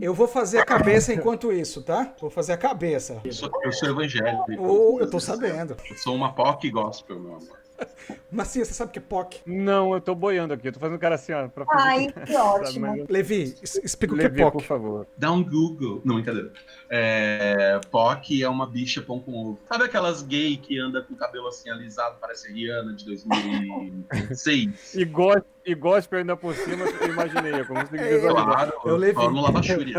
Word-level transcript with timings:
Eu 0.00 0.12
vou 0.12 0.26
fazer 0.26 0.58
a 0.58 0.64
cabeça 0.64 1.14
enquanto 1.14 1.52
isso, 1.52 1.82
tá? 1.82 2.14
Vou 2.20 2.28
fazer 2.28 2.52
a 2.52 2.56
cabeça. 2.56 3.20
Eu 3.24 3.32
sou, 3.32 3.50
eu 3.62 3.72
sou 3.72 3.90
evangélico. 3.90 4.44
Oh, 4.58 4.98
eu 4.98 5.08
tô 5.08 5.20
sabendo. 5.20 5.76
Eu 5.88 5.96
sou 5.96 6.16
uma 6.16 6.32
POC 6.32 6.70
gospel, 6.70 7.20
meu 7.20 7.36
amor. 7.36 7.58
Massinha, 8.30 8.64
você 8.64 8.72
sabe 8.74 8.90
o 8.90 8.92
que 8.92 8.98
é 8.98 9.02
POC? 9.02 9.40
Não, 9.46 9.92
eu 9.94 10.00
tô 10.00 10.14
boiando 10.14 10.54
aqui. 10.54 10.68
Eu 10.68 10.72
tô 10.72 10.80
fazendo 10.80 10.98
cara 10.98 11.14
assim, 11.16 11.32
ó. 11.32 11.48
Pra 11.48 11.64
Ai, 11.70 12.08
que 12.26 12.34
ótimo. 12.36 13.06
Levi, 13.08 13.54
explica 13.62 14.14
Levi, 14.14 14.28
o 14.28 14.34
que 14.34 14.40
é 14.40 14.44
POC. 14.44 14.52
por 14.52 14.62
favor. 14.62 15.06
Dá 15.16 15.30
um 15.32 15.42
Google. 15.44 16.00
Não, 16.04 16.16
brincadeira. 16.16 16.52
É, 16.88 17.80
POC 17.90 18.42
é 18.42 18.48
uma 18.48 18.66
bicha 18.66 19.02
pão 19.02 19.20
com 19.20 19.32
ovo. 19.32 19.58
Sabe 19.68 19.84
aquelas 19.84 20.22
gay 20.22 20.56
que 20.56 20.78
anda 20.78 21.02
com 21.02 21.14
o 21.14 21.16
cabelo 21.16 21.48
assim 21.48 21.70
alisado, 21.70 22.16
parece 22.20 22.48
a 22.48 22.52
Rihanna 22.52 22.94
de 22.94 23.04
2006? 23.04 24.94
E, 24.94 25.04
go 25.04 25.32
e 25.64 25.74
gospel 25.74 26.18
ainda 26.20 26.36
por 26.36 26.54
cima, 26.54 26.84
eu 26.86 27.08
imaginei. 27.08 27.52
Eu 27.60 27.66
consegui 27.66 27.98
É, 27.98 28.14
visualizar. 28.16 28.44
claro, 28.46 28.72
eu 28.84 28.96
levei. 28.96 29.26
Lava 29.28 29.62
Shuri. 29.62 29.92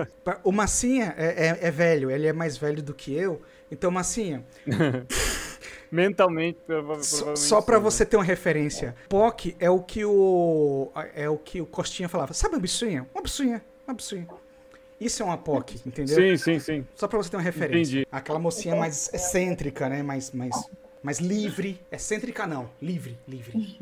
O 0.44 0.52
Massinha 0.52 1.14
é, 1.18 1.48
é- 1.48 1.60
é 1.68 1.72
velho, 1.72 2.10
ele 2.12 2.28
é 2.28 2.34
mais 2.34 2.58
velho 2.58 2.82
do 2.82 2.94
que 2.94 3.14
eu. 3.16 3.42
Então, 3.72 3.90
Massinha, 3.90 4.46
Mentalmente, 5.94 6.58
provavelmente. 6.66 7.38
só 7.38 7.62
pra 7.62 7.78
sim, 7.78 7.84
você 7.84 8.04
ter 8.04 8.18
uma 8.18 8.24
referência. 8.24 8.96
POC 9.08 9.56
é 9.60 9.70
o 9.70 9.80
que 9.80 10.04
o 10.04 10.92
é 11.14 11.30
o 11.30 11.38
que 11.38 11.62
o 11.62 11.68
Costinha 11.68 12.10
falava. 12.10 12.34
Sabe 12.34 12.56
uma 12.56 12.60
bisunha? 12.60 13.08
Uma 13.14 13.22
bisunha, 13.22 13.64
uma 13.88 13.94
bisunha. 13.94 14.28
Isso 15.00 15.22
é 15.22 15.26
uma 15.26 15.38
POC, 15.38 15.82
entendeu? 15.86 16.16
Sim, 16.16 16.36
sim, 16.36 16.60
sim. 16.60 16.88
Só 16.96 17.08
pra 17.08 17.20
você 17.20 17.30
ter 17.30 17.38
uma 17.38 17.44
referência. 17.44 17.98
Entendi. 17.98 18.08
Aquela 18.12 18.40
mocinha 18.40 18.76
mais 18.76 19.14
excêntrica, 19.14 19.88
né? 19.88 20.02
Mais, 20.02 20.32
mais, 20.32 20.56
mais 21.04 21.20
livre. 21.20 21.80
Excêntrica 21.92 22.48
não. 22.48 22.72
Livre, 22.82 23.16
livre. 23.28 23.78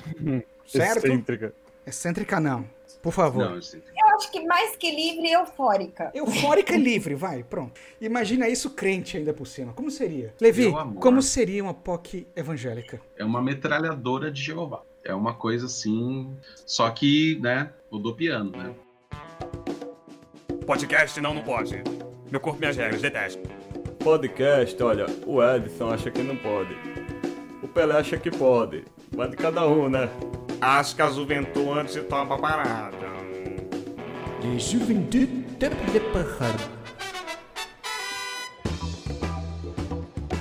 certo? 0.66 1.04
Excêntrica. 1.04 1.52
Excêntrica 1.86 2.40
não. 2.40 2.64
Por 3.02 3.12
favor. 3.12 3.44
Não. 3.44 3.56
Eu 3.56 3.99
acho 4.20 4.30
que 4.30 4.40
mais 4.46 4.76
que 4.76 4.90
livre, 4.90 5.32
eufórica. 5.32 6.10
Eufórica 6.14 6.74
e 6.74 6.78
livre, 6.78 7.14
vai, 7.14 7.42
pronto. 7.42 7.80
Imagina 8.00 8.48
isso 8.48 8.70
crente 8.70 9.16
ainda 9.16 9.32
por 9.32 9.46
cima. 9.46 9.72
Como 9.72 9.90
seria? 9.90 10.34
Levi, 10.40 10.70
como 11.00 11.22
seria 11.22 11.62
uma 11.62 11.72
POC 11.72 12.26
evangélica? 12.36 13.00
É 13.16 13.24
uma 13.24 13.40
metralhadora 13.40 14.30
de 14.30 14.42
Jeová. 14.42 14.82
É 15.02 15.14
uma 15.14 15.34
coisa 15.34 15.66
assim. 15.66 16.36
Só 16.66 16.90
que, 16.90 17.38
né, 17.40 17.72
mudou 17.90 18.14
piano, 18.14 18.50
né? 18.50 18.74
Podcast 20.66 21.18
não, 21.20 21.32
não 21.34 21.42
pode. 21.42 21.82
Meu 22.30 22.38
corpo, 22.38 22.60
minhas 22.60 22.76
regras, 22.76 23.00
detesto. 23.00 23.42
Podcast, 24.04 24.80
olha, 24.82 25.06
o 25.26 25.42
Edson 25.42 25.90
acha 25.90 26.10
que 26.10 26.22
não 26.22 26.36
pode. 26.36 26.76
O 27.62 27.68
Pelé 27.68 27.96
acha 27.96 28.18
que 28.18 28.30
pode. 28.30 28.84
Vai 29.10 29.28
de 29.28 29.36
cada 29.36 29.66
um, 29.66 29.88
né? 29.88 30.08
Acho 30.60 30.94
que 30.94 31.02
a 31.02 31.08
juventude 31.08 31.90
se 31.90 32.02
topa 32.02 32.38
parada. 32.38 33.19
De 34.40 34.58
juventude 34.58 35.26
de 35.58 36.00
pájaro. 36.00 36.80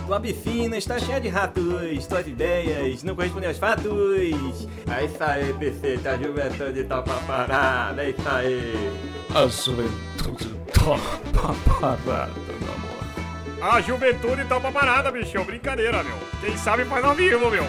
Tua 0.07 0.19
piscina 0.19 0.77
está 0.77 0.97
cheia 0.97 1.19
de 1.19 1.27
ratos, 1.27 2.07
tuas 2.07 2.25
ideias 2.25 3.03
não 3.03 3.13
correspondem 3.13 3.49
aos 3.49 3.57
fatos. 3.57 4.67
É 4.89 5.05
isso 5.05 5.23
aí, 5.23 5.53
PC, 5.53 5.99
a 6.07 6.17
juventude 6.17 6.83
tá 6.85 7.01
pra 7.01 7.13
parada, 7.15 8.03
é 8.03 8.09
isso 8.09 8.29
aí. 8.29 8.91
A 9.35 9.47
juventude 9.47 10.55
topa 10.73 11.55
parada, 11.65 12.29
meu 12.37 12.73
amor. 12.73 13.73
A 13.75 13.81
juventude 13.81 14.45
topa 14.45 14.71
parada, 14.71 15.11
bichão. 15.11 15.43
Brincadeira, 15.43 16.03
meu. 16.03 16.17
Quem 16.41 16.57
sabe 16.57 16.85
faz 16.85 17.03
ao 17.03 17.13
vivo, 17.13 17.51
meu. 17.51 17.65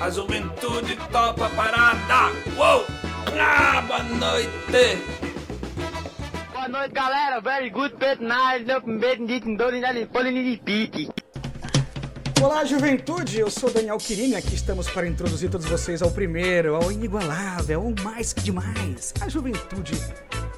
A 0.00 0.08
juventude 0.08 0.96
topa 1.10 1.48
parada. 1.50 2.32
Uou! 2.56 2.86
Ah, 3.26 3.82
boa 3.86 4.02
noite! 4.02 4.98
Boa 6.52 6.68
noite, 6.68 6.92
galera. 6.92 7.40
Very 7.40 7.70
good, 7.70 7.96
bad 7.98 8.22
night. 8.22 8.70
Open 8.70 8.98
bed, 8.98 9.20
piti. 10.64 11.08
Olá, 12.42 12.64
juventude! 12.64 13.38
Eu 13.38 13.50
sou 13.50 13.70
Daniel 13.70 13.98
Quirini. 13.98 14.34
Aqui 14.34 14.54
estamos 14.54 14.88
para 14.90 15.06
introduzir 15.06 15.50
todos 15.50 15.66
vocês 15.66 16.02
ao 16.02 16.10
primeiro, 16.10 16.74
ao 16.74 16.90
inigualável, 16.90 17.82
ao 17.82 18.04
mais 18.04 18.32
que 18.32 18.40
demais, 18.40 19.14
a 19.20 19.28
juventude 19.28 19.94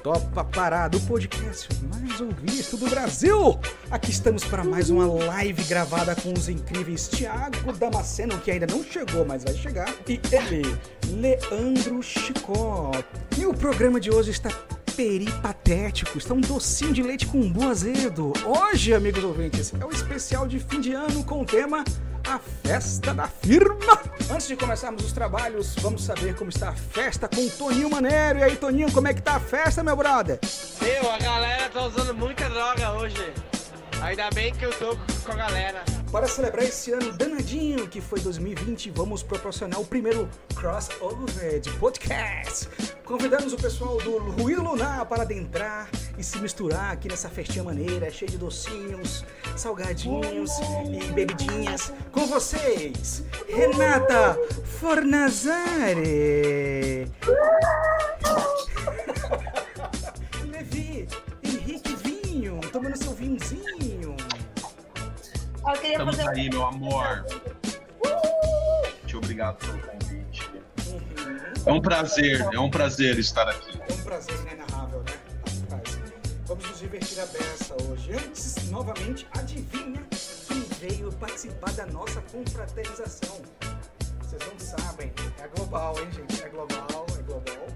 Topa 0.05 0.43
Parada, 0.43 0.95
o 0.95 1.01
podcast 1.01 1.67
mais 1.91 2.21
ouvido 2.21 2.77
do 2.77 2.87
Brasil. 2.87 3.59
Aqui 3.89 4.11
estamos 4.11 4.43
para 4.43 4.63
mais 4.63 4.91
uma 4.91 5.07
live 5.07 5.63
gravada 5.63 6.15
com 6.15 6.31
os 6.31 6.47
incríveis 6.47 7.07
Thiago 7.07 7.73
Damasceno, 7.73 8.37
que 8.37 8.51
ainda 8.51 8.67
não 8.67 8.83
chegou, 8.83 9.25
mas 9.25 9.43
vai 9.43 9.55
chegar, 9.55 9.91
e 10.07 10.21
ele, 10.31 10.61
Leandro 11.07 12.03
Chicó. 12.03 12.91
E 13.35 13.47
o 13.47 13.53
programa 13.55 13.99
de 13.99 14.11
hoje 14.11 14.29
está 14.29 14.51
peripatético, 14.95 16.19
está 16.19 16.35
um 16.35 16.41
docinho 16.41 16.93
de 16.93 17.01
leite 17.01 17.25
com 17.25 17.39
um 17.39 17.67
azedo. 17.67 18.31
Hoje, 18.45 18.93
amigos 18.93 19.23
ouvintes, 19.23 19.73
é 19.73 19.83
o 19.83 19.89
especial 19.89 20.47
de 20.47 20.59
fim 20.59 20.81
de 20.81 20.93
ano 20.93 21.23
com 21.23 21.41
o 21.41 21.45
tema 21.45 21.83
A 22.27 22.39
Festa 22.39 23.13
da 23.13 23.27
Firma. 23.27 24.01
Antes 24.31 24.47
de 24.47 24.55
começarmos 24.55 25.05
os 25.05 25.11
trabalhos, 25.11 25.75
vamos 25.75 26.03
saber 26.03 26.35
como 26.35 26.49
está 26.49 26.69
a 26.69 26.75
festa 26.75 27.27
com 27.27 27.45
o 27.45 27.49
Toninho 27.49 27.89
Maneiro. 27.89 28.39
E 28.39 28.43
aí, 28.43 28.55
Toninho, 28.55 28.91
como 28.91 29.07
é 29.07 29.13
que 29.13 29.21
tá 29.21 29.35
a 29.35 29.39
festa, 29.39 29.83
meu 29.83 29.95
brother? 29.95 30.39
Meu, 30.81 31.11
a 31.11 31.17
galera 31.19 31.69
tá 31.69 31.85
usando 31.85 32.15
muita 32.15 32.49
droga 32.49 32.93
hoje. 32.93 33.33
Ainda 34.01 34.29
bem 34.31 34.53
que 34.53 34.65
eu 34.65 34.73
tô 34.73 34.97
com 35.23 35.31
a 35.31 35.35
galera. 35.35 35.94
Para 36.15 36.29
celebrar 36.29 36.63
esse 36.63 36.93
ano 36.93 37.11
danadinho 37.11 37.89
que 37.89 37.99
foi 37.99 38.21
2020, 38.21 38.89
vamos 38.91 39.21
proporcionar 39.21 39.81
o 39.81 39.85
primeiro 39.85 40.29
crossover 40.55 41.59
de 41.59 41.69
podcast. 41.71 42.69
Convidamos 43.03 43.51
o 43.51 43.57
pessoal 43.57 43.97
do 43.97 44.19
Ruído 44.19 44.63
Lunar 44.63 45.05
para 45.07 45.23
adentrar 45.23 45.89
e 46.17 46.23
se 46.23 46.37
misturar 46.37 46.93
aqui 46.93 47.09
nessa 47.09 47.29
festinha 47.29 47.65
maneira, 47.65 48.09
cheia 48.09 48.31
de 48.31 48.37
docinhos, 48.37 49.25
salgadinhos 49.57 50.51
e 50.89 51.03
bebidinhas. 51.11 51.91
Com 52.13 52.25
vocês, 52.27 53.21
Renata 53.49 54.39
Fornazari. 54.79 55.91
Levi, 60.49 61.09
Henrique 61.43 61.93
Vinho, 61.97 62.61
tomando 62.71 62.95
seu 62.95 63.11
vinhozinho. 63.11 63.94
Eu 65.67 65.73
queria 65.73 65.91
Estamos 65.93 66.15
fazer 66.15 66.29
aí, 66.29 66.49
meu 66.49 66.63
amor. 66.63 67.25
Muito 69.01 69.17
obrigado 69.17 69.57
pelo 69.57 69.79
convite. 69.79 70.51
É 71.65 71.71
um 71.71 71.81
prazer, 71.81 72.47
é 72.53 72.59
um 72.59 72.69
prazer 72.69 73.17
estar 73.17 73.49
aqui. 73.49 73.79
É 73.89 73.93
um 73.93 74.03
prazer 74.03 74.39
inenarrável, 74.41 74.99
né? 74.99 75.13
Rapaz, 75.71 75.99
vamos 76.45 76.69
nos 76.69 76.79
divertir 76.79 77.19
a 77.19 77.25
beça 77.25 77.75
hoje. 77.83 78.13
Antes, 78.13 78.69
novamente, 78.69 79.27
adivinha 79.35 80.05
quem 80.47 80.61
veio 80.79 81.11
participar 81.13 81.71
da 81.71 81.87
nossa 81.87 82.21
confraternização? 82.31 83.41
Vocês 84.19 84.41
não 84.47 84.59
sabem, 84.59 85.11
é 85.41 85.47
global, 85.47 85.95
hein, 85.99 86.07
gente? 86.11 86.43
É 86.43 86.49
global, 86.49 87.05
é 87.17 87.21
global. 87.23 87.67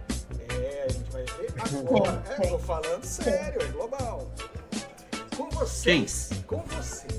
É, 0.49 0.85
a 0.87 0.91
gente 0.91 1.11
vai 1.11 1.23
ver 1.23 1.53
agora. 1.57 2.23
É, 2.29 2.47
tô 2.47 2.59
falando 2.59 3.03
sério, 3.03 3.61
é 3.63 3.67
global. 3.71 4.31
Com 5.35 5.49
vocês, 5.51 6.29
com 6.45 6.61
vocês, 6.63 7.18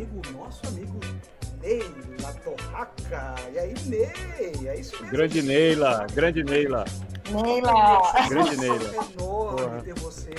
amigo, 0.00 0.22
nosso 0.32 0.66
amigo 0.66 0.98
Ney 1.60 1.82
La 2.22 2.32
Torraca. 2.32 3.34
E 3.52 3.58
aí, 3.58 3.74
Ney? 3.84 4.68
É 4.68 4.80
isso 4.80 4.96
mesmo. 4.96 5.10
Grande 5.10 5.42
Neila, 5.42 6.06
grande 6.12 6.42
Neila. 6.42 6.84
Neila. 7.30 8.28
Grande 8.28 8.56
Neila. 8.56 8.84
É 8.84 9.12
enorme 9.12 9.82
ter 9.82 9.94
você 9.94 10.30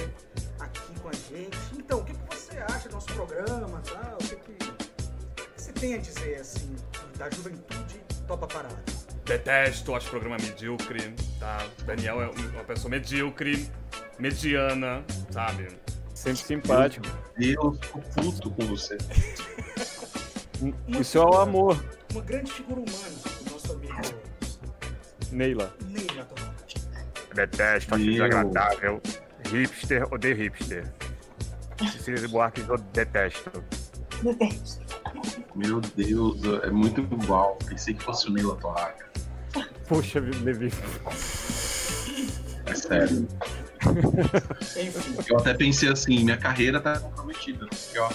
aqui 0.60 1.00
com 1.00 1.10
a 1.10 1.12
gente. 1.12 1.58
Então, 1.78 2.00
o 2.00 2.04
que, 2.04 2.14
que 2.14 2.36
você 2.36 2.58
acha 2.58 2.90
do 2.90 2.96
nosso 2.96 3.14
programa? 3.14 3.82
Tá? 3.82 4.16
O 4.20 4.24
que, 4.24 4.36
que, 4.36 4.52
o 4.52 4.74
que 4.76 5.62
você 5.62 5.72
tem 5.74 5.94
a 5.94 5.98
dizer, 5.98 6.40
assim, 6.40 6.76
da 7.18 7.30
juventude 7.30 8.02
topa 8.28 8.48
parada? 8.48 8.82
Detesto, 9.26 9.96
acho 9.96 10.08
o 10.08 10.10
programa 10.10 10.38
medíocre, 10.42 11.14
tá? 11.40 11.66
Daniel 11.86 12.22
é 12.22 12.30
uma 12.30 12.64
pessoa 12.64 12.90
medíocre, 12.90 13.70
mediana, 14.18 15.06
sabe? 15.30 15.68
Sempre 16.22 16.44
simpático. 16.44 17.08
Eu 17.40 17.74
fico 17.74 18.00
puto 18.14 18.52
com 18.52 18.66
você. 18.68 18.96
Isso 20.88 21.18
é 21.18 21.22
o 21.22 21.34
amor, 21.40 21.84
Uma 22.12 22.22
grande 22.22 22.52
figura 22.52 22.82
humana, 22.82 23.16
o 23.40 23.52
nosso 23.52 23.74
amigo 23.74 23.96
Neila. 25.32 25.76
Ney 25.88 26.06
La 26.16 26.26
Torraca. 26.26 26.54
Detesto, 27.34 27.96
acho 27.96 28.06
desagradável. 28.06 29.02
Hipster, 29.50 30.14
odeio 30.14 30.36
hipster. 30.36 30.94
Cecília 31.92 32.28
Buarque, 32.28 32.62
eu 32.70 32.78
detesto. 32.78 33.64
Meu 35.56 35.82
Deus, 35.82 36.40
é 36.62 36.70
muito 36.70 37.02
igual. 37.02 37.58
Pensei 37.66 37.96
que 37.96 38.04
fosse 38.04 38.28
o 38.28 38.32
Neila 38.32 38.56
Torraca. 38.58 39.10
Puxa, 39.88 40.20
Levi. 40.20 40.72
É 42.68 42.76
sério. 42.76 43.28
Enfim. 44.80 45.18
Eu 45.28 45.38
até 45.38 45.54
pensei 45.54 45.90
assim, 45.90 46.24
minha 46.24 46.38
carreira 46.38 46.80
tá 46.80 47.00
comprometida. 47.00 47.68
Ó, 47.98 48.10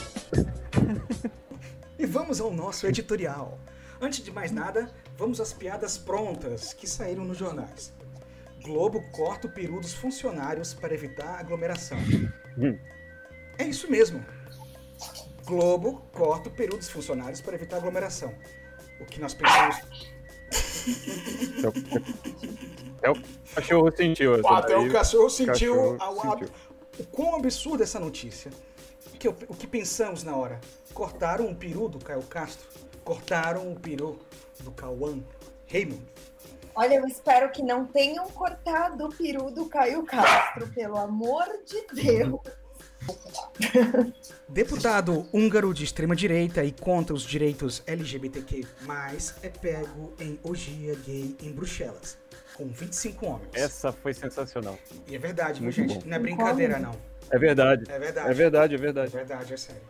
E 1.99 2.07
vamos 2.07 2.41
ao 2.41 2.53
nosso 2.53 2.87
editorial. 2.87 3.59
Antes 4.01 4.23
de 4.23 4.31
mais 4.31 4.53
nada, 4.53 4.91
vamos 5.17 5.41
às 5.41 5.53
piadas 5.53 5.97
prontas 5.97 6.73
que 6.73 6.87
saíram 6.87 7.25
nos 7.25 7.39
jornais. 7.39 7.93
Globo 8.63 9.03
corta 9.13 9.47
o 9.47 9.51
peru 9.51 9.81
dos 9.81 9.95
funcionários 9.95 10.75
para 10.75 10.93
evitar 10.93 11.41
aglomeração. 11.41 11.99
Hum. 12.59 12.79
É 13.59 13.65
isso 13.65 13.91
mesmo. 13.91 14.25
Globo 15.45 16.03
corta 16.13 16.49
o 16.49 16.53
peru 16.53 16.77
dos 16.77 16.91
funcionários 16.91 17.41
para 17.41 17.55
evitar 17.55 17.77
aglomeração. 17.77 18.35
O 19.01 19.05
que 19.05 19.21
nós 19.21 19.35
pensamos. 19.35 19.77
É 23.07 23.11
o 23.11 23.55
cachorro 23.55 23.93
sentiu. 23.97 24.35
essa 24.35 24.49
Até 24.59 24.75
daí. 24.75 24.89
o 24.89 24.93
cachorro 24.93 25.31
sentiu, 25.31 25.53
cachorro 25.75 25.97
ao- 26.01 26.39
sentiu. 26.39 26.49
o 26.99 27.05
quão 27.05 27.37
absurda 27.37 27.85
essa 27.85 28.01
notícia. 28.01 28.51
O 29.15 29.19
que, 29.19 29.29
o 29.29 29.35
que 29.35 29.67
pensamos 29.67 30.23
na 30.23 30.37
hora? 30.37 30.61
Cortaram 30.93 31.51
o 31.51 31.55
peru 31.55 31.89
do 31.89 31.99
Caio 31.99 32.23
Castro? 32.23 32.67
Cortaram 33.05 33.71
o 33.73 33.79
peru 33.79 34.19
do 34.61 34.71
Cauã 34.71 35.19
Raymond? 35.71 36.03
Olha, 36.75 36.97
eu 36.97 37.07
espero 37.07 37.51
que 37.51 37.63
não 37.63 37.87
tenham 37.87 38.29
cortado 38.29 39.07
o 39.07 39.09
peru 39.15 39.51
do 39.51 39.67
Caio 39.67 40.03
Castro, 40.05 40.69
pelo 40.69 40.99
amor 40.99 41.45
de 41.65 42.03
Deus. 42.03 42.41
Deputado 44.49 45.27
húngaro 45.33 45.73
de 45.73 45.85
extrema-direita 45.85 46.65
e 46.65 46.73
contra 46.73 47.15
os 47.15 47.23
direitos 47.23 47.83
LGBTQ+, 47.87 48.67
é 49.43 49.49
pego 49.49 50.13
em 50.21 50.39
orgia 50.43 50.95
gay 51.07 51.35
em 51.43 51.53
Bruxelas, 51.53 52.19
com 52.57 52.67
25 52.67 53.27
homens. 53.27 53.49
Essa 53.55 53.93
foi 53.93 54.15
sensacional. 54.15 54.79
E 55.07 55.15
é 55.15 55.19
verdade, 55.19 55.61
viu, 55.61 55.65
Muito 55.65 55.75
gente? 55.77 55.95
bom. 55.95 56.03
Não 56.09 56.17
é 56.17 56.19
brincadeira, 56.19 56.79
não. 56.79 56.93
É 57.31 57.39
verdade. 57.39 57.85
É 57.89 57.99
verdade. 57.99 58.31
É 58.31 58.35
verdade, 58.35 58.75
é 58.75 58.77
É 58.77 58.81
verdade. 58.81 59.11
verdade, 59.11 59.55
é 59.55 59.57
sério. 59.57 59.83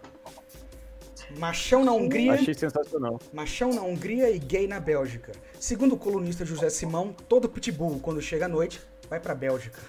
Machão 1.38 1.84
na 1.84 1.92
Hungria, 1.92 2.34
Achei 2.34 2.54
sensacional. 2.54 3.20
machão 3.32 3.72
na 3.72 3.82
Hungria 3.82 4.30
e 4.30 4.38
gay 4.38 4.68
na 4.68 4.78
Bélgica. 4.78 5.32
Segundo 5.58 5.94
o 5.94 5.98
colunista 5.98 6.44
José 6.44 6.70
Simão, 6.70 7.12
todo 7.28 7.48
pitbull, 7.48 7.98
quando 7.98 8.22
chega 8.22 8.44
à 8.46 8.48
noite, 8.48 8.80
vai 9.10 9.18
pra 9.18 9.34
Bélgica. 9.34 9.80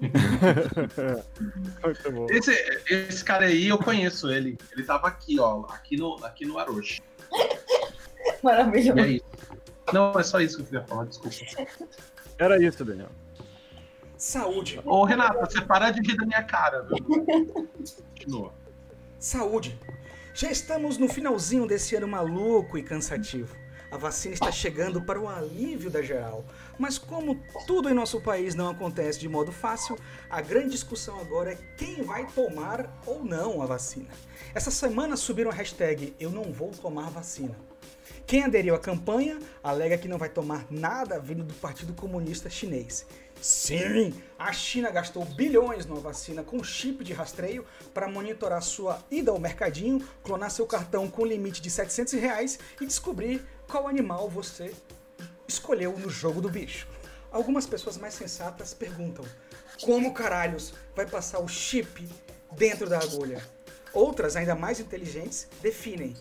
Muito 1.84 2.12
bom. 2.12 2.26
Esse, 2.30 2.52
esse 2.90 3.24
cara 3.24 3.46
aí, 3.46 3.68
eu 3.68 3.78
conheço 3.78 4.30
ele. 4.32 4.58
Ele 4.72 4.82
tava 4.84 5.06
aqui, 5.06 5.38
ó, 5.38 5.64
aqui 5.68 5.96
no, 5.96 6.16
aqui 6.24 6.44
no 6.44 6.58
Aroche. 6.58 7.00
Maravilhoso. 8.42 8.98
E 8.98 9.18
é. 9.18 9.92
Não, 9.92 10.18
é 10.18 10.22
só 10.22 10.40
isso 10.40 10.56
que 10.56 10.62
eu 10.62 10.66
queria 10.66 10.84
falar, 10.84 11.04
desculpa. 11.06 11.36
Era 12.42 12.60
isso, 12.60 12.84
Daniel. 12.84 13.10
Saúde. 14.16 14.80
Ô, 14.84 15.04
Renata, 15.04 15.46
você 15.46 15.60
para 15.60 15.92
de 15.92 16.00
rir 16.00 16.16
da 16.16 16.26
minha 16.26 16.42
cara. 16.42 16.82
viu? 16.82 16.98
Continua. 18.08 18.52
Saúde. 19.16 19.78
Já 20.34 20.50
estamos 20.50 20.98
no 20.98 21.08
finalzinho 21.08 21.68
desse 21.68 21.94
ano 21.94 22.08
maluco 22.08 22.76
e 22.76 22.82
cansativo. 22.82 23.54
A 23.92 23.96
vacina 23.96 24.34
está 24.34 24.50
chegando 24.50 25.02
para 25.02 25.20
o 25.20 25.28
alívio 25.28 25.88
da 25.88 26.02
geral. 26.02 26.44
Mas 26.76 26.98
como 26.98 27.40
tudo 27.64 27.88
em 27.88 27.94
nosso 27.94 28.20
país 28.20 28.56
não 28.56 28.70
acontece 28.70 29.20
de 29.20 29.28
modo 29.28 29.52
fácil, 29.52 29.96
a 30.28 30.40
grande 30.40 30.70
discussão 30.70 31.20
agora 31.20 31.52
é 31.52 31.58
quem 31.76 32.02
vai 32.02 32.26
tomar 32.26 32.90
ou 33.06 33.24
não 33.24 33.62
a 33.62 33.66
vacina. 33.66 34.08
Essa 34.52 34.72
semana 34.72 35.16
subiram 35.16 35.50
a 35.50 35.54
hashtag 35.54 36.16
Eu 36.18 36.30
não 36.30 36.44
vou 36.52 36.72
tomar 36.72 37.08
vacina. 37.10 37.54
Quem 38.32 38.44
aderiu 38.44 38.74
à 38.74 38.78
campanha 38.78 39.38
alega 39.62 39.98
que 39.98 40.08
não 40.08 40.16
vai 40.16 40.30
tomar 40.30 40.64
nada 40.70 41.20
vindo 41.20 41.44
do 41.44 41.52
Partido 41.52 41.92
Comunista 41.92 42.48
Chinês. 42.48 43.04
Sim, 43.38 44.14
a 44.38 44.50
China 44.54 44.90
gastou 44.90 45.22
bilhões 45.22 45.84
numa 45.84 46.00
vacina 46.00 46.42
com 46.42 46.64
chip 46.64 47.04
de 47.04 47.12
rastreio 47.12 47.66
para 47.92 48.08
monitorar 48.08 48.62
sua 48.62 49.04
ida 49.10 49.30
ao 49.30 49.38
mercadinho, 49.38 50.02
clonar 50.22 50.50
seu 50.50 50.66
cartão 50.66 51.10
com 51.10 51.26
limite 51.26 51.60
de 51.60 51.68
700 51.68 52.14
reais 52.14 52.58
e 52.80 52.86
descobrir 52.86 53.46
qual 53.68 53.86
animal 53.86 54.30
você 54.30 54.72
escolheu 55.46 55.98
no 55.98 56.08
jogo 56.08 56.40
do 56.40 56.48
bicho. 56.48 56.88
Algumas 57.30 57.66
pessoas 57.66 57.98
mais 57.98 58.14
sensatas 58.14 58.72
perguntam: 58.72 59.26
como 59.82 60.14
caralhos 60.14 60.72
vai 60.96 61.04
passar 61.04 61.40
o 61.40 61.48
chip 61.48 62.08
dentro 62.52 62.88
da 62.88 62.98
agulha? 62.98 63.46
Outras, 63.92 64.36
ainda 64.36 64.54
mais 64.54 64.80
inteligentes, 64.80 65.48
definem: 65.60 66.16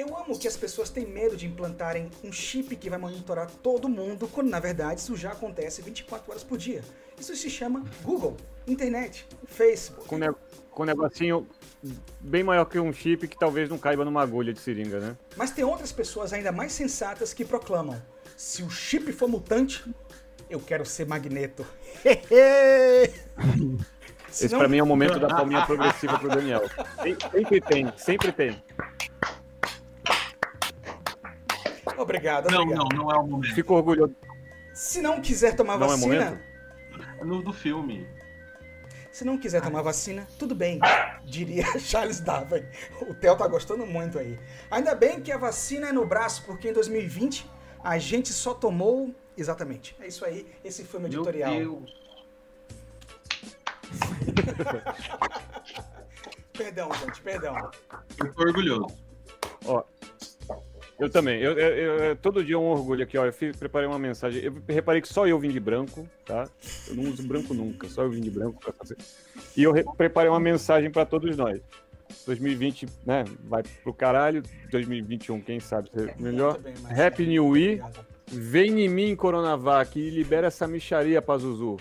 eu 0.00 0.16
amo 0.16 0.38
que 0.38 0.48
as 0.48 0.56
pessoas 0.56 0.88
têm 0.90 1.06
medo 1.06 1.36
de 1.36 1.46
implantarem 1.46 2.10
um 2.24 2.32
chip 2.32 2.74
que 2.76 2.88
vai 2.88 2.98
monitorar 2.98 3.50
todo 3.62 3.88
mundo, 3.88 4.26
quando 4.28 4.48
na 4.48 4.58
verdade 4.60 5.00
isso 5.00 5.16
já 5.16 5.32
acontece 5.32 5.82
24 5.82 6.30
horas 6.30 6.44
por 6.44 6.56
dia. 6.58 6.82
Isso 7.18 7.34
se 7.36 7.50
chama 7.50 7.84
Google, 8.02 8.36
internet, 8.66 9.26
Facebook. 9.46 10.08
Com, 10.08 10.16
ne 10.18 10.32
com 10.70 10.82
um 10.82 10.86
negocinho 10.86 11.46
bem 12.20 12.42
maior 12.42 12.64
que 12.64 12.78
um 12.80 12.92
chip 12.92 13.28
que 13.28 13.38
talvez 13.38 13.68
não 13.68 13.76
caiba 13.76 14.04
numa 14.04 14.22
agulha 14.22 14.52
de 14.54 14.60
seringa, 14.60 14.98
né? 15.00 15.16
Mas 15.36 15.50
tem 15.50 15.64
outras 15.64 15.92
pessoas 15.92 16.32
ainda 16.32 16.50
mais 16.50 16.72
sensatas 16.72 17.34
que 17.34 17.44
proclamam: 17.44 18.00
se 18.36 18.62
o 18.62 18.70
chip 18.70 19.12
for 19.12 19.28
mutante, 19.28 19.84
eu 20.48 20.60
quero 20.60 20.86
ser 20.86 21.06
magneto. 21.06 21.66
Se 24.30 24.44
Esse 24.46 24.52
não- 24.52 24.60
pra 24.60 24.68
mim 24.68 24.78
é 24.78 24.82
o 24.82 24.86
momento 24.86 25.18
da 25.18 25.26
palminha 25.26 25.66
progressiva 25.66 26.16
pro 26.16 26.28
Daniel. 26.28 26.62
Sem- 27.02 27.16
Sempre 27.32 27.60
tem, 27.60 27.92
sempre 27.96 28.32
tem. 28.32 28.62
Obrigado, 32.02 32.50
Não, 32.50 32.62
obrigado. 32.62 32.88
não, 32.94 33.04
não 33.04 33.12
é 33.12 33.18
o 33.18 33.26
momento. 33.26 33.54
Fico 33.54 33.74
orgulhoso. 33.74 34.14
Se 34.72 35.02
não 35.02 35.20
quiser 35.20 35.54
tomar 35.54 35.76
Não 35.78 35.86
é 35.86 35.90
vacina? 35.90 36.40
É 37.18 37.24
no 37.24 37.42
do 37.42 37.52
filme. 37.52 38.08
se 39.12 39.24
não 39.24 39.36
quiser 39.36 39.60
tomar 39.60 39.82
vacina, 39.82 40.26
tudo 40.38 40.54
bem, 40.54 40.80
diria 41.24 41.64
Charles 41.78 42.20
Darwin. 42.20 42.64
O 43.02 43.14
Theo 43.14 43.36
tá 43.36 43.46
gostando 43.46 43.84
muito 43.86 44.18
aí. 44.18 44.38
Ainda 44.70 44.94
bem 44.94 45.20
que 45.20 45.30
a 45.30 45.36
vacina 45.36 45.88
é 45.88 45.92
no 45.92 46.06
braço, 46.06 46.42
porque 46.44 46.70
em 46.70 46.72
2020 46.72 47.46
a 47.84 47.98
gente 47.98 48.32
só 48.32 48.54
tomou. 48.54 49.14
Exatamente. 49.36 49.94
É 50.00 50.06
isso 50.06 50.24
aí. 50.24 50.46
Esse 50.64 50.84
foi 50.84 51.00
o 51.00 51.02
meu 51.02 51.10
Meu 51.10 51.20
editorial. 51.22 51.52
Deus. 51.54 52.00
Perdão, 56.52 56.90
gente, 56.92 57.20
perdão. 57.22 57.70
Eu 58.18 58.34
tô 58.34 58.42
orgulhoso. 58.42 58.94
Eu 61.00 61.08
também. 61.10 61.40
Eu, 61.40 61.52
eu- 61.58 61.96
eu- 62.04 62.16
todo 62.16 62.44
dia 62.44 62.54
é 62.54 62.58
um 62.58 62.66
orgulho 62.68 63.02
aqui, 63.02 63.16
ó. 63.16 63.24
Eu 63.24 63.32
fiz- 63.32 63.56
preparei 63.56 63.88
uma 63.88 63.98
mensagem. 63.98 64.42
Eu 64.42 64.54
reparei 64.68 65.00
que 65.00 65.08
só 65.08 65.26
eu 65.26 65.38
vim 65.38 65.48
de 65.50 65.58
branco, 65.60 66.06
tá? 66.24 66.46
Eu 66.88 66.94
não 66.96 67.04
uso 67.10 67.22
branco 67.26 67.54
nunca, 67.54 67.88
só 67.88 68.02
eu 68.02 68.10
vim 68.10 68.20
de 68.20 68.30
branco 68.30 68.60
pra 68.60 68.72
fazer. 68.72 68.96
E 69.56 69.62
eu 69.62 69.72
re- 69.72 69.84
preparei 69.96 70.28
uma 70.30 70.40
mensagem 70.40 70.90
pra 70.90 71.04
todos 71.06 71.36
nós. 71.36 71.60
2020, 72.26 72.86
né? 73.06 73.24
Vai 73.44 73.62
pro 73.82 73.94
caralho. 73.94 74.42
2021, 74.70 75.40
quem 75.40 75.60
sabe 75.60 75.88
ser 75.90 76.14
melhor. 76.18 76.58
Bem, 76.58 76.74
Marcelo. 76.82 77.06
Happy 77.06 77.26
New 77.26 77.56
Year. 77.56 77.88
Vem 78.26 78.84
em 78.84 78.88
mim, 78.88 79.16
Coronavac, 79.16 79.98
e 79.98 80.10
libera 80.10 80.46
essa 80.48 80.66
micharia, 80.68 81.20
Pazuzu. 81.22 81.76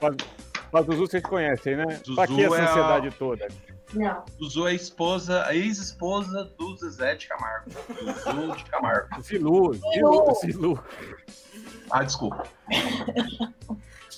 Paz- 0.00 0.16
Pazuzu 0.70 0.98
vocês 1.06 1.22
conhecem, 1.22 1.76
né? 1.76 2.00
Zuzu 2.04 2.14
pra 2.16 2.26
que 2.26 2.42
essa 2.44 2.56
é 2.56 2.60
a- 2.60 2.70
ansiedade 2.70 3.10
toda? 3.18 3.48
Não. 3.94 4.24
Usou 4.40 4.66
a 4.66 4.72
esposa, 4.72 5.44
a 5.46 5.54
ex-esposa 5.54 6.44
do 6.58 6.76
Zezé 6.76 7.14
de 7.14 7.28
Camargo. 7.28 7.70
Do 7.70 8.56
de 8.56 8.64
Camargo. 8.64 9.08
Zilu, 9.22 9.74
Zilu, 9.74 10.34
Zilu. 10.40 10.84
Ah, 11.90 12.02
desculpa. 12.02 12.44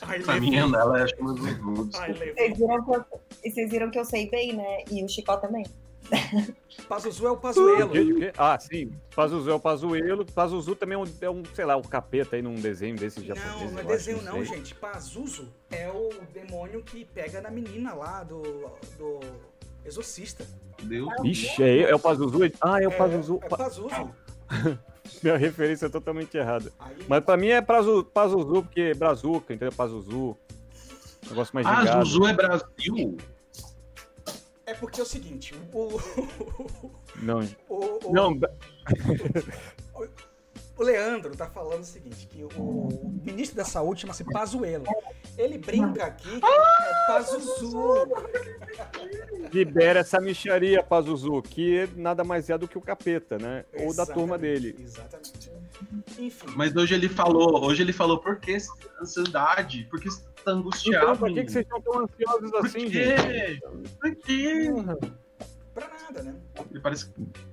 Ai, 0.02 0.20
Pra 0.20 0.40
mim, 0.40 0.56
ela 0.56 1.06
chama. 1.08 1.34
Vocês 1.34 2.58
viram, 2.58 2.84
que 2.84 2.90
eu, 2.94 3.04
e 3.44 3.50
vocês 3.50 3.70
viram 3.70 3.90
que 3.90 3.98
eu 3.98 4.04
sei 4.04 4.30
bem, 4.30 4.54
né? 4.54 4.84
E 4.90 5.02
o 5.04 5.08
Chicó 5.08 5.36
também. 5.36 5.64
Pazuzu 6.88 7.26
é 7.26 7.30
o 7.30 7.34
O? 7.34 7.36
Pazuelo. 7.36 7.92
Ah, 8.38 8.58
sim. 8.58 8.92
Pazuzu 9.14 9.50
é 9.50 9.54
o 9.54 9.60
Pazuelo. 9.60 10.24
Pazuzu 10.24 10.76
também 10.76 10.94
é 10.96 10.98
um, 10.98 11.04
é 11.20 11.30
um, 11.30 11.42
sei 11.54 11.64
lá, 11.64 11.76
um 11.76 11.82
capeta 11.82 12.36
aí 12.36 12.42
num 12.42 12.54
desenho 12.54 12.96
desse 12.96 13.24
japonês. 13.24 13.62
Não, 13.62 13.70
não 13.72 13.80
é 13.80 13.84
desenho 13.84 14.22
não, 14.22 14.34
sei. 14.34 14.44
gente. 14.44 14.74
Pazuzu 14.74 15.48
é 15.70 15.90
o 15.90 16.10
demônio 16.32 16.82
que 16.82 17.04
pega 17.04 17.40
na 17.40 17.50
menina 17.50 17.94
lá 17.94 18.22
do, 18.22 18.42
do 18.98 19.20
Exorcista. 19.86 20.44
Deus. 20.82 21.08
Ixi, 21.24 21.62
é, 21.62 21.90
é 21.90 21.94
o 21.94 21.98
Pazuzu? 21.98 22.38
Ah, 22.60 22.82
é 22.82 22.86
o 22.86 22.92
Pazuzu. 22.96 23.38
É, 23.42 23.46
é 23.46 23.48
Pazuzu. 23.48 23.88
Minha 25.22 25.36
referência 25.36 25.86
é 25.86 25.88
totalmente 25.88 26.36
errada. 26.36 26.70
Aí, 26.78 26.96
Mas 27.08 27.24
pra 27.24 27.36
mim 27.36 27.48
é 27.48 27.62
Pazu- 27.62 28.04
Pazuzu, 28.04 28.62
porque 28.62 28.80
é 28.80 28.94
Brazuca, 28.94 29.54
entendeu? 29.54 29.72
Pazuzu. 29.72 30.36
Negócio 31.28 31.54
mais 31.54 31.66
Ah, 31.66 31.80
ligado. 31.80 32.04
Zuzu 32.04 32.26
é 32.26 32.32
Brasil? 32.32 33.16
É 34.66 34.74
porque 34.74 35.00
é 35.00 35.02
o 35.04 35.06
seguinte, 35.06 35.54
o, 35.72 35.88
Não, 37.22 37.40
o, 37.68 38.08
o, 38.08 38.12
não, 38.12 38.32
o 39.94 40.06
Leandro 40.82 41.34
tá 41.34 41.46
falando 41.46 41.80
o 41.80 41.86
seguinte, 41.86 42.26
que 42.26 42.44
o, 42.44 42.48
o 42.58 43.20
ministro 43.24 43.56
da 43.56 43.64
saúde 43.64 44.02
chama-se 44.02 44.24
Pazuelo. 44.24 44.84
Ele 45.38 45.58
brinca 45.58 46.04
aqui 46.04 46.40
que 46.40 46.46
é 46.46 47.06
Pazuzu. 47.06 48.06
libera 49.52 50.00
essa 50.00 50.20
micharia, 50.20 50.82
Pazuzu, 50.82 51.40
que 51.42 51.88
nada 51.96 52.24
mais 52.24 52.50
é 52.50 52.58
do 52.58 52.68
que 52.68 52.76
o 52.76 52.80
capeta, 52.80 53.38
né? 53.38 53.64
Ou 53.80 53.94
da 53.94 54.04
turma 54.04 54.36
dele. 54.36 54.76
Exatamente. 54.78 55.50
Enfim. 56.18 56.46
Mas 56.54 56.74
hoje 56.74 56.94
ele 56.94 57.08
falou, 57.08 57.64
hoje 57.64 57.82
ele 57.82 57.92
falou, 57.92 58.18
por 58.18 58.36
que 58.38 58.56
ansiedade? 59.00 59.86
Por 59.90 60.00
que 60.00 60.10
você 60.10 60.22
tá 60.44 60.52
angustiado? 60.52 61.04
Então, 61.04 61.16
por 61.16 61.32
que, 61.32 61.44
que 61.44 61.52
vocês 61.52 61.64
estão 61.64 61.80
tão 61.80 62.02
ansiosos 62.02 62.50
Por 62.50 62.66
assim, 62.66 62.90
quê? 62.90 63.16
gente? 63.16 63.60
Por 64.00 64.16
quê? 64.16 64.70
Pra 65.74 65.88
nada, 65.88 66.22
né? 66.22 66.34
Ele 66.70 66.80
parece. 66.80 67.12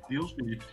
Deus 0.09 0.33
me 0.35 0.43
livre. 0.51 0.65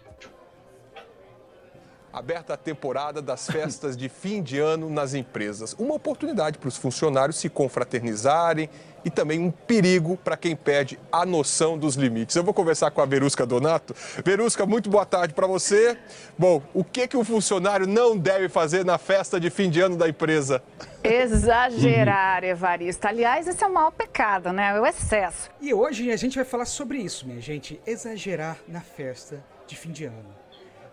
Aberta 2.12 2.54
a 2.54 2.56
temporada 2.56 3.22
das 3.22 3.46
festas 3.46 3.96
de 3.96 4.08
fim 4.08 4.42
de 4.42 4.58
ano 4.58 4.90
nas 4.90 5.14
empresas. 5.14 5.74
Uma 5.78 5.94
oportunidade 5.94 6.58
para 6.58 6.68
os 6.68 6.76
funcionários 6.76 7.38
se 7.38 7.48
confraternizarem 7.48 8.68
e 9.04 9.10
também 9.10 9.40
um 9.40 9.50
perigo 9.50 10.16
para 10.16 10.36
quem 10.36 10.54
perde 10.54 10.98
a 11.10 11.24
noção 11.24 11.78
dos 11.78 11.94
limites. 11.94 12.36
Eu 12.36 12.44
vou 12.44 12.52
conversar 12.52 12.90
com 12.90 13.00
a 13.00 13.06
Verusca 13.06 13.46
Donato. 13.46 13.94
Verusca, 14.24 14.66
muito 14.66 14.90
boa 14.90 15.06
tarde 15.06 15.34
para 15.34 15.46
você. 15.46 15.96
Bom, 16.38 16.62
o 16.74 16.84
que, 16.84 17.08
que 17.08 17.16
o 17.16 17.24
funcionário 17.24 17.86
não 17.86 18.16
deve 18.16 18.48
fazer 18.48 18.84
na 18.84 18.98
festa 18.98 19.40
de 19.40 19.50
fim 19.50 19.70
de 19.70 19.80
ano 19.80 19.96
da 19.96 20.08
empresa? 20.08 20.62
Exagerar, 21.02 22.44
Evarista. 22.44 23.08
Aliás, 23.08 23.48
esse 23.48 23.62
é 23.64 23.66
o 23.66 23.72
maior 23.72 23.90
pecado, 23.90 24.52
né? 24.52 24.76
É 24.76 24.80
o 24.80 24.86
excesso. 24.86 25.50
E 25.60 25.72
hoje 25.72 26.10
a 26.10 26.16
gente 26.16 26.36
vai 26.36 26.44
falar 26.44 26.66
sobre 26.66 26.98
isso, 26.98 27.26
minha 27.26 27.40
gente. 27.40 27.80
Exagerar 27.86 28.58
na 28.68 28.80
festa 28.80 29.42
de 29.66 29.76
fim 29.76 29.92
de 29.92 30.04
ano. 30.04 30.39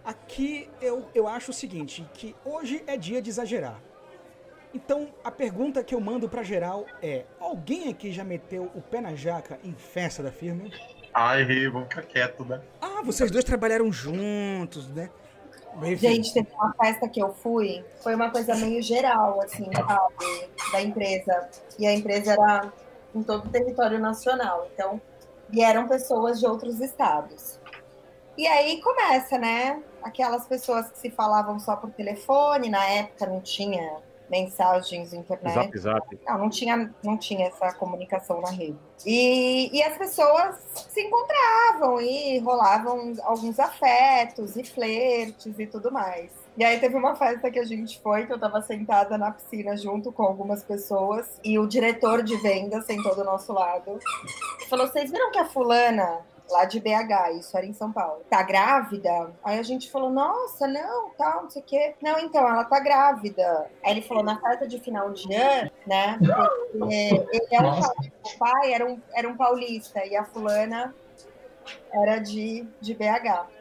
Aqui 0.07 0.69
eu, 0.81 1.05
eu 1.13 1.27
acho 1.27 1.51
o 1.51 1.53
seguinte, 1.53 2.09
que 2.13 2.33
hoje 2.45 2.81
é 2.87 2.95
dia 2.95 3.21
de 3.21 3.29
exagerar. 3.29 3.77
Então, 4.73 5.09
a 5.21 5.29
pergunta 5.29 5.83
que 5.83 5.93
eu 5.93 5.99
mando 5.99 6.29
pra 6.29 6.43
geral 6.43 6.85
é: 7.03 7.25
alguém 7.37 7.89
aqui 7.89 8.13
já 8.13 8.23
meteu 8.23 8.71
o 8.73 8.81
pé 8.81 9.01
na 9.01 9.15
jaca 9.15 9.59
em 9.65 9.73
festa 9.73 10.23
da 10.23 10.31
firma? 10.31 10.69
Ai, 11.13 11.43
vamos 11.67 11.89
ficar 11.89 12.03
quieto, 12.03 12.45
né? 12.45 12.61
Ah, 12.79 13.01
vocês 13.03 13.29
dois 13.29 13.43
trabalharam 13.43 13.91
juntos, 13.91 14.87
né? 14.87 15.09
Enfim. 15.83 15.97
Gente, 15.97 16.33
teve 16.33 16.53
uma 16.53 16.73
festa 16.81 17.09
que 17.09 17.21
eu 17.21 17.33
fui, 17.33 17.83
foi 18.01 18.15
uma 18.15 18.31
coisa 18.31 18.55
meio 18.55 18.81
geral, 18.81 19.41
assim, 19.41 19.65
sabe, 19.75 20.49
da 20.71 20.81
empresa. 20.81 21.49
E 21.77 21.85
a 21.85 21.93
empresa 21.93 22.31
era 22.31 22.71
em 23.13 23.21
todo 23.23 23.45
o 23.45 23.49
território 23.49 23.99
nacional. 23.99 24.69
Então, 24.73 25.01
e 25.51 25.61
eram 25.61 25.85
pessoas 25.85 26.39
de 26.39 26.45
outros 26.47 26.79
estados. 26.79 27.59
E 28.37 28.47
aí 28.47 28.79
começa, 28.81 29.37
né? 29.37 29.83
Aquelas 30.01 30.45
pessoas 30.47 30.89
que 30.89 30.97
se 30.97 31.09
falavam 31.09 31.59
só 31.59 31.75
por 31.75 31.91
telefone, 31.91 32.69
na 32.69 32.85
época 32.85 33.25
não 33.25 33.41
tinha 33.41 34.01
mensagens 34.29 35.13
internet. 35.13 35.53
Zap, 35.53 35.77
zap. 35.77 36.19
Não, 36.25 36.37
não 36.37 36.49
tinha, 36.49 36.93
não 37.03 37.17
tinha 37.17 37.47
essa 37.47 37.73
comunicação 37.73 38.41
na 38.41 38.49
rede. 38.49 38.77
E, 39.05 39.69
e 39.75 39.81
as 39.81 39.97
pessoas 39.97 40.55
se 40.89 41.01
encontravam 41.01 42.01
e 42.01 42.39
rolavam 42.39 43.13
alguns 43.23 43.59
afetos 43.59 44.55
e 44.55 44.63
flertes 44.63 45.57
e 45.57 45.65
tudo 45.65 45.91
mais. 45.91 46.31
E 46.57 46.63
aí 46.63 46.79
teve 46.79 46.95
uma 46.95 47.15
festa 47.15 47.51
que 47.51 47.59
a 47.59 47.63
gente 47.63 48.01
foi, 48.01 48.25
que 48.25 48.33
eu 48.33 48.39
tava 48.39 48.61
sentada 48.61 49.17
na 49.17 49.31
piscina 49.31 49.77
junto 49.77 50.11
com 50.11 50.23
algumas 50.23 50.63
pessoas, 50.63 51.39
e 51.43 51.59
o 51.59 51.67
diretor 51.67 52.23
de 52.23 52.35
venda 52.37 52.81
sentou 52.81 53.15
do 53.15 53.23
nosso 53.23 53.53
lado 53.53 53.99
e 54.59 54.65
falou: 54.65 54.87
Vocês 54.87 55.11
viram 55.11 55.31
que 55.31 55.37
a 55.37 55.45
fulana 55.45 56.25
lá 56.49 56.65
de 56.65 56.79
BH, 56.79 57.37
isso 57.39 57.57
era 57.57 57.65
em 57.65 57.73
São 57.73 57.91
Paulo. 57.91 58.23
Tá 58.29 58.41
grávida? 58.41 59.31
Aí 59.43 59.59
a 59.59 59.63
gente 59.63 59.89
falou, 59.89 60.09
nossa, 60.09 60.67
não, 60.67 61.09
tal, 61.11 61.43
não 61.43 61.49
sei 61.49 61.61
o 61.61 61.65
quê. 61.65 61.95
Não, 62.01 62.19
então, 62.19 62.47
ela 62.47 62.63
tá 62.63 62.79
grávida. 62.79 63.69
Aí 63.83 63.91
ele 63.91 64.01
falou, 64.01 64.23
na 64.23 64.39
festa 64.39 64.67
de 64.67 64.79
final 64.79 65.11
de 65.11 65.33
ano, 65.33 65.71
né? 65.85 66.17
Porque 66.71 67.25
ele 67.31 67.47
é 67.51 67.61
um, 67.61 67.79
o 67.79 68.37
pai 68.37 68.73
era 68.73 68.85
um, 68.85 68.99
era 69.13 69.27
um 69.27 69.35
paulista 69.35 70.05
e 70.05 70.15
a 70.15 70.23
fulana 70.23 70.93
era 71.91 72.19
de, 72.19 72.65
de 72.79 72.93
BH. 72.93 73.56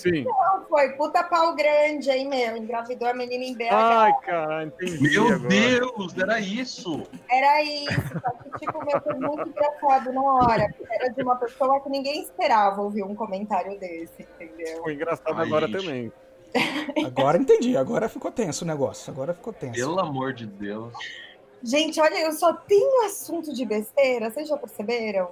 Sim. 0.00 0.24
Não, 0.24 0.64
foi 0.68 0.90
puta 0.90 1.22
pau 1.24 1.54
grande 1.54 2.10
aí, 2.10 2.26
meu. 2.26 2.56
Engravidou 2.56 3.08
a 3.08 3.14
menina 3.14 3.44
em 3.44 3.54
BH. 3.54 3.68
Ai, 3.72 4.12
cara, 4.20 4.64
entendi 4.64 5.02
Meu 5.02 5.26
agora. 5.26 5.48
Deus, 5.48 6.18
era 6.18 6.40
isso! 6.40 7.02
Era 7.30 7.62
isso, 7.62 8.20
só 8.20 8.30
que, 8.30 8.58
tipo, 8.58 8.84
meu, 8.84 9.00
foi 9.00 9.14
muito 9.14 9.48
engraçado 9.48 10.12
na 10.12 10.22
hora. 10.22 10.74
Era 10.90 11.08
de 11.08 11.22
uma 11.22 11.36
pessoa 11.36 11.80
que 11.80 11.90
ninguém 11.90 12.22
esperava 12.22 12.80
ouvir 12.80 13.02
um 13.02 13.14
comentário 13.14 13.78
desse, 13.78 14.26
entendeu? 14.40 14.82
Foi 14.82 14.94
engraçado 14.94 15.38
Ai, 15.38 15.46
agora 15.46 15.66
gente. 15.66 15.78
também. 15.80 16.12
Agora 17.06 17.38
entendi, 17.38 17.76
agora 17.76 18.08
ficou 18.08 18.30
tenso 18.30 18.64
o 18.64 18.66
negócio. 18.66 19.12
Agora 19.12 19.32
ficou 19.32 19.52
tenso. 19.52 19.74
Pelo 19.74 20.00
amor 20.00 20.32
de 20.32 20.46
Deus. 20.46 20.92
Gente, 21.62 22.00
olha, 22.00 22.18
eu 22.22 22.32
só 22.32 22.52
tenho 22.52 23.04
assunto 23.04 23.52
de 23.52 23.64
besteira, 23.64 24.30
vocês 24.30 24.48
já 24.48 24.56
perceberam? 24.56 25.30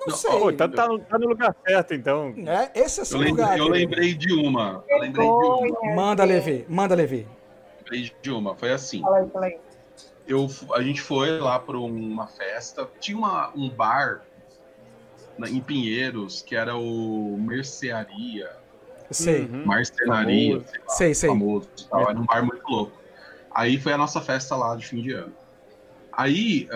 Não 0.00 0.06
Não, 0.08 0.16
sei. 0.16 0.30
Pô, 0.30 0.52
tá, 0.52 0.66
tá, 0.68 0.88
no- 0.88 0.98
tá 0.98 1.18
no 1.18 1.28
lugar 1.28 1.54
certo, 1.66 1.92
então. 1.94 2.34
É, 2.46 2.70
esse 2.80 3.00
é 3.00 3.02
Eu 3.02 3.06
seu 3.06 3.18
lembrei, 3.18 3.32
lugar. 3.44 3.58
eu 3.58 3.66
querido. 3.66 3.72
lembrei 3.90 4.14
de 4.14 4.32
uma. 4.34 4.84
Eu 4.88 4.98
lembrei 4.98 5.26
de 5.26 5.32
uma. 5.32 5.94
Manda. 5.94 6.24
Levi, 6.24 6.64
manda, 6.68 6.94
Levi. 6.94 7.28
Lembrei 7.78 8.10
de 8.22 8.30
uma. 8.30 8.54
Foi 8.56 8.72
assim. 8.72 9.02
Fala 9.02 9.18
aí, 9.18 9.28
fala 9.30 9.46
aí. 9.46 9.58
Eu, 10.26 10.48
a 10.74 10.82
gente 10.82 11.00
foi 11.02 11.38
lá 11.38 11.58
para 11.58 11.76
uma 11.78 12.26
festa. 12.26 12.88
Tinha 12.98 13.18
uma, 13.18 13.50
um 13.54 13.68
bar 13.68 14.22
na- 15.36 15.50
em 15.50 15.60
Pinheiros 15.60 16.40
que 16.40 16.56
era 16.56 16.76
o 16.76 17.36
Mercearia. 17.38 18.50
Sei. 19.10 19.42
Uhum. 19.42 19.64
Marcenaria, 19.66 20.60
sei 20.60 20.80
lá, 20.80 20.88
Sei, 20.88 21.14
sei. 21.14 21.28
famoso 21.28 21.68
e 21.78 21.84
tal. 21.88 22.00
Era 22.08 22.18
um 22.18 22.24
bar 22.24 22.42
muito 22.44 22.62
louco. 22.68 22.92
Aí 23.52 23.78
foi 23.78 23.92
a 23.92 23.98
nossa 23.98 24.20
festa 24.20 24.54
lá 24.56 24.76
de 24.76 24.86
fim 24.86 25.02
de 25.02 25.12
ano. 25.12 25.32
Aí 26.12 26.68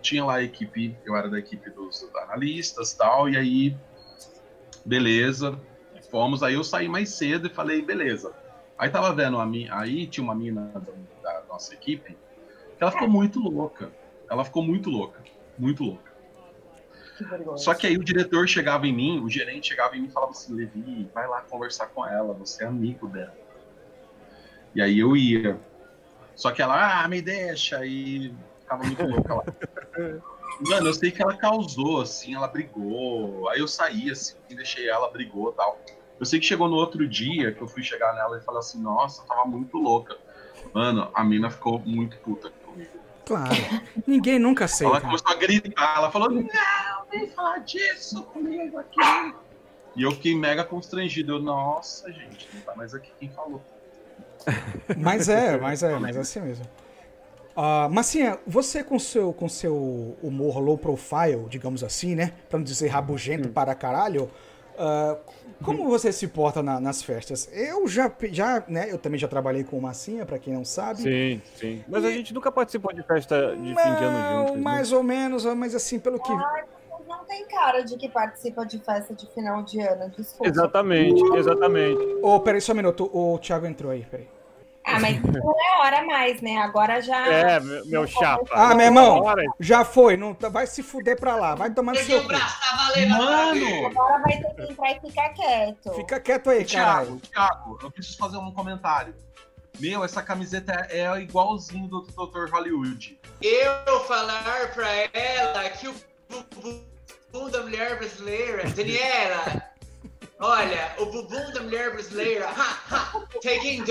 tinha 0.00 0.24
lá 0.24 0.36
a 0.36 0.42
equipe, 0.42 0.96
eu 1.04 1.16
era 1.16 1.28
da 1.28 1.38
equipe 1.38 1.70
dos 1.70 2.08
analistas 2.22 2.92
tal, 2.92 3.28
e 3.28 3.36
aí, 3.36 3.76
beleza, 4.84 5.58
fomos. 6.10 6.42
Aí 6.42 6.54
eu 6.54 6.64
saí 6.64 6.88
mais 6.88 7.10
cedo 7.10 7.46
e 7.46 7.50
falei, 7.50 7.82
beleza. 7.82 8.32
Aí 8.78 8.88
tava 8.88 9.12
vendo 9.14 9.38
a 9.38 9.46
minha, 9.46 9.74
aí 9.74 10.06
tinha 10.06 10.24
uma 10.24 10.34
mina 10.34 10.72
da, 10.74 10.92
da 11.22 11.42
nossa 11.48 11.74
equipe 11.74 12.16
que 12.76 12.82
ela 12.82 12.90
ficou 12.90 13.08
muito 13.08 13.38
louca. 13.38 13.92
Ela 14.30 14.44
ficou 14.44 14.62
muito 14.62 14.88
louca, 14.88 15.22
muito 15.58 15.84
louca. 15.84 16.10
Que. 17.18 17.58
Só 17.58 17.74
que 17.74 17.86
aí 17.86 17.96
o 17.98 18.04
diretor 18.04 18.48
chegava 18.48 18.86
em 18.86 18.92
mim, 18.92 19.20
o 19.20 19.28
gerente 19.28 19.68
chegava 19.68 19.96
em 19.96 20.00
mim 20.00 20.08
e 20.08 20.10
falava 20.10 20.32
assim, 20.32 20.54
Levi, 20.54 21.10
vai 21.12 21.28
lá 21.28 21.42
conversar 21.42 21.88
com 21.88 22.06
ela, 22.06 22.32
você 22.32 22.64
é 22.64 22.66
amigo 22.66 23.06
dela. 23.06 23.36
E 24.74 24.80
aí 24.80 24.98
eu 24.98 25.14
ia. 25.14 25.60
Só 26.34 26.50
que 26.52 26.62
ela, 26.62 27.02
ah, 27.02 27.08
me 27.08 27.20
deixa, 27.20 27.84
e 27.84 28.32
ficava 28.70 28.84
muito 28.84 29.02
louca 29.04 29.34
lá. 29.34 29.44
Mano, 30.68 30.88
eu 30.88 30.94
sei 30.94 31.10
que 31.10 31.22
ela 31.22 31.36
causou, 31.36 32.00
assim, 32.02 32.34
ela 32.34 32.46
brigou. 32.46 33.48
Aí 33.48 33.60
eu 33.60 33.68
saí, 33.68 34.10
assim, 34.10 34.36
deixei 34.50 34.88
ela, 34.88 35.10
brigou 35.10 35.50
e 35.50 35.54
tal. 35.54 35.78
Eu 36.18 36.26
sei 36.26 36.38
que 36.38 36.46
chegou 36.46 36.68
no 36.68 36.76
outro 36.76 37.08
dia 37.08 37.52
que 37.52 37.62
eu 37.62 37.66
fui 37.68 37.82
chegar 37.82 38.14
nela 38.14 38.38
e 38.38 38.40
falei 38.42 38.60
assim, 38.60 38.80
nossa, 38.80 39.22
tava 39.24 39.44
muito 39.46 39.78
louca. 39.78 40.16
Mano, 40.74 41.10
a 41.14 41.24
mina 41.24 41.50
ficou 41.50 41.78
muito 41.78 42.18
puta 42.18 42.50
comigo. 42.64 42.90
Claro. 43.24 43.54
Ninguém 44.06 44.38
nunca 44.38 44.64
Ela 44.64 44.72
aceita. 44.72 45.00
começou 45.00 45.30
a 45.30 45.34
gritar, 45.34 45.96
ela 45.96 46.10
falou, 46.10 46.30
não, 46.30 46.46
vem 47.10 47.28
falar 47.30 47.58
disso 47.58 48.22
comigo 48.24 48.78
aqui. 48.78 49.34
E 49.96 50.02
eu 50.02 50.10
fiquei 50.12 50.36
mega 50.36 50.62
constrangido. 50.62 51.32
Eu, 51.32 51.38
nossa, 51.40 52.12
gente, 52.12 52.48
não 52.52 52.60
tá 52.60 52.74
mais 52.76 52.94
aqui 52.94 53.10
quem 53.18 53.30
falou. 53.30 53.62
Mas 54.96 55.28
é, 55.28 55.56
mas 55.58 55.82
é, 55.82 55.98
mas 55.98 56.16
é 56.16 56.20
assim 56.20 56.40
mesmo. 56.40 56.66
Ah, 57.62 57.88
Massinha, 57.90 58.38
você 58.46 58.82
com 58.82 58.98
seu, 58.98 59.34
com 59.34 59.46
seu 59.48 60.16
humor 60.22 60.58
low 60.60 60.78
profile, 60.78 61.44
digamos 61.50 61.84
assim, 61.84 62.14
né? 62.14 62.32
Pra 62.48 62.58
não 62.58 62.64
dizer 62.64 62.88
rabugento 62.88 63.48
Hum. 63.48 63.52
para 63.52 63.74
caralho, 63.74 64.30
ah, 64.78 65.16
como 65.62 65.86
você 65.90 66.10
se 66.10 66.26
porta 66.26 66.62
na- 66.62 66.80
nas 66.80 67.02
festas? 67.02 67.50
Eu 67.52 67.86
já, 67.86 68.10
já, 68.32 68.64
né? 68.66 68.90
Eu 68.90 68.96
também 68.96 69.18
já 69.20 69.28
trabalhei 69.28 69.62
com 69.62 69.76
o 69.76 69.82
Massinha, 69.82 70.24
pra 70.24 70.38
quem 70.38 70.54
não 70.54 70.64
sabe. 70.64 71.02
Sim, 71.02 71.42
sim. 71.54 71.84
Mas 71.86 72.02
a 72.02 72.10
gente 72.10 72.32
nunca 72.32 72.50
participou 72.50 72.94
de 72.94 73.02
festa 73.02 73.54
de 73.54 73.68
fim 73.74 73.94
de 73.96 74.04
ano 74.04 74.18
Não, 74.18 74.38
juntos. 74.38 74.56
né? 74.56 74.62
mais 74.62 74.90
ou 74.90 75.02
menos, 75.02 75.44
mas 75.44 75.74
assim, 75.74 75.98
pelo 75.98 76.18
que. 76.18 76.32
Vocês 76.32 77.06
não 77.06 77.24
tem 77.26 77.46
cara 77.46 77.82
de 77.82 77.94
que 77.98 78.08
participa 78.08 78.64
de 78.64 78.78
festa 78.78 79.12
de 79.14 79.26
final 79.34 79.62
de 79.64 79.82
ano, 79.82 80.08
desculpa. 80.16 80.48
Exatamente, 80.48 81.22
exatamente. 81.36 82.00
Ô, 82.22 82.40
peraí, 82.40 82.60
só 82.62 82.72
um 82.72 82.76
minuto. 82.76 83.10
O 83.12 83.38
Thiago 83.38 83.66
entrou 83.66 83.92
aí, 83.92 84.06
peraí. 84.10 84.28
Ah, 84.84 84.98
mas 84.98 85.20
não 85.22 85.52
é 85.52 85.78
hora 85.86 86.04
mais, 86.04 86.40
né? 86.40 86.56
Agora 86.56 87.00
já. 87.00 87.26
É, 87.28 87.60
meu, 87.60 87.86
meu 87.86 88.06
chapa. 88.06 88.46
Ah, 88.50 88.74
meu 88.74 88.86
irmão, 88.86 89.20
Bora. 89.20 89.42
já 89.60 89.84
foi. 89.84 90.16
Não, 90.16 90.34
tá- 90.34 90.48
vai 90.48 90.66
se 90.66 90.82
fuder 90.82 91.18
pra 91.20 91.36
lá. 91.36 91.54
Vai 91.54 91.70
tomar 91.70 91.92
no 91.92 91.98
seu 91.98 92.22
cu. 92.22 92.32
Mano! 93.08 93.86
Agora 93.86 94.18
vai 94.22 94.38
ter 94.38 94.54
que 94.54 94.72
entrar 94.72 94.90
e 94.92 95.00
ficar 95.00 95.28
quieto. 95.30 95.92
Fica 95.94 96.20
quieto 96.20 96.50
aí. 96.50 96.64
Thiago, 96.64 97.20
Thiago, 97.20 97.78
eu 97.82 97.90
preciso 97.90 98.18
fazer 98.18 98.38
um 98.38 98.50
comentário. 98.52 99.14
Meu, 99.78 100.04
essa 100.04 100.22
camiseta 100.22 100.86
é 100.90 101.00
é 101.00 101.20
igualzinho 101.20 101.86
do 101.88 102.02
Dr. 102.02 102.50
Hollywood. 102.50 103.18
Eu 103.40 104.00
falar 104.00 104.70
pra 104.74 104.88
ela 105.12 105.70
que 105.70 105.88
o 105.88 105.94
bumbum 106.28 107.50
da 107.50 107.62
mulher 107.62 107.96
brasileira, 107.98 108.64
Daniela, 108.70 109.62
olha, 110.40 110.92
o 110.98 111.06
bumbum 111.06 111.52
da 111.52 111.60
mulher 111.62 111.92
brasileira, 111.92 112.48
ha, 112.48 112.78
ha, 112.90 113.12
taking 113.42 113.82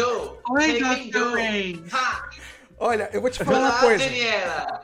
Oi, 0.49 0.79
taking 0.79 1.11
Ray. 1.33 1.83
ha, 1.91 2.29
Olha, 2.77 3.09
eu 3.11 3.21
vou 3.21 3.29
te 3.29 3.43
falar 3.43 3.59
uma 3.59 3.69
Olá, 3.69 3.79
coisa. 3.79 4.03
Daniela. 4.05 4.83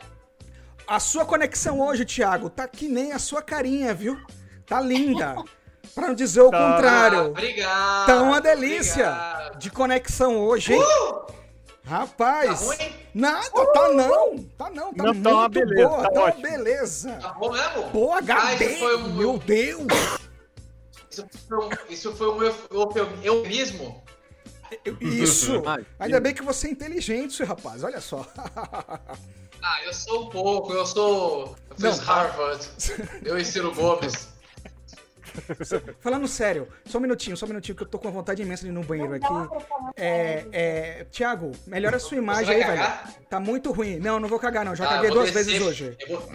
A 0.87 0.99
sua 0.99 1.25
conexão 1.25 1.79
hoje, 1.79 2.05
Thiago, 2.05 2.49
tá 2.49 2.67
que 2.67 2.87
nem 2.87 3.11
a 3.13 3.19
sua 3.19 3.41
carinha, 3.41 3.93
viu? 3.93 4.19
Tá 4.67 4.79
linda. 4.81 5.35
Pra 5.93 6.07
não 6.07 6.13
dizer 6.15 6.41
o 6.41 6.51
Tá. 6.51 6.57
Ah, 6.57 6.73
contrário. 6.75 7.25
obrigado. 7.27 8.05
Tá 8.05 8.21
uma 8.21 8.41
delícia 8.41 9.07
obrigado. 9.09 9.57
de 9.59 9.71
conexão 9.71 10.37
hoje, 10.39 10.73
hein? 10.73 10.83
Rapaz. 11.85 12.59
Tá 12.59 12.65
ruim? 12.65 12.95
Nada, 13.13 13.65
tá 13.73 13.89
não. 13.89 14.37
Tá 14.57 14.69
não, 14.71 14.93
tá 14.93 15.03
Não, 15.03 15.13
muito 15.13 15.23
tá 15.23 15.29
uma 15.31 15.49
beleza, 15.49 15.87
boa. 15.87 16.01
tá 16.01 16.09
tá 16.09 16.19
uma 16.19 16.31
beleza. 16.31 17.11
Tá 17.21 17.29
bom 17.29 17.51
mesmo? 17.51 17.83
Boa 17.91 18.15
Ah, 18.15 18.17
HD, 18.19 18.65
esse 18.65 18.79
foi 18.79 18.97
um- 18.97 19.13
meu 19.13 19.37
Deus. 19.37 19.85
Isso 21.19 21.27
foi 21.47 21.57
um, 21.57 21.69
isso 21.89 22.15
foi 22.15 22.27
um 22.27 23.21
eufemismo? 23.23 24.03
Isso! 24.99 25.61
Ah, 25.65 25.79
Ainda 25.99 26.19
bem 26.19 26.33
que 26.33 26.41
você 26.41 26.67
é 26.67 26.71
inteligente, 26.71 27.43
rapaz. 27.43 27.83
Olha 27.83 28.01
só. 28.01 28.25
Ah, 29.67 29.83
eu 29.83 29.93
sou 29.95 30.27
um 30.27 30.29
pouco, 30.29 30.73
eu 30.73 30.85
sou. 30.85 31.55
Eu 31.71 31.75
fiz 31.75 31.97
Não. 31.97 32.05
Harvard. 32.05 32.69
Eu 33.23 33.39
ensino 33.39 33.73
Gomes. 33.73 34.27
Falando 35.99 36.27
sério, 36.27 36.67
só 36.85 36.99
um 36.99 37.01
minutinho, 37.01 37.35
só 37.35 37.45
um 37.45 37.49
minutinho, 37.49 37.75
que 37.75 37.81
eu 37.81 37.87
tô 37.87 37.97
com 37.97 38.07
uma 38.07 38.13
vontade 38.13 38.43
imensa 38.43 38.61
de 38.63 38.69
ir 38.69 38.71
no 38.71 38.83
banheiro 38.83 39.13
aqui. 39.15 39.25
É, 39.97 40.45
é, 40.51 41.03
Tiago, 41.11 41.51
melhora 41.65 41.97
a 41.97 41.99
sua 41.99 42.17
imagem 42.17 42.55
aí, 42.57 42.61
cagar? 42.63 43.05
velho. 43.07 43.17
Tá 43.27 43.39
muito 43.39 43.71
ruim. 43.71 43.97
Não, 43.97 44.19
não 44.19 44.29
vou 44.29 44.37
cagar, 44.39 44.63
não. 44.63 44.75
Já 44.75 44.85
Tá, 44.85 44.95
caguei 44.97 45.09
duas 45.09 45.31
descer. 45.31 45.45
vezes 45.45 45.61
hoje. 45.61 45.97
Eu 45.99 46.19
vou, 46.19 46.29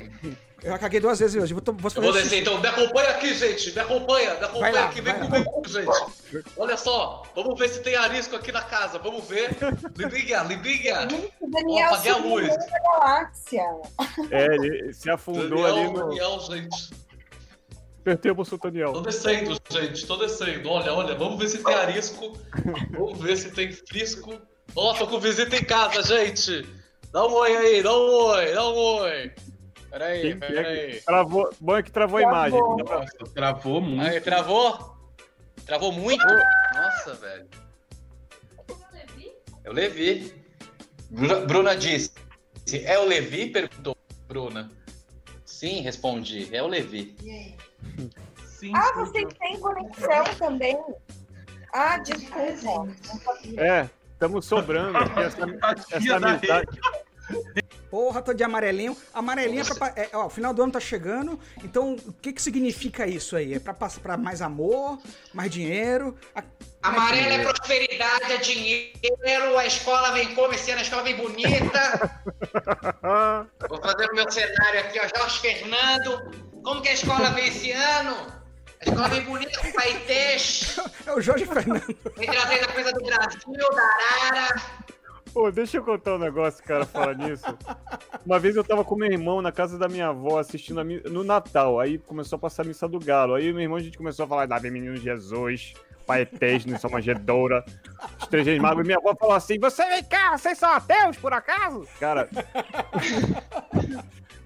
Eu 0.63 0.73
já 0.73 0.79
caguei 0.79 1.01
duas 1.01 1.19
vezes 1.19 1.43
hoje. 1.43 1.55
Vou, 1.55 1.63
vou 1.67 1.91
fazer 1.91 2.01
vou 2.01 2.13
descer 2.13 2.41
então. 2.41 2.61
Me 2.61 2.69
acompanha 2.69 3.11
aqui, 3.11 3.33
gente. 3.35 3.73
Me 3.73 3.81
acompanha, 3.81 4.35
me 4.35 4.45
acompanha 4.45 4.75
lá, 4.75 4.85
aqui. 4.87 5.01
Vem 5.01 5.15
comigo, 5.15 5.63
gente. 5.67 6.45
Olha 6.57 6.77
só, 6.77 7.23
vamos 7.35 7.59
ver 7.59 7.69
se 7.71 7.81
tem 7.81 7.97
arisco 7.97 8.37
aqui 8.37 8.53
na 8.53 8.63
casa. 8.63 8.99
Vamos 8.99 9.27
ver. 9.27 9.57
Libinha. 9.97 11.09
O 11.41 11.51
Daniel 11.51 11.89
Ó, 11.91 11.95
apaguei 11.95 12.13
a 12.13 12.17
luz. 12.17 12.57
galáxia. 12.83 13.65
É, 14.31 14.45
ele 14.55 14.93
se 14.93 15.11
afundou 15.11 15.65
ali 15.65 15.77
Daniel, 15.77 15.93
no. 15.93 16.09
Daniel, 16.09 16.41
gente. 16.41 16.91
Apertei 18.01 18.31
o 18.31 18.35
do 18.35 18.59
Daniel. 18.59 18.93
Tô 18.93 19.01
descendo, 19.01 19.59
gente. 19.71 20.07
Tô 20.07 20.17
descendo. 20.17 20.69
Olha, 20.69 20.93
olha. 20.93 21.15
Vamos 21.15 21.39
ver 21.39 21.49
se 21.49 21.59
tem 21.63 21.75
arisco. 21.75 22.37
Vamos 22.91 23.19
ver 23.19 23.37
se 23.37 23.51
tem 23.51 23.73
frisco. 23.73 24.41
Ó, 24.77 24.95
tô 24.95 25.07
com 25.07 25.19
visita 25.19 25.57
em 25.57 25.65
casa, 25.65 26.03
gente. 26.03 26.67
Dá 27.13 27.27
um 27.27 27.33
oi 27.33 27.57
aí, 27.57 27.83
dá 27.83 27.93
um 27.93 28.15
oi, 28.27 28.53
dá 28.53 28.69
um 28.69 28.77
oi. 28.77 29.33
Peraí, 29.91 30.21
que 30.23 30.29
é 30.29 30.35
peraí. 30.37 30.93
que- 30.93 31.01
Travou, 31.05 31.51
bom 31.61 31.77
é 31.77 31.83
que 31.83 31.91
travou 31.91 32.19
a 32.19 32.23
imagem. 32.23 32.59
Travou. 32.59 32.77
Dá 32.77 32.85
pra- 32.85 32.99
Nossa, 33.01 33.35
travou 33.35 33.81
muito. 33.81 34.03
Aí, 34.11 34.21
travou? 34.21 34.97
Travou 35.67 35.93
muito? 35.93 36.25
Nossa, 36.75 37.15
velho. 37.15 37.49
É 39.65 39.71
o 39.71 39.73
Levi. 39.73 40.35
Bruna, 41.11 41.37
Bruna 41.41 41.77
disse. 41.77 42.13
É 42.85 42.99
o 42.99 43.05
Levi? 43.05 43.51
Perguntou 43.51 43.97
Bruna. 44.29 44.71
Sim, 45.45 45.81
respondi. 45.83 46.49
É 46.55 46.63
o 46.63 46.67
Levi. 46.69 47.17
Sim, 48.45 48.73
Ah, 48.75 48.83
sim, 48.89 48.95
vocês 48.95 49.29
têm 49.39 49.59
conexão 49.59 50.25
também? 50.39 50.79
Ah, 51.73 51.99
desculpa. 51.99 52.89
É, 53.59 53.89
estamos 54.13 54.45
sobrando. 54.47 54.99
Essa, 55.21 55.97
essa 55.97 56.17
amizade. 56.17 56.69
Porra, 57.91 58.23
tô 58.23 58.33
de 58.33 58.45
amarelinho. 58.45 58.97
Amarelinho 59.13 59.63
é 59.63 59.75
pra. 59.75 59.93
É, 59.97 60.09
ó, 60.13 60.27
o 60.27 60.31
final 60.31 60.55
do 60.55 60.63
ano 60.63 60.73
tá 60.73 60.79
chegando. 60.81 61.39
Então, 61.65 61.95
o 62.07 62.13
que 62.13 62.33
que 62.33 62.41
significa 62.41 63.07
isso 63.07 63.35
aí? 63.35 63.55
É 63.55 63.59
pra, 63.59 63.75
passar 63.75 64.01
pra 64.01 64.17
mais 64.17 64.41
amor, 64.41 64.99
mais 65.35 65.51
dinheiro? 65.51 66.17
A- 66.35 66.45
Amarelo 66.83 67.33
é 67.35 67.39
prosperidade, 67.45 68.33
é 68.33 68.37
dinheiro, 68.39 69.59
a 69.59 69.67
escola 69.67 70.13
vem 70.13 70.35
como 70.35 70.55
esse 70.55 70.71
ano, 70.71 70.81
a 70.81 70.83
escola 70.83 71.03
vem 71.03 71.17
bonita. 71.17 72.23
Vou 73.69 73.83
fazer 73.83 74.11
o 74.11 74.15
meu 74.15 74.31
cenário 74.31 74.81
aqui, 74.81 74.99
ó, 74.99 75.09
Jorge 75.19 75.41
Fernando. 75.41 76.31
Como 76.63 76.81
que 76.81 76.89
a 76.89 76.93
escola 76.95 77.31
vem 77.31 77.49
esse 77.49 77.71
ano? 77.73 78.17
A 78.81 78.89
escola 78.89 79.09
vem 79.09 79.21
bonita 79.23 79.59
com 79.61 79.73
paetês, 79.73 80.77
É 81.07 81.13
o 81.13 81.21
Jorge 81.21 81.45
Fernando. 81.45 81.85
vem 82.17 82.31
trazendo 82.31 82.65
a 82.65 82.69
coisa 82.73 82.93
do 82.93 83.05
Brasil, 83.05 83.71
da 83.75 84.27
Arara. 84.29 84.63
Pô, 85.33 85.51
deixa 85.51 85.77
eu 85.77 85.85
contar 85.85 86.17
um 86.17 86.19
negócio, 86.19 86.63
cara, 86.65 86.85
falar 86.85 87.15
nisso. 87.15 87.45
Uma 88.27 88.39
vez 88.39 88.57
eu 88.57 88.65
tava 88.65 88.85
com 88.85 88.97
meu 88.97 89.11
irmão 89.11 89.41
na 89.41 89.53
casa 89.53 89.79
da 89.79 89.89
minha 89.89 90.09
avó 90.09 90.39
assistindo 90.41 90.81
a 90.81 90.85
mi- 90.85 91.01
no 91.05 91.23
Natal. 91.23 91.79
Aí 91.79 91.99
começou 91.99 92.37
a 92.37 92.41
passar 92.41 92.63
a 92.63 92.65
missa 92.67 92.89
do 92.89 92.99
galo. 92.99 93.35
Aí 93.35 93.53
meu 93.53 93.63
irmão 93.63 93.77
a 93.79 93.81
gente 93.83 93.97
começou 93.97 94.25
a 94.25 94.29
falar 94.29 94.47
da 94.47 94.59
menino 94.59 94.97
Jesus, 94.97 95.73
Pai 96.05 96.23
Eterno, 96.23 96.77
São 96.81 96.91
Manjedoura, 96.91 97.65
os 98.21 98.27
três 98.27 98.45
reis 98.45 98.61
magos. 98.61 98.83
E 98.83 98.87
minha 98.87 98.99
avó 98.99 99.15
falou 99.15 99.37
assim: 99.37 99.59
Você 99.61 99.87
vem 99.89 100.03
cá, 100.03 100.37
vocês 100.37 100.59
são 100.59 100.71
ateus 100.73 101.17
por 101.17 101.33
acaso? 101.33 101.87
Cara. 102.01 102.29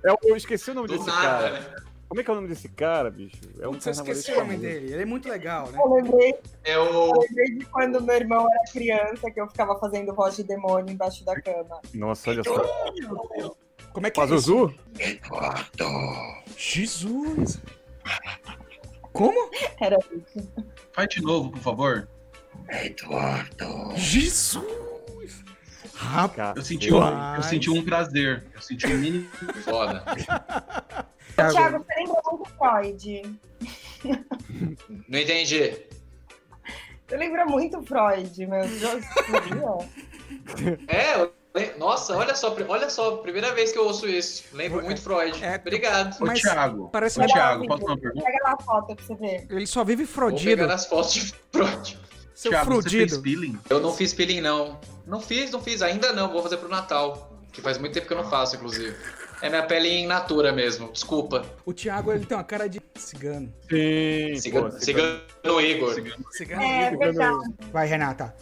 eu, 0.03 0.19
eu 0.25 0.37
esqueci 0.37 0.71
o 0.71 0.75
nome 0.75 0.89
Do 0.89 0.95
desse 0.99 1.07
nada, 1.07 1.23
cara. 1.23 1.61
né? 1.61 1.77
Como 2.15 2.21
é 2.21 2.25
que 2.25 2.31
é 2.31 2.33
o 2.33 2.37
nome 2.37 2.47
desse 2.47 2.69
cara, 2.69 3.11
bicho? 3.11 3.37
É 3.59 3.67
um 3.67 3.73
Putz, 3.73 3.87
eu 3.87 3.93
esqueci 3.93 4.27
carnavalesco 4.27 4.33
o 4.33 4.45
nome 4.45 4.57
dele. 4.57 4.93
Ele 4.93 5.03
é 5.03 5.05
muito 5.05 5.29
legal, 5.29 5.69
né? 5.73 5.81
Eu 5.83 5.95
lembrei, 5.95 6.35
É 6.63 6.79
o. 6.79 6.85
eu 6.85 7.21
lembrei 7.21 7.59
de 7.59 7.65
quando 7.67 8.01
meu 8.01 8.15
irmão 8.15 8.49
era 8.49 8.63
criança, 8.71 9.29
que 9.33 9.41
eu 9.41 9.49
ficava 9.49 9.77
fazendo 9.81 10.15
voz 10.15 10.37
de 10.37 10.45
demônio 10.45 10.93
embaixo 10.93 11.25
da 11.25 11.41
cama. 11.41 11.81
Nossa, 11.93 12.31
olha 12.31 12.45
só. 12.45 12.55
Como 13.93 14.07
é 14.07 14.11
que 14.13 14.21
é 14.21 14.25
isso? 14.25 14.33
Pazuzu? 14.33 14.75
Jesus! 16.57 17.61
Como? 19.13 19.51
Era 19.81 19.99
isso. 20.13 20.53
Faz 20.93 21.09
de 21.09 21.21
novo, 21.21 21.51
por 21.51 21.59
favor. 21.63 22.09
Jesus! 23.97 24.63
Rapaz! 25.95 26.37
Cara, 26.37 26.59
Eu 26.61 26.63
senti, 26.63 26.95
um, 26.95 27.35
eu 27.37 27.43
senti 27.43 27.71
um 27.71 27.85
prazer. 27.85 28.45
Eu 28.55 28.63
senti 28.63 28.87
um 28.87 28.99
mini. 28.99 29.25
Foda. 29.65 30.05
Thiago, 31.37 31.85
você 31.85 31.95
lembra 32.01 32.23
muito 32.31 32.51
Freud? 32.57 33.39
Não 35.09 35.19
entendi. 35.19 35.77
Você 37.07 37.17
lembra 37.17 37.45
muito 37.47 37.83
Freud, 37.83 38.47
meu 38.47 38.63
Deus. 38.67 39.05
É, 40.89 41.21
eu- 41.21 41.33
nossa, 41.79 42.17
olha 42.17 42.35
só, 42.35 42.55
olha 42.69 42.91
só, 42.91 43.19
primeira 43.19 43.55
vez 43.55 43.71
que 43.71 43.79
eu 43.79 43.85
ouço 43.87 44.09
isso. 44.09 44.45
Lembro 44.53 44.83
muito 44.83 45.01
Freud. 45.01 45.43
É, 45.45 45.55
Obrigado. 45.57 46.17
Ô, 46.21 46.27
Mas 46.27 46.41
Thiago. 46.41 46.89
parece 46.91 47.19
Ô, 47.19 47.23
uma- 47.23 47.29
Thiago, 47.29 47.67
posso 47.69 47.85
uma 47.85 47.97
pergunta? 47.97 48.25
Pega 48.25 48.39
lá 48.45 48.57
a 48.59 48.63
foto 48.63 48.97
pra 48.97 49.05
você 49.05 49.15
ver. 49.15 49.47
Ele 49.49 49.67
só 49.67 49.85
vive 49.85 50.05
Vou 50.05 50.13
frodido. 50.15 50.63
pegar 50.63 50.75
as 50.75 50.87
fotos 50.87 51.15
de 51.15 51.35
Freud. 51.53 51.99
Seu 52.35 52.51
Thiago, 52.51 52.75
você 52.75 52.91
fez 52.91 53.13
frudido. 53.13 53.23
peeling? 53.23 53.59
Eu 53.71 53.79
não 53.79 53.95
fiz 53.95 54.13
peeling, 54.13 54.41
não. 54.41 54.81
Não 55.07 55.21
fiz, 55.21 55.51
não 55.53 55.61
fiz. 55.63 55.81
Ainda 55.83 56.13
não. 56.13 56.33
Vou 56.33 56.43
fazer 56.43 56.57
pro 56.57 56.69
Natal. 56.69 57.31
Que 57.53 57.61
faz 57.63 57.79
muito 57.79 57.93
tempo 57.93 58.09
que 58.09 58.13
eu 58.13 58.17
não 58.21 58.29
faço, 58.29 58.57
inclusive. 58.57 58.97
É 59.45 59.51
minha 59.51 59.63
pele 59.63 59.89
em 59.91 60.07
natura 60.07 60.53
mesmo. 60.53 60.91
Desculpa. 60.91 61.45
O 61.67 61.75
Thiago, 61.75 62.11
ele 62.11 62.25
tem 62.25 62.35
uma 62.35 62.43
cara 62.43 62.67
de 62.67 62.81
cigano. 62.97 63.53
Sim, 63.69 64.37
Cigano, 64.41 64.71
pô, 64.71 64.81
cigano 64.81 65.61
Igor. 65.61 65.95
Cigano. 66.31 66.63
É 66.63 66.97
verdade. 66.97 67.55
Vai, 67.71 67.87
Renata. 67.87 68.35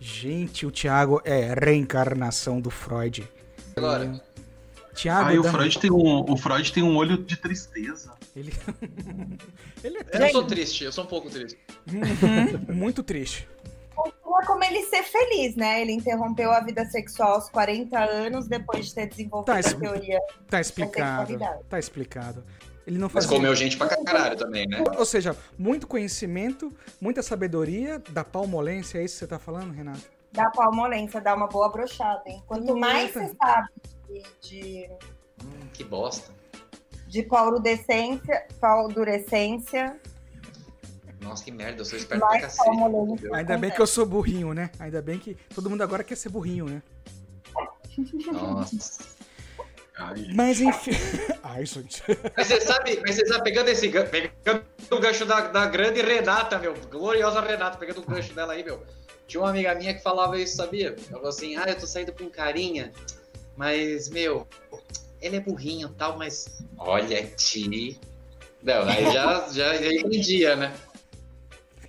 Gente, 0.00 0.66
o 0.66 0.72
Thiago 0.72 1.22
é 1.24 1.52
a 1.52 1.54
reencarnação 1.54 2.60
do 2.60 2.70
Freud. 2.70 3.28
Agora. 3.76 4.20
Thiago 4.94 5.28
Ah, 5.28 5.34
e 5.34 5.38
o 5.38 5.44
Freud, 5.44 5.78
tem 5.78 5.90
um, 5.90 6.24
o 6.30 6.36
Freud 6.36 6.72
tem 6.72 6.82
um 6.82 6.96
olho 6.96 7.18
de 7.18 7.36
tristeza. 7.36 8.12
Ele... 8.34 8.52
ele 9.82 9.98
é 9.98 10.28
Eu 10.28 10.30
sou 10.30 10.44
triste, 10.44 10.84
eu 10.84 10.92
sou 10.92 11.04
um 11.04 11.06
pouco 11.06 11.28
triste. 11.28 11.58
Uhum, 11.92 12.74
muito 12.74 13.02
triste. 13.02 13.48
Continua 13.94 14.42
como 14.46 14.64
ele 14.64 14.82
ser 14.84 15.02
feliz, 15.02 15.54
né? 15.56 15.82
Ele 15.82 15.92
interrompeu 15.92 16.50
a 16.50 16.60
vida 16.60 16.84
sexual 16.86 17.34
aos 17.34 17.48
40 17.48 17.98
anos 17.98 18.48
depois 18.48 18.86
de 18.86 18.94
ter 18.94 19.08
desenvolvido 19.08 19.46
Tá, 19.46 19.58
a 19.58 19.74
teoria. 19.74 20.20
Tá 20.48 20.60
explicado. 20.60 21.38
Tá 21.68 21.78
explicado. 21.78 22.44
Ele 22.86 22.98
não 22.98 23.08
Mas 23.12 23.24
fazia... 23.24 23.38
comeu 23.38 23.54
gente 23.54 23.76
pra 23.76 23.88
caralho 23.88 24.36
também, 24.36 24.66
né? 24.66 24.82
Ou 24.98 25.06
seja, 25.06 25.36
muito 25.58 25.86
conhecimento, 25.86 26.72
muita 27.00 27.22
sabedoria 27.22 28.02
da 28.10 28.22
palmolência, 28.22 28.98
é 28.98 29.04
isso 29.04 29.14
que 29.14 29.18
você 29.20 29.26
tá 29.26 29.38
falando, 29.38 29.72
Renata? 29.72 30.00
Da 30.32 30.50
palmolência, 30.50 31.20
dá 31.20 31.34
uma 31.34 31.46
boa 31.46 31.70
brochada, 31.70 32.22
hein? 32.26 32.42
Quanto 32.46 32.76
mais 32.76 33.14
Eita. 33.16 33.20
você 33.20 33.36
sabe 33.42 33.68
de, 34.08 34.22
de, 34.40 34.90
Hum, 35.44 35.68
que 35.72 35.82
bosta. 35.84 36.30
de 37.08 37.22
paurudescência, 37.22 38.46
paudurescência, 38.60 40.00
Nossa, 41.20 41.42
que 41.44 41.50
merda, 41.50 41.80
eu 41.80 41.84
sou 41.84 41.98
esperto 41.98 42.26
pra 42.26 42.40
cacete. 42.40 42.68
Ainda 43.32 43.56
bem 43.56 43.70
que 43.70 43.80
eu 43.80 43.86
sou 43.86 44.04
burrinho, 44.04 44.52
né? 44.52 44.70
Ainda 44.78 45.00
bem 45.00 45.18
que 45.18 45.34
todo 45.54 45.70
mundo 45.70 45.82
agora 45.82 46.04
quer 46.04 46.16
ser 46.16 46.28
burrinho, 46.28 46.66
né? 46.66 46.82
Nossa. 48.32 49.04
Ai, 49.96 50.26
Mas 50.34 50.60
enfim. 50.60 50.90
Ai, 51.42 51.64
gente. 51.64 52.02
Mas 52.36 52.48
você 52.48 52.60
sabe, 52.60 53.00
mas 53.06 53.14
você 53.14 53.26
sabe, 53.26 53.44
pegando 53.44 53.68
esse 53.68 53.86
gan- 53.88 54.06
pegando 54.06 54.64
o 54.90 54.98
gancho 54.98 55.24
da, 55.24 55.42
da 55.48 55.66
grande 55.66 56.02
Renata, 56.02 56.58
meu, 56.58 56.74
gloriosa 56.90 57.40
Renata, 57.40 57.78
pegando 57.78 58.00
o 58.00 58.04
gancho 58.06 58.34
dela 58.34 58.52
aí, 58.54 58.64
meu. 58.64 58.82
Tinha 59.28 59.40
uma 59.40 59.50
amiga 59.50 59.74
minha 59.76 59.94
que 59.94 60.02
falava 60.02 60.38
isso, 60.38 60.56
sabia? 60.56 60.88
Ela 60.88 61.12
falou 61.12 61.28
assim, 61.28 61.56
ah, 61.56 61.64
eu 61.68 61.78
tô 61.78 61.86
saindo 61.86 62.12
com 62.12 62.24
um 62.24 62.30
carinha, 62.30 62.92
mas, 63.56 64.08
meu, 64.08 64.46
ele 65.20 65.36
é 65.36 65.40
burrinho 65.40 65.88
e 65.88 65.94
tal, 65.94 66.16
mas 66.18 66.62
olha, 66.78 67.24
ti. 67.36 67.98
Não, 68.62 68.82
aí 68.88 69.04
já, 69.12 69.48
já, 69.52 69.76
já 69.76 69.92
entendia, 69.92 70.56
né? 70.56 70.74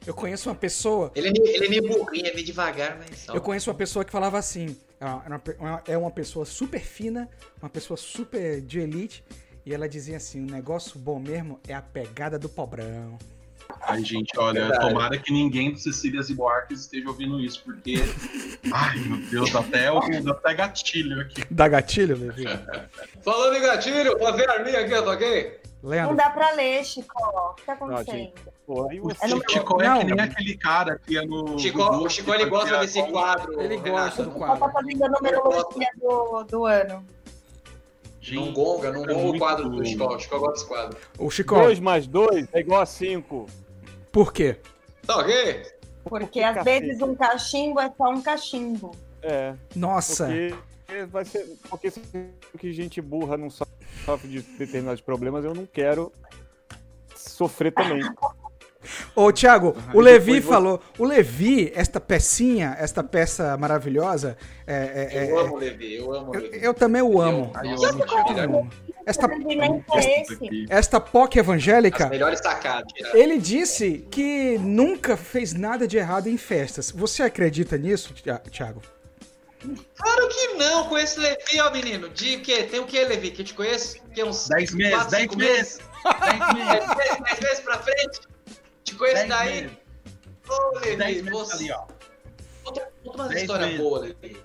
Eu 0.06 0.13
conheço 0.13 0.49
uma 0.49 0.56
pessoa. 0.56 1.12
Ele 1.15 1.30
é, 1.30 1.32
meio, 1.32 1.47
ele 1.56 1.65
é 1.65 1.69
meio 1.69 1.88
burrinho, 1.88 2.28
é 2.28 2.34
meio 2.34 2.45
devagar, 2.45 2.97
mas. 2.99 3.28
Eu 3.28 3.41
conheço 3.41 3.69
uma 3.69 3.75
pessoa 3.75 4.06
que 4.06 4.12
falava 4.12 4.38
assim. 4.38 4.78
uma 5.25 5.39
pe- 5.39 5.56
uma- 5.60 5.84
É 5.88 5.97
uma 5.97 6.12
pessoa 6.12 6.45
super 6.45 6.82
fina, 6.82 7.28
uma 7.62 7.69
pessoa 7.69 7.97
super 7.97 8.62
de 8.62 8.80
elite. 8.80 9.23
E 9.65 9.73
ela 9.73 9.89
dizia 9.89 10.17
assim: 10.17 10.43
o 10.43 10.51
negócio 10.51 10.99
bom 10.99 11.17
mesmo 11.19 11.60
é 11.67 11.73
a 11.73 11.82
pegada 11.82 12.38
do 12.38 12.47
pobrão. 12.47 13.17
Ai, 13.88 14.04
gente, 14.04 14.32
olha, 14.38 14.62
Verdade. 14.62 14.88
tomara 14.88 15.17
que 15.17 15.32
ninguém 15.32 15.71
do 15.71 15.80
Cecílias 15.80 16.30
e 16.30 16.34
Buarques 16.34 16.82
esteja 16.82 17.08
ouvindo 17.10 17.39
isso, 17.39 17.62
porque. 17.63 17.95
Ai, 18.73 18.97
meu 18.99 19.17
Deus, 19.30 19.51
dá 19.51 19.60
até, 19.60 20.21
dá 20.21 20.32
até 20.32 20.54
gatilho 20.56 21.21
aqui. 21.21 21.43
Dá 21.51 21.67
gatilho, 21.67 22.17
Levi? 22.17 22.45
Falando 23.23 23.56
em 23.58 23.62
gatilho, 23.62 24.17
fazer 24.19 24.49
arminha 24.49 24.80
aqui, 24.82 24.89
tá 24.89 25.12
ok? 25.12 25.60
Não 25.84 25.89
Leandro. 25.91 26.15
dá 26.15 26.30
pra 26.32 26.51
ler, 26.54 26.84
Chico. 26.84 27.13
O 27.15 27.54
que 27.54 27.63
tá 27.63 27.73
acontecendo? 27.73 28.15
gente, 28.17 28.34
porra, 28.65 28.89
aí 28.91 28.99
você... 28.99 29.25
É 29.25 29.28
no- 29.30 29.41
Chico 29.47 29.82
é 29.84 29.88
Não. 29.88 29.99
que 29.99 30.06
nem 30.06 30.19
aquele 30.25 30.58
cara 30.58 30.99
que 31.06 31.13
ia 31.13 31.21
no. 31.23 31.60
Chico, 31.60 31.80
o 31.84 32.10
Chico 32.10 32.34
ele 32.34 32.45
gosta 32.45 32.80
desse 32.80 33.04
quadro. 33.04 33.62
Ele 33.62 33.78
Renato. 33.78 33.91
gosta 33.91 34.23
do 34.23 34.32
Só 34.34 34.39
tá 34.39 34.58
quadro. 34.58 34.71
fazendo 34.71 35.06
a 35.06 35.10
numerologia 35.10 35.88
do, 36.01 36.43
do 36.43 36.65
ano. 36.65 37.06
Não 38.32 38.46
Gente, 38.46 38.56
gonga, 38.56 38.92
não 38.92 39.04
é 39.04 39.14
gonga 39.14 39.36
o 39.36 39.38
quadro 39.38 39.70
do 39.70 39.86
Chico. 39.86 40.04
O 40.04 40.20
Chico 40.20 40.40
gosta 40.40 40.54
desse 40.54 40.68
quadro. 40.68 40.98
O 41.20 41.30
Chico, 41.30 41.56
2 41.56 41.80
mais 41.80 42.08
2 42.08 42.48
é 42.54 42.60
igual 42.60 42.82
a 42.82 42.86
5. 42.86 43.46
por 44.12 44.34
quê? 44.34 44.58
Tá 45.06 45.18
ok? 45.18 45.66
Porque 46.04 46.40
que 46.40 46.44
às 46.44 46.56
cacete. 46.56 46.88
vezes 46.88 47.02
um 47.02 47.16
cachimbo 47.16 47.80
é 47.80 47.92
só 47.96 48.10
um 48.10 48.22
cachimbo. 48.22 48.92
É, 49.22 49.54
Nossa. 49.76 50.28
porque 50.28 51.06
vai 51.06 51.26
ser... 51.26 51.58
Porque 51.70 51.92
se 51.92 52.02
que 52.58 52.72
gente 52.74 53.02
burra 53.02 53.38
não 53.38 53.50
sofre 53.50 54.28
de 54.28 54.42
determinados 54.42 55.02
problemas, 55.02 55.44
eu 55.44 55.54
não 55.54 55.66
quero 55.66 56.12
sofrer 57.16 57.72
também. 57.72 58.02
Ô, 59.15 59.32
Thiago, 59.32 59.76
o 59.93 60.00
Levi 60.00 60.41
falou. 60.41 60.82
O 60.98 61.06
Levi, 61.06 61.71
esta 61.76 62.00
pecinha, 62.00 62.76
esta 62.80 63.04
peça 63.04 63.56
maravilhosa. 63.58 64.38
é- 64.67 65.10
é- 65.12 65.30
Eu 65.32 65.38
é- 65.39 65.41
amo 65.43 65.54
o 65.56 65.58
Levi, 65.58 65.95
eu 65.95 66.13
amo 66.13 66.32
o 66.32 66.36
eu, 66.36 66.41
Levi. 66.41 66.60
eu 66.65 66.74
também 66.74 67.02
o 67.02 67.21
amo. 67.21 67.52
Ai, 67.54 67.67
eu 67.67 67.76
Eu 67.76 67.89
amo 67.89 68.60
amo. 68.60 68.69
Esta, 69.06 69.28
O 69.28 70.00
é 70.00 70.21
aqui. 70.32 70.65
esta 70.67 71.00
POC 71.00 71.39
As 71.39 71.45
evangélica, 71.45 72.10
melhores 72.10 72.39
sacadas. 72.39 72.91
ele 73.13 73.38
disse 73.38 74.08
que 74.10 74.58
nunca 74.58 75.15
fez 75.15 75.54
nada 75.54 75.88
de 75.88 75.95
errado 75.98 76.28
em 76.28 76.38
festas. 76.38 76.89
Você 76.89 77.21
acredita 77.21 77.78
nisso, 77.78 78.12
Thi- 78.15 78.50
Thiago? 78.50 78.82
Claro 79.95 80.28
que 80.30 80.48
não, 80.56 80.86
com 80.89 80.98
esse 80.98 81.19
Levi, 81.19 81.60
ó, 81.60 81.71
menino. 81.71 82.10
De 82.10 82.38
que? 82.38 82.63
Tem 82.63 82.80
o 82.80 82.86
que, 82.86 83.04
Levi? 83.04 83.32
Que 83.32 83.41
eu 83.41 83.45
te 83.45 83.54
conheço? 83.54 83.98
Que 84.13 84.21
é 84.21 84.26
uns 84.26 84.48
10 84.48 84.74
meses, 84.74 84.93
quatro, 84.95 85.12
10 85.12 85.21
cinco 85.24 85.38
meses. 85.38 85.80
10 86.04 86.54
meses. 86.54 86.67
Dez 86.67 86.95
meses, 86.98 87.19
dez 87.24 87.39
meses 87.39 87.60
pra 87.62 87.78
frente? 87.80 88.19
Te 88.86 88.95
conheço 88.95 89.28
10 89.28 89.30
daí? 89.30 89.80
Ô, 90.48 90.80
10 90.80 90.98
Levi, 90.98 91.30
você... 91.30 91.56
ali, 91.56 91.71
ó. 91.71 91.86
Conta, 92.63 92.93
conta 93.04 93.24
uma 93.24 93.34
história 93.34 93.65
meses. 93.65 93.82
boa, 93.82 94.00
Levi. 94.00 94.45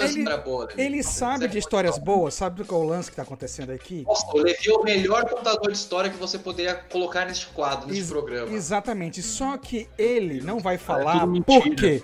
Ele- 0.00 0.36
boa, 0.38 0.66
Levi. 0.66 0.82
Ele 0.82 1.02
sabe 1.02 1.48
de 1.48 1.58
histórias 1.58 1.98
boas, 1.98 2.34
sabe 2.34 2.64
qual 2.64 2.82
é 2.82 2.84
o 2.84 2.88
lance 2.88 3.10
que 3.10 3.16
tá 3.16 3.22
acontecendo 3.22 3.70
aqui? 3.70 4.02
Nossa, 4.06 4.26
o 4.32 4.38
Levi 4.38 4.68
é 4.70 4.72
o 4.72 4.82
melhor 4.82 5.28
contador 5.28 5.70
de 5.70 5.76
história 5.76 6.10
que 6.10 6.16
você 6.16 6.38
poderia 6.38 6.74
colocar 6.74 7.24
neste 7.26 7.46
quadro, 7.48 7.86
neste 7.86 8.02
Ex- 8.02 8.10
programa. 8.10 8.52
Exatamente. 8.52 9.22
Só 9.22 9.56
que 9.56 9.88
ele 9.98 10.40
não 10.40 10.58
vai 10.60 10.78
falar 10.78 11.20
tudo 11.20 11.32
mentira. 11.32 11.60
por 11.60 11.74
quê? 11.76 12.02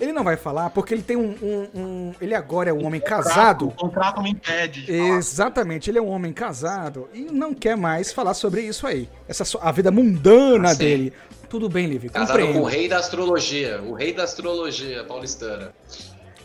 Ele 0.00 0.12
não 0.12 0.24
vai 0.24 0.36
falar 0.36 0.70
porque 0.70 0.94
ele 0.94 1.02
tem 1.02 1.16
um. 1.16 1.34
um- 1.42 1.68
um- 1.80 2.14
ele 2.20 2.34
agora 2.34 2.70
é 2.70 2.72
um 2.72 2.84
homem 2.86 3.00
casado. 3.00 3.68
O 3.68 3.72
contrato 3.72 4.22
me 4.22 4.30
impede. 4.30 4.82
de 4.86 4.86
falar. 4.98 5.18
Exatamente, 5.18 5.90
ele 5.90 5.98
é 5.98 6.02
um 6.02 6.08
homem 6.08 6.32
casado 6.32 7.08
e 7.12 7.20
não 7.22 7.52
quer 7.54 7.76
mais 7.76 8.12
falar 8.12 8.34
sobre 8.34 8.62
isso 8.62 8.86
aí. 8.86 9.08
Essa 9.28 9.44
a 9.60 9.70
vida 9.72 9.90
mundana 9.90 10.70
Ah, 10.70 10.74
dele. 10.74 11.12
Tudo 11.48 11.68
bem, 11.68 11.86
Livre, 11.86 12.08
Casado 12.08 12.38
com 12.54 12.60
o 12.60 12.64
rei 12.64 12.88
da 12.88 12.96
astrologia, 12.96 13.82
o 13.82 13.92
rei 13.92 14.14
da 14.14 14.24
astrologia 14.24 15.04
paulistana. 15.04 15.74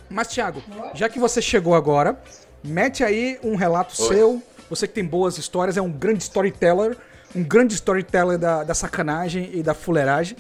Mas, 0.09 0.27
Thiago, 0.27 0.63
já 0.93 1.09
que 1.09 1.19
você 1.19 1.41
chegou 1.41 1.75
agora, 1.75 2.19
mete 2.63 3.03
aí 3.03 3.39
um 3.43 3.55
relato 3.55 3.93
Oi. 4.01 4.07
seu. 4.07 4.43
Você 4.69 4.87
que 4.87 4.93
tem 4.93 5.05
boas 5.05 5.37
histórias, 5.37 5.77
é 5.77 5.81
um 5.81 5.91
grande 5.91 6.23
storyteller. 6.23 6.97
Um 7.35 7.43
grande 7.43 7.73
storyteller 7.73 8.37
da, 8.37 8.63
da 8.63 8.73
sacanagem 8.73 9.49
e 9.53 9.61
da 9.61 9.73
fuleiragem. 9.73 10.37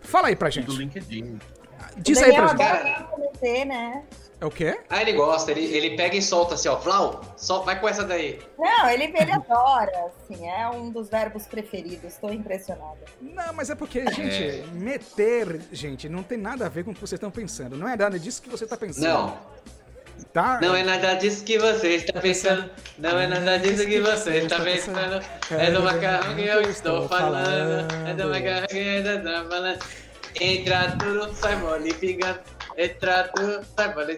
Fala 0.00 0.28
aí 0.28 0.36
pra 0.36 0.48
Do 0.48 0.52
gente. 0.52 0.76
LinkedIn. 0.76 1.38
Diz 1.96 2.18
o 2.20 2.24
aí 2.24 2.32
pra 2.34 2.48
gente. 2.48 3.64
né? 3.64 4.02
É 4.44 4.46
o 4.46 4.50
quê? 4.50 4.78
Ah, 4.90 5.00
ele 5.00 5.14
gosta, 5.14 5.50
ele, 5.52 5.64
ele 5.74 5.96
pega 5.96 6.14
e 6.14 6.20
solta 6.20 6.52
assim, 6.52 6.68
ó. 6.68 6.78
Flau, 6.78 7.22
sol, 7.34 7.64
vai 7.64 7.80
com 7.80 7.88
essa 7.88 8.04
daí. 8.04 8.38
Não, 8.58 8.90
ele, 8.90 9.04
ele 9.04 9.32
adora, 9.32 9.90
assim, 10.08 10.46
é 10.46 10.68
um 10.68 10.90
dos 10.90 11.08
verbos 11.08 11.46
preferidos. 11.46 12.12
Estou 12.12 12.30
impressionada. 12.30 12.98
Não, 13.22 13.54
mas 13.54 13.70
é 13.70 13.74
porque, 13.74 14.04
gente, 14.10 14.68
meter, 14.74 15.62
gente, 15.72 16.10
não 16.10 16.22
tem 16.22 16.36
nada 16.36 16.66
a 16.66 16.68
ver 16.68 16.84
com 16.84 16.90
o 16.90 16.94
que 16.94 17.00
vocês 17.00 17.16
estão 17.16 17.30
pensando. 17.30 17.74
Não 17.74 17.88
é 17.88 17.96
nada 17.96 18.18
disso 18.18 18.42
que 18.42 18.50
você 18.50 18.66
tá 18.66 18.76
pensando. 18.76 19.08
Não, 19.08 19.38
Tá? 20.32 20.60
não 20.60 20.76
é 20.76 20.82
nada 20.82 21.14
disso 21.14 21.42
que 21.42 21.58
você 21.58 21.94
está 21.94 22.20
pensando. 22.20 22.70
Não 22.98 23.18
é 23.18 23.26
nada 23.26 23.58
disso 23.58 23.86
que 23.86 24.00
você 24.00 24.38
está 24.40 24.60
pensando. 24.60 25.24
É 25.50 25.70
do 25.70 25.82
macarrão 25.82 26.36
que 26.36 26.42
eu 26.46 26.60
estou 26.62 27.08
falando. 27.08 27.92
É 28.06 28.14
do 28.14 28.28
macarrão 28.28 28.66
que 28.66 28.76
eu 28.76 29.16
estou 29.16 29.48
falando. 29.48 29.78
Entra 30.40 30.96
tudo, 30.98 31.34
sai 31.34 31.56
mole 31.56 31.94
pingando. 31.94 32.40
Entra 32.76 33.24
tudo, 33.34 33.64
sai 33.76 33.94
mole. 33.94 34.16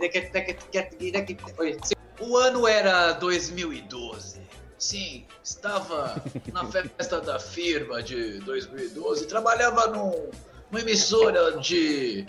Oi, 1.58 1.76
O 2.20 2.36
ano 2.36 2.66
era 2.66 3.12
2012. 3.12 4.40
Sim, 4.78 5.24
estava 5.42 6.22
na 6.52 6.64
festa 6.70 7.20
da 7.20 7.38
firma 7.38 8.02
de 8.02 8.38
2012. 8.40 9.26
Trabalhava 9.26 9.88
num, 9.88 10.30
numa 10.70 10.80
emissora 10.80 11.58
de 11.58 12.26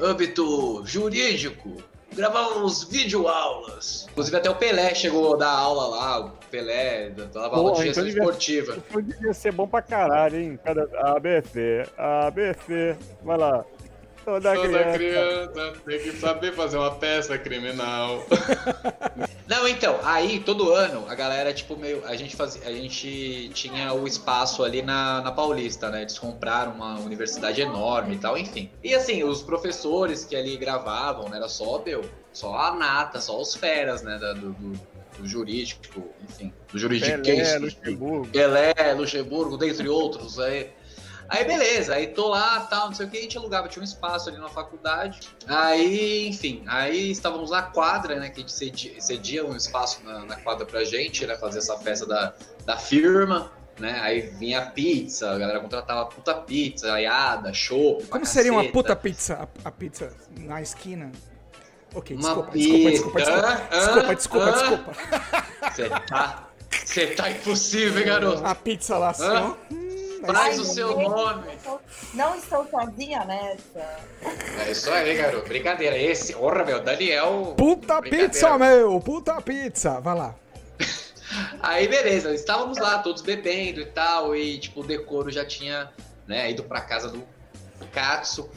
âmbito 0.00 0.82
jurídico. 0.84 1.82
Gravávamos 2.14 2.84
videoaulas. 2.84 4.06
Inclusive 4.10 4.36
até 4.36 4.50
o 4.50 4.54
Pelé 4.54 4.94
chegou 4.94 5.32
a 5.34 5.38
dar 5.38 5.50
aula 5.50 5.86
lá. 5.96 6.20
O 6.26 6.30
Pelé 6.50 7.08
dava 7.08 7.56
aula 7.56 7.72
de 7.72 7.80
então 7.80 7.84
gestão 7.84 8.04
devia- 8.04 8.20
esportiva. 8.22 8.76
Então 8.86 9.00
devia 9.02 9.32
ser 9.32 9.52
bom 9.52 9.66
pra 9.66 9.80
caralho, 9.80 10.38
hein? 10.38 10.58
Cada... 10.62 10.82
ABC, 11.14 11.86
ABC, 11.96 12.96
vai 13.22 13.38
lá. 13.38 13.64
Toda, 14.24 14.52
criança. 14.56 14.98
criança 14.98 15.72
tem 15.84 15.98
que 16.00 16.12
saber 16.12 16.52
fazer 16.54 16.76
uma 16.76 16.90
peça 16.92 17.36
criminal. 17.38 18.24
Não, 19.48 19.66
então, 19.68 19.98
aí 20.04 20.40
todo 20.40 20.72
ano 20.72 21.04
a 21.08 21.14
galera, 21.14 21.52
tipo, 21.52 21.76
meio. 21.76 22.04
A 22.06 22.16
gente 22.16 22.34
fazia. 22.36 22.62
A 22.66 22.72
gente 22.72 23.50
tinha 23.52 23.92
o 23.92 24.06
espaço 24.06 24.62
ali 24.64 24.80
na, 24.82 25.20
na 25.20 25.32
Paulista, 25.32 25.90
né? 25.90 26.02
Eles 26.02 26.18
compraram 26.18 26.72
uma 26.72 26.98
universidade 27.00 27.60
enorme 27.60 28.14
e 28.14 28.18
tal, 28.18 28.38
enfim. 28.38 28.70
E 28.82 28.94
assim, 28.94 29.24
os 29.24 29.42
professores 29.42 30.24
que 30.24 30.34
ali 30.36 30.56
gravavam, 30.56 31.28
né? 31.28 31.36
Era 31.36 31.48
só, 31.48 31.82
meu, 31.84 32.02
só 32.32 32.54
a 32.56 32.74
nata, 32.76 33.20
só 33.20 33.38
os 33.40 33.54
feras, 33.54 34.02
né? 34.02 34.18
da- 34.18 34.32
do, 34.32 34.52
do- 34.52 34.92
do 35.18 35.28
jurídico, 35.28 36.08
enfim. 36.22 36.52
Do 36.72 36.78
juridiquês. 36.78 37.20
Pelé, 37.22 37.58
Luxemburgo. 37.58 38.28
Pelé, 38.28 38.72
Luxemburgo, 38.96 39.58
dentre 39.58 39.88
outros. 39.88 40.38
Aí, 40.38 40.70
aí 41.32 41.44
beleza, 41.44 41.94
aí 41.94 42.08
tô 42.08 42.28
lá, 42.28 42.60
tal, 42.60 42.88
não 42.88 42.94
sei 42.94 43.06
o 43.06 43.10
que, 43.10 43.18
a 43.18 43.22
gente 43.22 43.38
alugava, 43.38 43.66
tinha 43.66 43.80
um 43.80 43.84
espaço 43.84 44.28
ali 44.28 44.38
na 44.38 44.48
faculdade. 44.48 45.20
Aí, 45.46 46.28
enfim, 46.28 46.62
aí 46.66 47.10
estávamos 47.10 47.50
na 47.50 47.62
quadra, 47.62 48.16
né, 48.16 48.28
que 48.28 48.36
a 48.36 48.40
gente 48.40 48.52
cedia, 48.52 49.00
cedia 49.00 49.44
um 49.44 49.56
espaço 49.56 50.04
na, 50.04 50.26
na 50.26 50.36
quadra 50.36 50.66
pra 50.66 50.84
gente, 50.84 51.26
né, 51.26 51.36
fazer 51.36 51.58
essa 51.58 51.76
festa 51.78 52.06
da, 52.06 52.34
da 52.66 52.76
firma. 52.76 53.50
Né? 53.80 53.98
Aí 54.02 54.20
vinha 54.20 54.66
pizza, 54.66 55.30
a 55.30 55.38
galera 55.38 55.58
contratava 55.58 56.04
puta 56.04 56.34
pizza, 56.34 56.92
aiada, 56.92 57.54
chopp. 57.54 58.02
pra 58.02 58.12
Como 58.12 58.26
seria 58.26 58.52
uma 58.52 58.64
puta 58.64 58.94
pizza, 58.94 59.48
a, 59.64 59.68
a 59.68 59.72
pizza 59.72 60.12
na 60.36 60.60
esquina? 60.60 61.10
Ok, 61.94 62.16
desculpa, 62.16 62.50
desculpa, 62.52 62.90
desculpa, 62.90 63.20
desculpa, 63.20 64.14
desculpa, 64.14 64.46
Hã? 64.46 64.52
desculpa. 64.52 64.92
Você 65.72 65.88
tá. 65.88 66.48
Você 66.84 67.06
tá 67.08 67.30
impossível, 67.30 68.00
hein, 68.00 68.06
garoto? 68.06 68.44
A 68.44 68.54
pizza 68.54 68.96
lá 68.96 69.10
assim, 69.10 69.24
Aí 70.34 70.58
o 70.58 70.64
seu 70.64 70.98
nome. 70.98 71.44
Não 72.14 72.36
estou 72.36 72.66
sozinha 72.70 73.24
nessa. 73.24 73.98
É 74.66 74.70
isso 74.70 74.90
aí, 74.90 75.16
garoto. 75.16 75.48
Brincadeira. 75.48 75.96
Esse, 75.96 76.32
porra, 76.34 76.64
meu, 76.64 76.80
Daniel. 76.82 77.54
Puta 77.56 78.00
pizza, 78.02 78.58
meu! 78.58 79.00
Puta 79.00 79.40
pizza! 79.40 80.00
Vai 80.00 80.16
lá. 80.16 80.34
Aí, 81.62 81.88
beleza, 81.88 82.34
estávamos 82.34 82.76
lá, 82.78 82.98
todos 82.98 83.22
bebendo 83.22 83.80
e 83.80 83.86
tal, 83.86 84.36
e, 84.36 84.58
tipo, 84.58 84.80
o 84.80 84.86
decoro 84.86 85.30
já 85.30 85.44
tinha, 85.46 85.90
né, 86.26 86.50
ido 86.50 86.62
pra 86.62 86.80
casa 86.82 87.08
do 87.08 87.24
Katsu. 87.90 88.50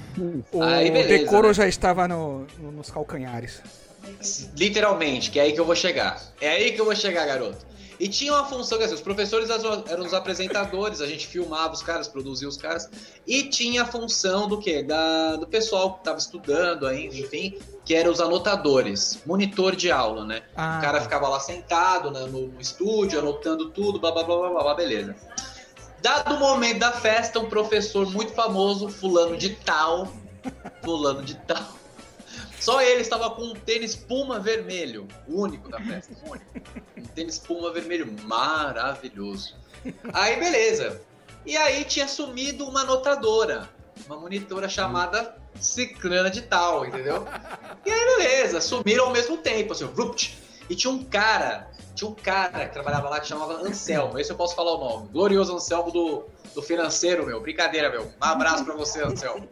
O 0.52 0.62
Aí, 0.62 0.92
beleza, 0.92 1.24
decoro 1.24 1.48
né? 1.48 1.54
já 1.54 1.68
estava 1.68 2.06
no- 2.08 2.46
no- 2.60 2.72
nos 2.74 2.92
calcanhares. 2.92 3.62
Literalmente, 4.58 5.32
que 5.32 5.40
é 5.40 5.44
aí 5.44 5.54
que 5.54 5.60
eu 5.60 5.66
vou 5.66 5.76
chegar. 5.76 6.22
É 6.40 6.50
aí 6.50 6.72
que 6.74 6.82
eu 6.82 6.86
vou 6.86 6.96
chegar, 6.96 7.26
garoto. 7.26 7.66
E 8.00 8.08
tinha 8.10 8.34
uma 8.34 8.46
função 8.46 8.78
que 8.78 8.84
assim, 8.84 8.94
os 8.94 9.02
professores 9.02 9.50
eram 9.50 10.06
os 10.06 10.14
apresentadores, 10.14 11.00
a 11.00 11.08
gente 11.08 11.28
filmava 11.28 11.74
os 11.74 11.82
caras, 11.82 12.08
produzia 12.08 12.48
os 12.48 12.58
caras, 12.58 12.90
e 13.26 13.44
tinha 13.44 13.84
a 13.84 13.86
função 13.86 14.48
do 14.48 14.60
quê? 14.60 14.84
Da, 14.84 15.38
do 15.38 15.48
pessoal 15.48 15.94
que 15.94 16.00
estava 16.00 16.18
estudando 16.18 16.86
ainda, 16.86 17.16
enfim, 17.16 17.58
que 17.86 17.96
eram 17.96 18.12
os 18.12 18.20
anotadores, 18.20 19.22
monitor 19.26 19.76
de 19.76 19.92
aula, 19.92 20.26
né? 20.26 20.44
Ah, 20.56 20.78
O 20.80 20.82
cara 20.82 21.02
ficava 21.02 21.30
lá 21.30 21.40
sentado 21.40 22.12
né, 22.12 22.22
no, 22.22 22.48
no 22.48 22.60
estúdio, 22.60 23.20
anotando 23.20 23.70
tudo, 23.70 24.00
blá 24.00 24.12
blá 24.12 24.24
blá 24.24 24.50
blá, 24.50 24.64
blá, 24.64 24.74
beleza. 24.74 25.16
Dado 26.02 26.36
o 26.36 26.40
momento 26.40 26.80
da 26.80 26.92
festa, 26.92 27.40
um 27.40 27.50
professor 27.50 28.12
muito 28.12 28.34
famoso, 28.34 28.90
fulano 28.90 29.38
de 29.38 29.52
tal, 29.52 30.12
fulano 30.84 31.24
de 31.24 31.36
tal, 31.36 31.66
só 32.66 32.82
ele 32.82 33.02
estava 33.02 33.30
com 33.30 33.44
um 33.44 33.54
tênis 33.54 33.96
Puma 33.96 34.40
vermelho, 34.40 35.08
o 35.28 35.44
único 35.44 35.70
da 35.70 35.80
festa, 35.80 36.12
o 36.26 36.32
único. 36.34 36.46
Um 36.98 37.04
tênis 37.04 37.38
Puma 37.38 37.72
vermelho 37.72 38.12
maravilhoso. 38.24 39.56
Aí, 40.12 40.36
beleza. 40.40 41.00
E 41.46 41.56
aí 41.56 41.84
tinha 41.84 42.08
sumido 42.08 42.68
uma 42.68 42.82
anotadora, 42.82 43.70
uma 44.08 44.18
monitora 44.18 44.68
chamada 44.68 45.38
Ciclana 45.62 46.32
de 46.32 46.42
Tal, 46.42 46.88
entendeu? 46.88 47.28
E 47.86 47.92
aí, 47.92 48.06
beleza, 48.18 48.60
sumiram 48.60 49.06
ao 49.06 49.12
mesmo 49.12 49.38
tempo, 49.38 49.74
assim, 49.74 49.86
rupt. 49.86 50.36
E 50.70 50.76
tinha 50.76 50.92
um 50.92 51.04
cara, 51.04 51.70
tinha 51.94 52.10
um 52.10 52.14
cara 52.14 52.66
que 52.66 52.74
trabalhava 52.74 53.10
lá 53.10 53.20
que 53.20 53.28
chamava 53.28 53.54
Anselmo, 53.62 54.18
esse 54.20 54.32
eu 54.32 54.36
posso 54.36 54.56
falar 54.56 54.74
o 54.74 54.78
nome. 54.80 55.10
Glorioso 55.10 55.56
Anselmo 55.56 55.92
do, 55.92 56.26
do 56.54 56.62
financeiro, 56.62 57.26
meu. 57.26 57.40
Brincadeira, 57.42 57.90
meu. 57.90 58.06
Um 58.06 58.12
abraço 58.26 58.66
pra 58.66 58.74
você, 58.74 59.04
Anselmo. 59.04 59.48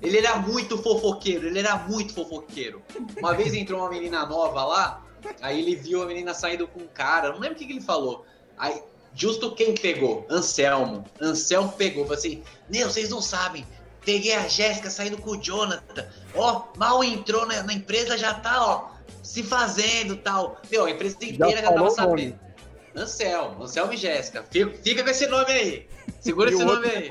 Ele 0.00 0.18
era 0.18 0.36
muito 0.36 0.76
fofoqueiro, 0.76 1.46
ele 1.46 1.58
era 1.58 1.76
muito 1.76 2.12
fofoqueiro. 2.12 2.82
Uma 3.18 3.34
vez 3.34 3.54
entrou 3.54 3.80
uma 3.80 3.88
menina 3.88 4.26
nova 4.26 4.64
lá, 4.64 5.06
aí 5.40 5.60
ele 5.60 5.76
viu 5.76 6.02
a 6.02 6.06
menina 6.06 6.34
saindo 6.34 6.66
com 6.66 6.80
um 6.80 6.88
cara, 6.88 7.32
não 7.32 7.38
lembro 7.38 7.56
o 7.56 7.58
que, 7.58 7.66
que 7.66 7.72
ele 7.72 7.80
falou. 7.80 8.26
Aí, 8.58 8.82
justo 9.14 9.54
quem 9.54 9.74
pegou? 9.74 10.26
Anselmo. 10.28 11.04
Anselmo 11.20 11.72
pegou, 11.72 12.04
falou 12.04 12.18
assim: 12.18 12.42
Meu, 12.68 12.90
vocês 12.90 13.08
não 13.08 13.22
sabem. 13.22 13.66
Peguei 14.04 14.34
a 14.34 14.48
Jéssica 14.48 14.90
saindo 14.90 15.16
com 15.16 15.30
o 15.30 15.40
Jonathan. 15.40 16.08
Ó, 16.34 16.64
mal 16.76 17.04
entrou 17.04 17.46
na, 17.46 17.62
na 17.62 17.72
empresa, 17.72 18.18
já 18.18 18.34
tá, 18.34 18.66
ó, 18.66 18.88
se 19.22 19.42
fazendo 19.42 20.16
tal. 20.16 20.60
Meu, 20.70 20.84
a 20.86 20.90
empresa 20.90 21.16
inteira 21.22 21.60
já, 21.62 21.68
falou 21.68 21.94
tava 21.94 22.08
o 22.08 22.10
nome. 22.10 22.22
sabendo. 22.22 22.52
Anselmo, 22.94 23.62
Anselmo 23.64 23.92
e 23.92 23.96
Jéssica. 23.96 24.44
Fica, 24.50 24.70
fica 24.82 25.02
com 25.04 25.10
esse 25.10 25.26
nome 25.26 25.50
aí. 25.50 25.88
Segura 26.20 26.50
E 26.52 26.54
esse 26.54 26.62
o 26.62 26.66
nome 26.66 26.86
aí. 26.88 27.10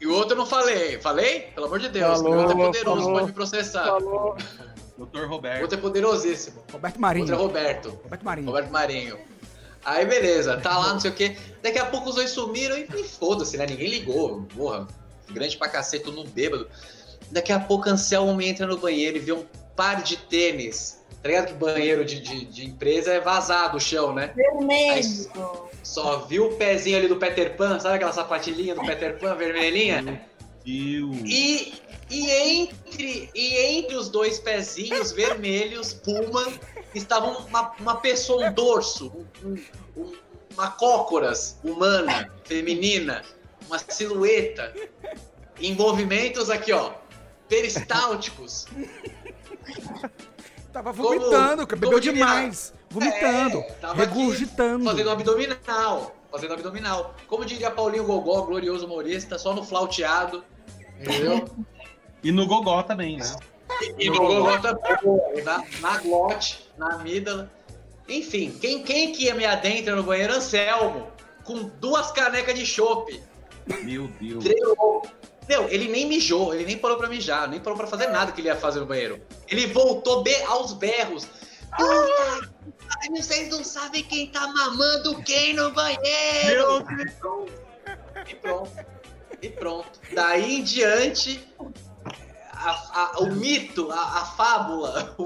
E 0.00 0.06
o 0.06 0.14
outro 0.14 0.32
eu 0.32 0.38
não 0.38 0.46
falei. 0.46 0.98
Falei? 1.00 1.40
Pelo 1.54 1.66
amor 1.66 1.78
de 1.78 1.88
Deus. 1.88 2.18
Falou, 2.22 2.32
o 2.34 2.38
outro 2.38 2.52
é 2.52 2.66
poderoso, 2.66 3.00
falou, 3.00 3.12
pode 3.14 3.26
me 3.26 3.32
processar. 3.32 3.84
falou. 3.84 4.36
Doutor 4.96 5.24
O 5.24 5.28
Roberto. 5.28 5.62
outro 5.62 5.78
é 5.78 5.80
poderosíssimo. 5.80 6.62
Roberto 6.72 6.96
O 6.96 6.98
outro 6.98 6.98
é 6.98 7.00
Marinho. 7.00 7.36
Roberto. 7.36 7.88
Roberto 8.02 8.22
Marinho. 8.24 8.46
Roberto 8.46 8.70
Marinho. 8.70 9.18
Aí 9.84 10.04
beleza, 10.04 10.58
tá 10.58 10.76
lá, 10.78 10.92
não 10.92 11.00
sei 11.00 11.10
o 11.10 11.14
quê. 11.14 11.36
Daqui 11.62 11.78
a 11.78 11.86
pouco 11.86 12.10
os 12.10 12.14
dois 12.14 12.30
sumiram 12.30 12.76
e, 12.76 12.82
e 12.94 13.04
foda-se, 13.04 13.56
né? 13.56 13.66
Ninguém 13.66 13.88
ligou. 13.88 14.42
Porra, 14.54 14.86
grande 15.30 15.56
pra 15.56 15.68
cacete, 15.68 16.04
todo 16.04 16.16
mundo 16.16 16.30
bêbado. 16.30 16.68
Daqui 17.30 17.52
a 17.52 17.60
pouco 17.60 17.88
Anselmo 17.88 18.40
entra 18.42 18.66
no 18.66 18.76
banheiro 18.76 19.16
e 19.16 19.20
vê 19.20 19.32
um 19.32 19.44
par 19.76 20.02
de 20.02 20.16
tênis. 20.16 21.00
Tá 21.22 21.28
ligado 21.28 21.46
que 21.48 21.52
banheiro 21.54 22.04
de, 22.04 22.18
de, 22.20 22.44
de 22.46 22.64
empresa 22.66 23.12
é 23.12 23.20
vazado 23.20 23.76
o 23.76 23.80
chão, 23.80 24.14
né? 24.14 24.32
Vermelho. 24.34 25.30
Só 25.82 26.18
viu 26.20 26.46
o 26.46 26.56
pezinho 26.56 26.96
ali 26.96 27.08
do 27.08 27.16
Peter 27.16 27.56
Pan, 27.56 27.78
sabe 27.78 27.96
aquela 27.96 28.12
sapatilhinha 28.12 28.74
do 28.74 28.80
Peter 28.82 29.18
Pan 29.18 29.34
vermelhinha? 29.34 30.02
Deus. 30.64 31.16
E, 31.24 31.74
e, 32.10 32.30
entre, 32.30 33.30
e 33.34 33.56
entre 33.78 33.96
os 33.96 34.08
dois 34.08 34.38
pezinhos 34.38 35.12
vermelhos, 35.12 35.92
Puma, 35.94 36.46
estavam 36.94 37.38
uma, 37.46 37.72
uma 37.78 37.96
pessoa, 37.96 38.48
um 38.48 38.52
dorso, 38.52 39.12
um, 39.44 39.56
um- 39.96 40.12
uma 40.54 40.70
cócoras 40.72 41.58
humana, 41.62 42.30
feminina, 42.44 43.22
uma 43.66 43.78
silhueta, 43.78 44.74
em 45.60 45.74
movimentos 45.74 46.50
aqui, 46.50 46.72
ó, 46.72 46.92
peristálticos. 47.50 48.66
Tava 50.72 50.92
vomitando. 50.92 51.66
Bebeu 51.66 51.90
como 51.90 52.00
diria- 52.00 52.24
demais. 52.24 52.72
Vomitando. 52.88 53.58
É, 53.58 53.72
tava 53.72 54.02
aqui 54.04 54.14
regurgitando. 54.18 54.84
Fazendo 54.84 55.10
abdominal. 55.10 56.14
Fazendo 56.30 56.54
abdominal. 56.54 57.14
Como 57.26 57.44
diria 57.44 57.72
Paulinho 57.72 58.04
Gogó, 58.04 58.42
glorioso 58.42 58.86
humorista, 58.86 59.36
só 59.36 59.52
no 59.52 59.64
flauteado. 59.64 60.44
Entendeu? 60.98 61.44
E 62.22 62.30
no 62.30 62.46
Gogó 62.46 62.82
também, 62.82 63.16
né? 63.16 63.34
E 63.98 64.10
no 64.10 64.18
Gogó 64.18 64.58
também. 64.58 65.42
Na, 65.42 65.64
na 65.80 65.96
glote, 65.96 66.68
na 66.76 66.96
amígdala. 66.96 67.50
Enfim, 68.06 68.50
quem, 68.60 68.82
quem 68.82 69.10
que 69.12 69.24
ia 69.24 69.34
me 69.34 69.46
adentra 69.46 69.96
no 69.96 70.02
banheiro? 70.02 70.34
Anselmo. 70.34 71.06
Com 71.44 71.70
duas 71.80 72.12
canecas 72.12 72.54
de 72.54 72.66
chopp. 72.66 73.18
Meu 73.82 74.06
Deus. 74.20 74.44
Meu, 75.50 75.68
ele 75.68 75.88
nem 75.88 76.06
mijou, 76.06 76.54
ele 76.54 76.64
nem 76.64 76.78
parou 76.78 76.96
pra 76.96 77.08
mijar, 77.08 77.48
nem 77.48 77.58
parou 77.58 77.76
pra 77.76 77.88
fazer 77.88 78.06
nada 78.06 78.30
que 78.30 78.40
ele 78.40 78.46
ia 78.46 78.54
fazer 78.54 78.78
no 78.78 78.86
banheiro. 78.86 79.20
Ele 79.48 79.66
voltou 79.66 80.22
be- 80.22 80.42
aos 80.44 80.72
berros. 80.74 81.26
Puta, 81.76 82.50
vocês 83.10 83.48
não 83.48 83.64
sabem 83.64 84.04
quem 84.04 84.28
tá 84.28 84.46
mamando 84.46 85.20
quem 85.24 85.52
no 85.54 85.72
banheiro. 85.72 86.86
E 88.28 88.34
pronto. 88.36 88.70
E 89.42 89.48
pronto. 89.48 89.98
Daí 90.12 90.54
em 90.58 90.62
diante, 90.62 91.44
a- 92.52 93.10
a- 93.16 93.18
o 93.18 93.26
mito, 93.34 93.90
a, 93.90 94.20
a 94.20 94.24
fábula, 94.26 95.14
o, 95.18 95.24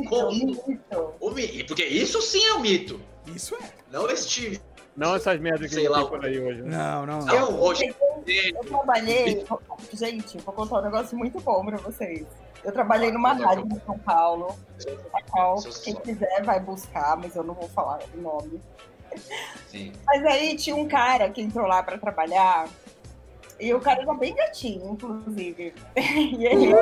o 0.00 0.04
conto. 0.08 0.80
O 1.20 1.30
mi- 1.30 1.62
porque 1.62 1.84
isso 1.84 2.20
sim 2.20 2.44
é 2.46 2.54
um 2.54 2.58
mito. 2.60 3.00
Isso 3.32 3.54
é. 3.54 3.58
Não 3.92 4.08
este. 4.10 4.60
Não 4.96 5.14
essas 5.16 5.40
merdas 5.40 5.68
que 5.68 5.74
Sei 5.74 5.88
lá. 5.88 6.00
tem 6.00 6.08
por 6.08 6.24
aí 6.24 6.38
hoje. 6.38 6.62
né? 6.62 6.76
Não, 6.76 7.06
não, 7.06 7.18
não. 7.24 7.34
Eu- 7.34 7.60
hoje. 7.60 7.94
Eu 8.26 8.64
trabalhei. 8.64 9.44
Gente, 9.92 10.38
vou 10.38 10.54
contar 10.54 10.78
um 10.78 10.82
negócio 10.82 11.16
muito 11.16 11.40
bom 11.40 11.64
pra 11.64 11.78
vocês. 11.78 12.26
Eu 12.62 12.70
trabalhei 12.72 13.10
numa 13.10 13.32
rádio 13.32 13.66
em 13.66 13.80
São 13.84 13.98
Paulo. 13.98 14.56
a 15.12 15.22
qual 15.22 15.56
Quem 15.82 15.94
quiser 15.96 16.42
vai 16.44 16.60
buscar, 16.60 17.16
mas 17.16 17.34
eu 17.34 17.42
não 17.42 17.54
vou 17.54 17.68
falar 17.70 17.98
o 18.14 18.20
nome. 18.20 18.60
Sim. 19.68 19.92
Mas 20.06 20.24
aí 20.24 20.56
tinha 20.56 20.76
um 20.76 20.86
cara 20.86 21.28
que 21.30 21.40
entrou 21.42 21.66
lá 21.66 21.82
pra 21.82 21.98
trabalhar. 21.98 22.68
E 23.58 23.72
o 23.74 23.80
cara 23.80 24.02
era 24.02 24.14
bem 24.14 24.34
gatinho, 24.34 24.90
inclusive. 24.92 25.74
E 25.96 26.46
ele. 26.46 26.72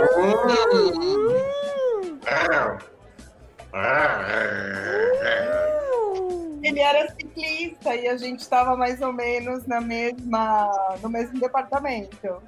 Ele 6.62 6.80
era 6.80 7.08
ciclista 7.14 7.94
e 7.94 8.06
a 8.08 8.16
gente 8.16 8.40
estava 8.40 8.76
mais 8.76 9.00
ou 9.00 9.12
menos 9.12 9.66
na 9.66 9.80
mesma, 9.80 10.70
no 11.02 11.08
mesmo 11.08 11.38
departamento. 11.40 12.16
Eu 12.22 12.42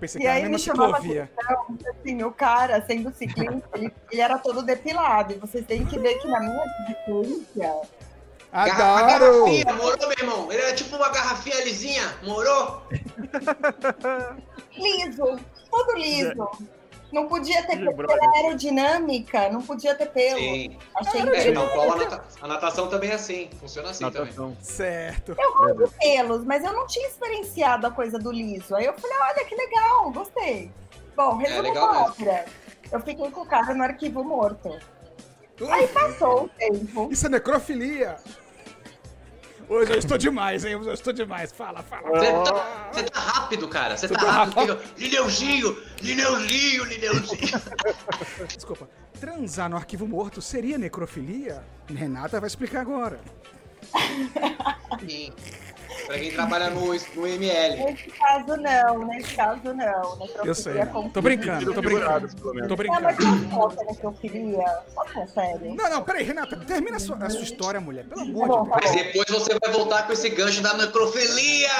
pensei 0.00 0.20
E 0.20 0.22
que 0.22 0.26
era 0.28 0.34
a 0.40 0.42
aí 0.44 0.48
me 0.48 0.58
chamava 0.58 0.96
ciclovia. 0.96 1.30
atenção, 1.38 1.78
assim, 2.00 2.22
o 2.24 2.32
cara, 2.32 2.84
sendo 2.86 3.12
ciclista, 3.14 3.68
ele, 3.74 3.92
ele 4.10 4.20
era 4.20 4.38
todo 4.38 4.62
depilado. 4.62 5.32
E 5.34 5.38
vocês 5.38 5.64
têm 5.66 5.84
que 5.86 5.98
ver 5.98 6.14
que 6.18 6.26
na 6.28 6.40
minha 6.40 6.64
ciclista, 6.86 7.80
A 8.52 8.62
Adoro! 8.64 9.44
garrafinha, 9.44 9.72
morou, 9.74 9.98
meu 10.08 10.10
irmão? 10.18 10.52
Ele 10.52 10.62
era 10.62 10.74
tipo 10.74 10.96
uma 10.96 11.08
garrafinha 11.10 11.62
lisinha, 11.64 12.02
morou? 12.24 12.82
liso, 14.76 15.38
todo 15.70 15.96
liso. 15.96 16.50
Não 17.14 17.28
podia 17.28 17.62
ter 17.64 17.76
pelo, 17.78 17.94
aerodinâmica, 18.34 19.48
não 19.48 19.62
podia 19.62 19.94
ter 19.94 20.06
pelo. 20.06 20.36
Sim. 20.38 20.76
Achei 20.96 21.20
É, 21.20 21.52
qual 21.52 21.92
a, 21.92 21.96
nata- 21.96 22.24
a 22.42 22.48
natação 22.48 22.88
também 22.88 23.10
é 23.10 23.14
assim, 23.14 23.48
funciona 23.60 23.90
assim 23.90 24.04
também. 24.10 24.22
Natação. 24.32 24.56
Certo. 24.60 25.36
Eu 25.38 25.54
gosto 25.56 25.84
de 25.92 25.98
pelos, 26.00 26.44
mas 26.44 26.64
eu 26.64 26.72
não 26.72 26.88
tinha 26.88 27.06
experienciado 27.06 27.86
a 27.86 27.90
coisa 27.92 28.18
do 28.18 28.32
liso. 28.32 28.74
Aí 28.74 28.84
eu 28.84 28.94
falei, 28.94 29.16
olha 29.20 29.44
que 29.44 29.54
legal, 29.54 30.10
gostei. 30.10 30.72
Bom, 31.16 31.36
resumo 31.36 31.62
legal 31.62 31.86
da 31.86 31.92
mesmo. 31.92 32.06
ópera. 32.08 32.44
Eu 32.90 33.00
fiquei 33.00 33.30
com 33.30 33.40
o 33.42 33.46
cara 33.46 33.72
no 33.72 33.84
arquivo 33.84 34.24
morto. 34.24 34.76
Aí 35.70 35.86
passou 35.86 36.44
o 36.46 36.48
tempo. 36.48 37.08
Isso 37.12 37.26
é 37.26 37.28
necrofilia. 37.28 38.16
Hoje 39.68 39.92
eu 39.92 39.98
estou 39.98 40.18
demais, 40.18 40.64
hein? 40.64 40.76
Hoje 40.76 40.88
eu 40.88 40.94
estou 40.94 41.12
demais. 41.12 41.52
Fala, 41.52 41.82
fala. 41.82 42.08
Você 42.10 42.32
tá, 42.32 42.90
você 42.92 43.02
tá 43.04 43.20
rápido, 43.20 43.68
cara. 43.68 43.96
Você 43.96 44.08
tá 44.08 44.30
rápido. 44.30 44.76
Fica, 44.76 44.80
Lineuzinho, 44.98 45.76
Lineuzinho, 46.02 46.84
Lineuzinho. 46.84 47.60
Desculpa. 48.54 48.88
Transar 49.18 49.70
no 49.70 49.76
arquivo 49.76 50.06
morto 50.06 50.42
seria 50.42 50.76
necrofilia? 50.76 51.64
Renata 51.88 52.40
vai 52.40 52.46
explicar 52.46 52.80
agora. 52.80 53.20
Sim. 55.06 55.32
Pra 56.06 56.18
quem 56.18 56.30
trabalha 56.32 56.70
no, 56.70 56.86
no 56.86 57.26
ML. 57.26 57.84
Nesse 57.84 58.10
caso, 58.10 58.56
não. 58.56 59.06
Nesse 59.06 59.34
caso, 59.34 59.60
não. 59.74 60.28
Eu 60.44 60.54
sei. 60.54 60.74
Tô 61.12 61.22
brincando, 61.22 61.72
tô 61.72 61.80
brincando. 61.80 62.28
Figurado, 62.28 62.36
pelo 62.36 62.54
menos. 62.54 62.68
Tô 62.68 62.76
Não, 62.82 63.00
mas 63.00 63.16
brincando. 63.16 63.42
não 63.44 63.50
falta 63.50 63.84
necrofilia. 63.84 64.64
Fala 64.94 65.26
sério. 65.26 65.74
Não, 65.74 65.90
não, 65.90 66.02
peraí, 66.02 66.24
Renata. 66.24 66.56
Termina 66.56 66.96
a 66.96 67.00
sua, 67.00 67.16
a 67.16 67.30
sua 67.30 67.42
história, 67.42 67.80
mulher. 67.80 68.04
Pelo 68.04 68.16
Tá 68.24 68.30
amor 68.30 68.48
bom, 68.48 68.64
de 68.64 68.70
Deus. 68.70 68.80
Mas 68.82 68.92
depois 68.92 69.28
você 69.30 69.58
vai 69.58 69.72
voltar 69.72 70.06
com 70.06 70.12
esse 70.12 70.28
gancho 70.30 70.60
da 70.62 70.74
necrofilia. 70.74 71.70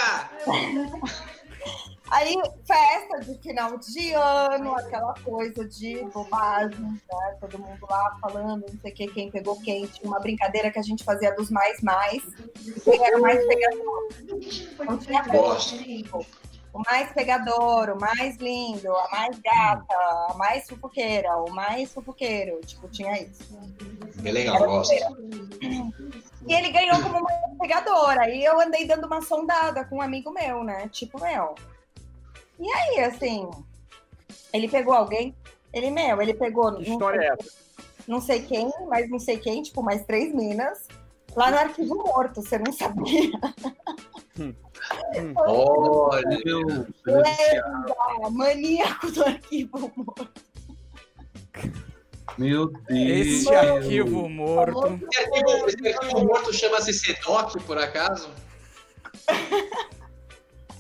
Aí, 2.11 2.35
festa 2.67 3.21
de 3.21 3.39
final 3.39 3.79
de 3.79 4.13
ano, 4.13 4.75
aquela 4.77 5.15
coisa 5.25 5.67
de 5.67 6.05
bobagem, 6.13 6.81
né? 6.81 7.37
Todo 7.41 7.59
mundo 7.59 7.87
lá 7.89 8.19
falando, 8.21 8.67
não 8.71 8.81
sei 8.81 8.93
o 8.93 8.95
que, 8.95 9.07
quem 9.09 9.31
pegou 9.31 9.59
quem. 9.61 9.87
Tinha 9.87 10.07
uma 10.07 10.21
brincadeira 10.21 10.71
que 10.71 10.79
a 10.79 10.83
gente 10.83 11.03
fazia 11.03 11.35
dos 11.35 11.51
mais 11.51 11.81
mais. 11.81 12.23
Quem 12.85 13.05
era 13.05 13.17
o 13.17 13.23
mais 13.23 13.45
pegador? 13.47 14.09
Não 14.87 14.99
tinha 14.99 15.23
Gosto. 15.23 15.77
gosto. 16.11 16.45
O 16.75 16.83
mais 16.91 17.13
pegador, 17.13 17.91
o 17.91 18.01
mais 18.01 18.37
lindo, 18.37 18.93
a 18.93 19.09
mais 19.13 19.39
gata, 19.39 19.95
a 20.29 20.35
mais 20.37 20.69
fofoqueira, 20.69 21.37
o 21.37 21.51
mais 21.51 21.93
fofoqueiro. 21.93 22.61
Tipo, 22.67 22.89
tinha 22.89 23.23
isso. 23.23 23.57
É 24.25 24.33
legal, 24.33 24.59
gosto. 24.59 24.93
E 26.47 26.53
ele 26.53 26.71
ganhou 26.71 27.01
como 27.01 27.19
uma 27.21 27.59
pegadora. 27.61 28.23
Aí 28.23 28.45
eu 28.45 28.61
andei 28.61 28.87
dando 28.87 29.07
uma 29.07 29.23
sondada 29.23 29.85
com 29.85 29.97
um 29.97 30.03
amigo 30.03 30.33
meu, 30.33 30.65
né? 30.65 30.89
Tipo, 30.89 31.23
meu. 31.23 31.55
E 32.59 32.71
aí, 32.71 33.01
assim, 33.05 33.49
ele 34.53 34.69
pegou 34.69 34.95
alguém? 34.95 35.35
Ele, 35.73 35.91
meu, 35.91 36.21
ele 36.23 36.35
pegou. 36.35 36.73
Que 36.77 36.85
não 36.89 36.93
história 36.93 37.21
sei- 37.21 37.29
é 37.29 37.33
essa? 37.33 37.65
Não 38.07 38.21
sei 38.21 38.43
quem, 38.43 38.71
mas 38.89 39.09
não 39.11 39.19
sei 39.19 39.39
quem, 39.39 39.63
tipo, 39.63 39.83
mais 39.83 40.05
três 40.05 40.33
minas. 40.35 40.87
Lá 41.35 41.51
no 41.51 41.57
arquivo 41.59 41.97
morto, 41.97 42.43
você 42.43 42.59
não 42.59 42.73
sabia. 42.73 43.31
Olha. 45.37 46.87
Lenda, 47.07 48.31
maníaco 48.31 49.11
do 49.11 49.25
arquivo 49.25 49.93
morto. 49.97 50.29
Meu 52.39 52.67
Deus. 52.69 53.27
Esse 53.27 53.55
arquivo 53.55 54.29
morto. 54.29 55.01
Esse 55.13 55.21
arquivo, 55.21 55.69
esse 55.69 55.89
arquivo 55.89 56.25
morto 56.25 56.53
chama-se 56.53 56.93
Sedoc, 56.93 57.57
por 57.67 57.79
acaso? 57.79 58.29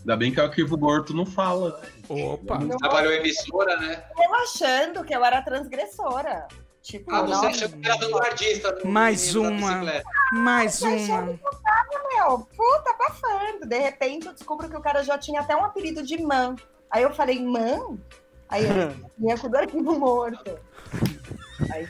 Ainda 0.04 0.16
bem 0.18 0.30
que 0.30 0.38
o 0.38 0.44
arquivo 0.44 0.76
morto 0.76 1.14
não 1.14 1.24
fala. 1.24 1.80
Opa. 2.10 2.58
Trabalhou 2.78 3.10
em 3.10 3.20
emissora, 3.20 3.74
né? 3.78 4.04
Eu 4.22 4.34
achando 4.34 5.02
que 5.02 5.16
eu 5.16 5.24
era 5.24 5.40
transgressora. 5.40 6.46
Tipo, 6.82 7.10
Ah, 7.10 7.22
você 7.22 7.32
não, 7.32 7.44
achou 7.46 7.68
que 7.70 7.88
era 7.88 7.96
vanguardista. 7.96 8.78
Mais 8.84 9.34
uma. 9.34 10.04
Mais 10.32 10.82
achando 10.82 11.10
uma. 11.10 11.30
eu 11.30 11.38
tava, 11.38 12.08
meu, 12.12 12.38
puta, 12.54 12.90
abafando. 12.90 13.66
De 13.66 13.78
repente 13.78 14.26
eu 14.26 14.34
descubro 14.34 14.68
que 14.68 14.76
o 14.76 14.82
cara 14.82 15.02
já 15.02 15.16
tinha 15.16 15.40
até 15.40 15.56
um 15.56 15.64
apelido 15.64 16.02
de 16.02 16.22
Man. 16.22 16.56
Aí 16.90 17.02
eu 17.02 17.14
falei, 17.14 17.42
Man? 17.42 17.96
Aí 18.50 18.62
ele 18.66 18.94
vinha 19.16 19.38
com 19.38 19.48
o 19.48 19.56
arquivo 19.56 19.98
morto. 19.98 20.58
Aí, 21.72 21.88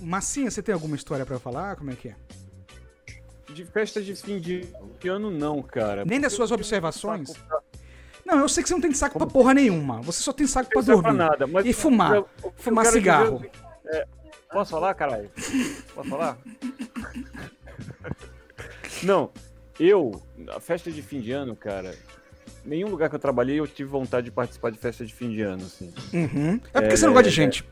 Massinha, 0.00 0.50
você 0.50 0.62
tem 0.62 0.72
alguma 0.72 0.96
história 0.96 1.26
pra 1.26 1.38
falar? 1.38 1.76
Como 1.76 1.90
é 1.90 1.94
que 1.94 2.08
é? 2.08 2.16
De 3.54 3.64
festa 3.64 4.00
de 4.00 4.14
fim 4.14 4.38
de 4.38 4.66
ano, 5.08 5.30
não, 5.30 5.62
cara. 5.62 6.04
Nem 6.04 6.20
das 6.20 6.32
suas 6.32 6.50
observações? 6.50 7.32
Não, 8.24 8.38
eu 8.38 8.48
sei 8.48 8.62
que 8.62 8.68
você 8.68 8.74
não 8.74 8.80
tem 8.80 8.92
saco 8.94 9.18
pra 9.18 9.26
porra 9.26 9.52
nenhuma. 9.54 10.00
Você 10.02 10.22
só 10.22 10.32
tem 10.32 10.46
saco 10.46 10.70
pra 10.70 10.82
pra- 10.82 10.94
não 10.94 11.02
dormir. 11.02 11.16
pra 11.18 11.28
nada, 11.28 11.46
mas 11.46 11.66
E 11.66 11.72
fumar. 11.72 12.14
eu- 12.14 12.28
eu 12.44 12.52
Fumar 12.56 12.86
cigarro. 12.86 13.38
seguinte, 13.38 13.58
é, 13.86 14.06
posso 14.52 14.70
falar, 14.70 14.94
caralho? 14.94 15.30
Posso 15.94 16.08
falar? 16.08 16.38
Não, 19.02 19.30
eu, 19.78 20.22
a 20.54 20.60
festa 20.60 20.90
de 20.90 21.00
fim 21.02 21.20
de 21.20 21.32
ano, 21.32 21.56
cara, 21.56 21.94
nenhum 22.64 22.88
lugar 22.88 23.08
que 23.08 23.16
eu 23.16 23.20
trabalhei 23.20 23.58
eu 23.58 23.66
tive 23.66 23.88
vontade 23.88 24.26
de 24.26 24.30
participar 24.30 24.70
de 24.70 24.78
festa 24.78 25.04
de 25.06 25.14
fim 25.14 25.30
de 25.30 25.40
ano, 25.42 25.64
assim. 25.64 25.92
Uhum. 26.12 26.60
É 26.74 26.80
porque 26.82 26.96
você 26.96 27.06
não 27.06 27.14
gosta 27.14 27.28
de 27.30 27.34
gente. 27.34 27.64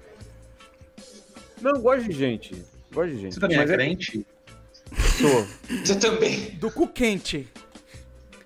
Não, 1.60 1.72
eu 1.72 1.80
gosto 1.80 2.04
de 2.08 2.12
gente. 2.12 2.64
Gosto 2.92 3.10
de 3.10 3.20
gente. 3.20 3.34
Você 3.34 3.40
também 3.40 3.58
mas 3.58 3.70
é 3.70 3.74
crente? 3.74 4.26
Sou. 5.20 5.46
Você 5.84 5.94
também. 5.96 6.50
Do 6.56 6.70
cu 6.70 6.86
quente. 6.88 7.48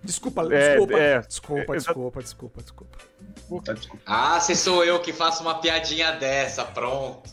Desculpa, 0.03 0.43
É, 0.53 0.71
desculpa. 0.71 0.99
é. 0.99 1.21
desculpa, 1.21 1.61
É, 1.75 1.77
desculpa, 1.77 2.23
desculpa, 2.23 2.63
desculpa. 2.63 2.99
Tá, 3.65 3.73
desculpa. 3.75 4.03
Ah, 4.07 4.41
se 4.41 4.57
sou 4.57 4.85
eu 4.85 5.01
que 5.01 5.13
faço 5.13 5.43
uma 5.43 5.61
piadinha 5.61 6.13
dessa, 6.13 6.65
pronto. 6.65 7.31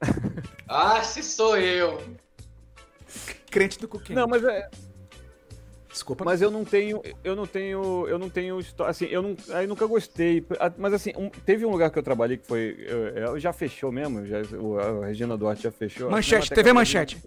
Ah, 0.66 1.02
se 1.02 1.22
sou 1.22 1.58
eu. 1.58 2.02
Crente 3.50 3.78
do 3.78 3.86
cu 3.86 3.98
quente. 3.98 4.14
Não, 4.14 4.26
mas 4.26 4.42
é, 4.42 4.68
Desculpa. 5.94 6.24
Mas 6.24 6.42
eu 6.42 6.50
não 6.50 6.64
tenho, 6.64 7.00
eu 7.22 7.36
não 7.36 7.46
tenho, 7.46 8.08
eu 8.08 8.18
não 8.18 8.28
tenho 8.28 8.58
história, 8.58 8.90
assim, 8.90 9.04
eu 9.06 9.22
não, 9.22 9.36
aí 9.54 9.64
nunca 9.64 9.86
gostei. 9.86 10.44
Mas 10.76 10.92
assim, 10.92 11.12
um- 11.16 11.30
teve 11.30 11.64
um 11.64 11.70
lugar 11.70 11.88
que 11.88 11.96
eu 11.96 12.02
trabalhei 12.02 12.36
que 12.36 12.44
foi, 12.48 12.74
eu- 12.80 13.08
eu- 13.10 13.38
já 13.38 13.52
fechou 13.52 13.92
mesmo, 13.92 14.26
já, 14.26 14.38
o- 14.58 14.76
a 14.80 15.06
Regina 15.06 15.36
Duarte 15.36 15.62
já 15.62 15.70
fechou. 15.70 16.10
Manchete, 16.10 16.50
TV. 16.50 16.72
Manchete. 16.72 17.22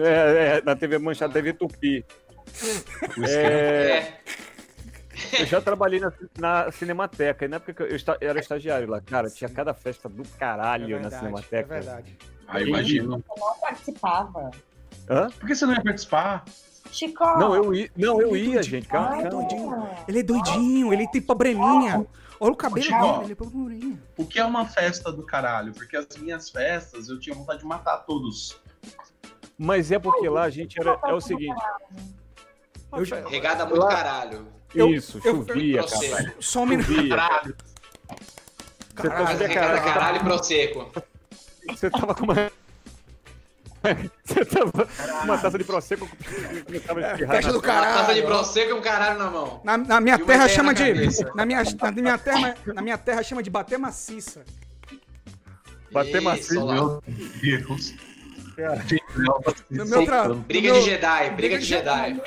É, 0.00 0.58
é, 0.58 0.62
na 0.64 0.74
TV 0.74 0.98
Manchete, 0.98 1.32
TV 1.32 1.52
Tupi. 1.52 2.04
É, 3.24 3.30
É. 3.32 4.18
eu 5.40 5.46
já 5.46 5.60
trabalhei 5.60 6.00
na, 6.00 6.12
na 6.38 6.72
Cinemateca, 6.72 7.44
e 7.44 7.48
na 7.48 7.56
época 7.56 7.72
que 7.72 7.82
eu, 7.82 7.86
eu 7.86 7.94
esta- 7.96 8.18
eu 8.20 8.30
era 8.30 8.40
estagiário 8.40 8.88
lá, 8.88 9.00
cara, 9.00 9.30
tinha 9.30 9.48
cada 9.48 9.72
festa 9.74 10.08
do 10.08 10.24
caralho 10.38 11.00
na 11.00 11.08
Cinemateca. 11.08 11.56
É 11.76 11.80
verdade. 11.80 12.18
Ah, 12.48 12.60
imagino. 12.60 13.04
eu 13.14 13.36
não 13.38 13.54
participava. 13.60 14.50
Hã? 15.08 15.30
Por 15.38 15.46
que 15.46 15.54
você 15.54 15.66
não 15.66 15.74
ia 15.74 15.82
participar? 15.82 16.44
Chico. 16.90 17.24
Não, 17.24 17.54
eu 17.54 17.74
ia, 17.74 17.90
não, 17.96 18.20
eu 18.20 18.36
ia, 18.36 18.62
gente, 18.62 18.88
calma, 18.88 19.08
calma. 19.22 19.28
doidinho. 19.30 19.88
Ele 20.08 20.18
é 20.18 20.22
doidinho, 20.22 20.92
ele 20.92 21.06
tem 21.08 21.20
probleminha. 21.20 22.06
Olha 22.40 22.52
o 22.52 22.56
cabelo 22.56 22.86
dele, 22.86 23.24
ele 23.24 23.34
probleminha. 23.34 23.98
O 24.16 24.24
que 24.24 24.38
é 24.38 24.44
uma 24.44 24.64
festa 24.66 25.10
do 25.12 25.24
caralho? 25.24 25.72
Porque 25.72 25.96
as 25.96 26.06
minhas 26.18 26.48
festas 26.50 27.08
eu 27.08 27.18
tinha 27.18 27.34
vontade 27.34 27.60
de 27.60 27.66
matar 27.66 27.96
todos. 27.98 28.60
Mas 29.58 29.90
é 29.90 29.98
porque 29.98 30.28
lá 30.28 30.42
a 30.44 30.50
gente 30.50 30.80
era, 30.80 30.98
é 31.04 31.12
o 31.12 31.20
seguinte, 31.20 31.54
Eu 32.92 33.04
já- 33.04 33.26
Regada 33.28 33.66
muito 33.66 33.86
caralho. 33.86 34.46
Eu- 34.74 34.88
isso, 34.88 35.20
eu- 35.24 35.44
chovia, 35.46 35.82
cara. 35.84 36.34
Só 36.40 36.60
um 36.62 36.66
minuto. 36.66 37.08
Caralho. 37.08 37.56
Você 38.94 39.48
tá 39.48 39.80
caralho 39.80 40.16
e 40.16 40.20
prosecco. 40.20 40.90
Você 41.68 41.90
tava 41.90 42.14
com 42.14 42.24
uma. 42.24 42.34
Você 44.24 44.44
tava 44.44 44.72
com 44.72 45.24
uma 45.24 45.38
taça 45.38 45.58
de 45.58 45.64
prosecco 45.64 46.08
espirrada 46.66 47.18
Festa 47.26 47.52
do 47.52 47.60
na- 47.62 47.72
Uma 47.74 47.82
taça 47.84 48.14
de 48.14 48.22
caralho. 48.22 48.26
prosecco 48.26 48.70
e 48.70 48.72
um 48.72 48.80
caralho 48.80 49.18
na 49.18 49.30
mão. 49.30 49.60
Na, 49.64 49.76
na 49.78 50.00
minha 50.00 50.18
terra 50.18 50.48
chama 50.48 50.72
na 50.72 50.78
de. 50.78 51.24
Na 51.34 51.46
minha, 51.46 51.62
na, 51.64 51.92
minha 51.92 52.18
terra, 52.18 52.54
na 52.66 52.82
minha 52.82 52.98
terra 52.98 53.22
chama 53.22 53.42
de 53.42 53.50
bater 53.50 53.78
maciça. 53.78 54.44
Bater 55.90 56.20
lá. 56.22 56.74
Meu 56.82 57.02
Deus. 57.40 57.94
Cara. 58.56 58.76
Gente, 58.86 59.04
não, 59.16 59.40
No 59.70 59.86
meu 59.86 60.04
tra... 60.04 60.28
Briga 60.34 60.72
de 60.72 60.80
Jedi, 60.82 61.30
briga 61.30 61.58
de 61.58 61.64
Jedi. 61.64 62.20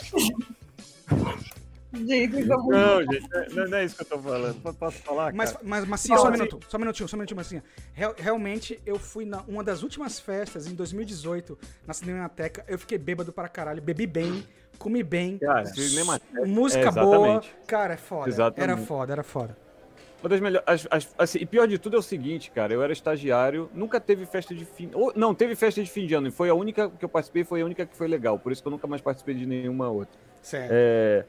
Gente, 1.93 2.39
isso 2.39 2.53
é 2.53 2.57
muito- 2.57 2.69
Não, 2.71 3.01
gente, 3.03 3.29
não, 3.55 3.67
não 3.67 3.77
é 3.77 3.83
isso 3.85 3.95
que 3.95 4.01
eu 4.01 4.05
tô 4.05 4.19
falando. 4.19 4.73
Posso 4.75 4.97
falar? 4.99 5.33
Mas, 5.33 5.51
cara? 5.51 5.63
mas 5.65 5.85
Massinha, 5.85 6.17
só 6.17 6.23
um 6.23 6.25
Não, 6.25 6.31
minuto, 6.31 6.59
só 6.69 6.77
um 6.77 6.79
minutinho, 6.79 7.09
só 7.09 7.15
um 7.15 7.19
minutinho, 7.19 7.35
Massinha. 7.37 7.63
Real- 7.93 8.15
realmente, 8.17 8.79
eu 8.85 8.97
fui 8.97 9.25
na 9.25 9.41
uma 9.47 9.63
das 9.63 9.83
últimas 9.83 10.19
festas, 10.19 10.67
em 10.67 10.73
2018, 10.75 11.57
na 11.85 11.93
Cinemateca. 11.93 12.63
Eu 12.67 12.79
fiquei 12.79 12.97
bêbado 12.97 13.33
para 13.33 13.49
caralho, 13.49 13.81
bebi 13.81 14.07
bem, 14.07 14.45
comi 14.77 15.03
bem, 15.03 15.37
Cara, 15.37 15.63
música 16.45 16.87
é, 16.87 16.91
boa. 16.91 17.41
Cara, 17.67 17.93
é 17.95 17.97
foda. 17.97 18.29
Exatamente. 18.29 18.71
Era 18.71 18.77
foda, 18.77 19.11
era 19.13 19.23
foda. 19.23 19.57
Uma 20.21 20.29
das 20.29 20.39
melhores. 20.39 20.65
as- 20.67 20.87
as- 20.91 21.15
assim, 21.17 21.39
e 21.39 21.45
pior 21.47 21.67
de 21.67 21.77
tudo 21.79 21.95
é 21.95 21.99
o 21.99 22.03
seguinte, 22.03 22.51
cara. 22.51 22.71
Eu 22.71 22.81
era 22.83 22.93
estagiário, 22.93 23.69
nunca 23.73 23.99
teve 23.99 24.25
festa 24.27 24.53
de 24.53 24.63
fim. 24.65 24.91
Ou, 24.93 25.11
não, 25.15 25.33
teve 25.33 25.55
festa 25.55 25.83
de 25.83 25.89
fim 25.89 26.05
de 26.05 26.13
ano. 26.13 26.27
E 26.27 26.31
foi 26.31 26.47
a 26.47 26.53
única 26.53 26.89
que 26.91 27.03
eu 27.03 27.09
participei, 27.09 27.43
foi 27.43 27.61
a 27.61 27.65
única 27.65 27.85
que 27.87 27.97
foi 27.97 28.07
legal. 28.07 28.37
Por 28.37 28.51
isso 28.51 28.61
que 28.61 28.67
eu 28.67 28.71
nunca 28.71 28.85
mais 28.87 29.01
participei 29.01 29.33
de 29.33 29.47
nenhuma 29.47 29.89
outra. 29.89 30.17
Sério. 30.41 30.69
É, 30.71 31.25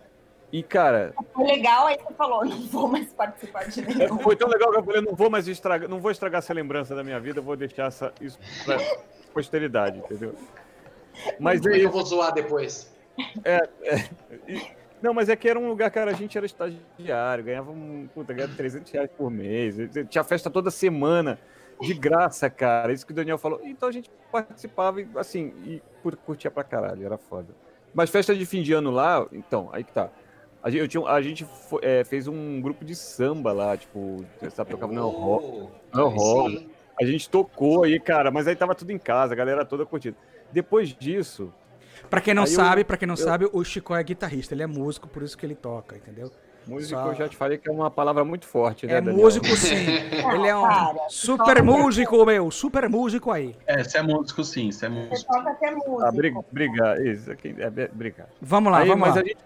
e, 0.52 0.62
cara, 0.62 1.14
Foi 1.32 1.46
legal, 1.46 1.86
aí 1.86 1.96
você 1.98 2.12
falou, 2.14 2.44
não 2.44 2.60
vou 2.66 2.86
mais 2.88 3.10
participar 3.12 3.64
de 3.68 3.80
nenhum. 3.80 4.18
foi 4.18 4.36
tão 4.36 4.48
legal 4.48 4.70
que 4.70 4.78
eu 4.78 4.84
falei, 4.84 5.00
não 5.00 5.14
vou 5.14 5.30
mais 5.30 5.48
estragar, 5.48 5.88
não 5.88 5.98
vou 6.00 6.10
estragar 6.10 6.38
essa 6.40 6.52
lembrança 6.52 6.94
da 6.94 7.02
minha 7.02 7.18
vida, 7.18 7.40
vou 7.40 7.56
deixar 7.56 7.86
essa, 7.86 8.12
isso 8.20 8.38
pra 8.64 8.76
posteridade, 9.32 9.98
entendeu? 9.98 10.34
Mas 11.40 11.60
Como 11.60 11.72
é 11.72 11.76
é 11.76 11.80
que 11.80 11.86
eu 11.86 11.90
vou 11.90 12.04
zoar 12.04 12.32
depois? 12.34 12.92
E- 14.46 14.82
Não, 15.02 15.12
mas 15.12 15.28
é 15.28 15.34
que 15.34 15.48
era 15.48 15.58
um 15.58 15.68
lugar, 15.68 15.90
cara, 15.90 16.12
a 16.12 16.14
gente 16.14 16.36
era 16.36 16.46
estagiário, 16.46 17.42
ganhava, 17.44 17.70
um, 17.72 18.08
puta, 18.14 18.32
ganhava 18.32 18.54
300 18.54 18.92
reais 18.92 19.10
por 19.10 19.30
mês, 19.30 19.74
tinha 20.08 20.22
festa 20.22 20.48
toda 20.48 20.70
semana, 20.70 21.38
de 21.80 21.92
graça, 21.94 22.48
cara, 22.48 22.92
isso 22.92 23.04
que 23.04 23.10
o 23.12 23.14
Daniel 23.16 23.36
falou. 23.38 23.60
Então 23.64 23.88
a 23.88 23.92
gente 23.92 24.08
participava, 24.30 25.00
e, 25.00 25.08
assim, 25.16 25.52
e 25.64 25.82
cur- 26.02 26.16
curtia 26.16 26.50
pra 26.50 26.62
caralho, 26.62 27.04
era 27.04 27.18
foda. 27.18 27.48
Mas 27.92 28.08
festa 28.10 28.32
de 28.34 28.46
fim 28.46 28.62
de 28.62 28.72
ano 28.72 28.90
lá, 28.92 29.26
então, 29.32 29.68
aí 29.72 29.82
que 29.82 29.92
tá. 29.92 30.08
A 30.62 30.70
gente, 30.70 30.80
eu 30.80 30.88
tinha, 30.88 31.06
a 31.06 31.20
gente 31.20 31.44
fo- 31.44 31.80
é, 31.82 32.04
fez 32.04 32.28
um 32.28 32.60
grupo 32.60 32.84
de 32.84 32.94
samba 32.94 33.52
lá, 33.52 33.76
tipo, 33.76 34.24
sabe, 34.50 34.70
tocava 34.70 34.92
no 34.92 35.08
rock. 35.08 35.44
Oh, 35.44 35.68
Não 35.96 36.08
aí 36.08 36.14
rola. 36.16 36.50
sim. 36.50 36.68
A 37.00 37.04
gente 37.04 37.28
tocou 37.28 37.82
aí, 37.84 37.98
cara, 37.98 38.30
mas 38.30 38.46
aí 38.46 38.54
tava 38.54 38.74
tudo 38.74 38.92
em 38.92 38.98
casa, 38.98 39.32
a 39.32 39.36
galera 39.36 39.64
toda 39.64 39.84
curtindo. 39.84 40.16
Depois 40.52 40.90
disso, 40.94 41.52
Pra 42.10 42.20
quem 42.20 42.34
não 42.34 42.46
sabe, 42.46 42.84
pra 42.84 42.96
quem 42.96 43.06
não 43.06 43.14
eu- 43.14 43.16
sabe, 43.18 43.48
o 43.52 43.64
Chico 43.64 43.94
é 43.94 44.02
guitarrista, 44.02 44.54
ele 44.54 44.62
é 44.62 44.66
músico, 44.66 45.08
por 45.08 45.22
isso 45.22 45.36
que 45.36 45.44
ele 45.46 45.54
toca, 45.54 45.96
entendeu? 45.96 46.30
músico 46.64 47.00
Só- 47.00 47.08
eu 47.08 47.14
já 47.16 47.28
te 47.28 47.36
falei 47.36 47.58
que 47.58 47.68
é 47.68 47.72
uma 47.72 47.90
palavra 47.90 48.24
muito 48.24 48.46
forte, 48.46 48.86
né, 48.86 48.94
É 48.94 49.00
Daniel? 49.00 49.20
músico 49.24 49.46
sim. 49.56 49.74
Ele 50.34 50.46
é 50.46 50.56
um 50.56 50.62
Para. 50.62 50.94
super 51.08 51.60
músico, 51.62 52.24
meu, 52.24 52.50
super 52.52 52.88
músico 52.88 53.32
aí. 53.32 53.56
É, 53.66 53.82
você 53.82 53.98
é 53.98 54.02
músico 54.02 54.44
sim, 54.44 54.70
você 54.70 54.86
é 54.86 54.88
Você 54.88 54.94
músico. 55.08 55.32
toca 55.32 55.50
até 55.50 55.70
música. 55.72 56.06
Ah, 56.08 56.12
brig- 56.12 56.44
brigar, 56.52 57.04
isso 57.04 57.32
aqui, 57.32 57.52
é, 57.58 57.68
be- 57.68 57.90
brigar. 57.92 58.28
Vamos 58.40 58.70
lá, 58.70 58.78
Aí, 58.78 58.88
vamos 58.88 59.00
mas 59.00 59.16
lá. 59.16 59.22
A 59.22 59.24
gente, 59.24 59.36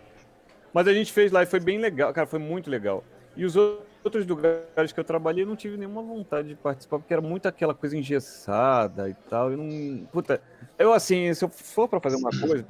mas 0.77 0.87
a 0.87 0.93
gente 0.93 1.11
fez 1.11 1.33
lá 1.33 1.43
e 1.43 1.47
foi 1.47 1.59
bem 1.59 1.79
legal, 1.79 2.13
cara, 2.13 2.27
foi 2.27 2.39
muito 2.39 2.69
legal. 2.69 3.03
E 3.35 3.47
os 3.47 3.57
outros 3.57 4.27
lugares 4.27 4.93
que 4.93 5.01
eu 5.01 5.05
trabalhei, 5.05 5.43
eu 5.43 5.47
não 5.49 5.57
tive 5.57 5.75
nenhuma 5.79 6.03
vontade 6.03 6.49
de 6.49 6.55
participar, 6.55 6.99
porque 6.99 7.15
era 7.15 7.23
muito 7.23 7.49
aquela 7.49 7.73
coisa 7.75 7.97
engessada 7.97 9.09
e 9.09 9.15
tal. 9.15 9.51
Eu 9.53 9.57
não. 9.57 10.07
Puta, 10.13 10.39
eu 10.79 10.93
assim, 10.93 11.33
se 11.33 11.43
eu 11.43 11.49
for 11.49 11.89
pra 11.89 11.99
fazer 11.99 12.17
uma 12.17 12.29
coisa, 12.29 12.63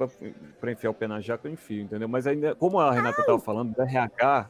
pra 0.61 0.71
enfiar 0.71 0.91
o 0.91 0.93
pé 0.93 1.05
na 1.05 1.19
jaca, 1.19 1.49
eu 1.49 1.51
enfio, 1.51 1.81
entendeu? 1.83 2.07
Mas 2.07 2.25
ainda, 2.25 2.55
como 2.55 2.79
a 2.79 2.93
Renata 2.93 3.21
tava 3.25 3.39
falando, 3.39 3.75
da 3.75 3.83
RH, 3.83 4.49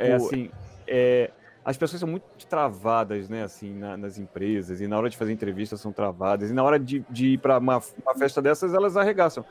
é 0.00 0.12
assim, 0.14 0.50
é, 0.88 1.30
as 1.64 1.76
pessoas 1.76 2.00
são 2.00 2.08
muito 2.08 2.24
travadas, 2.48 3.28
né, 3.28 3.44
assim, 3.44 3.72
na- 3.72 3.96
nas 3.96 4.18
empresas, 4.18 4.80
e 4.80 4.88
na 4.88 4.98
hora 4.98 5.08
de 5.08 5.16
fazer 5.16 5.32
entrevista 5.32 5.76
são 5.76 5.92
travadas, 5.92 6.50
e 6.50 6.54
na 6.54 6.64
hora 6.64 6.76
de, 6.76 7.04
de 7.08 7.34
ir 7.34 7.38
pra 7.38 7.58
uma, 7.58 7.80
uma 8.02 8.14
festa 8.18 8.42
dessas, 8.42 8.74
elas 8.74 8.96
arregaçam. 8.96 9.44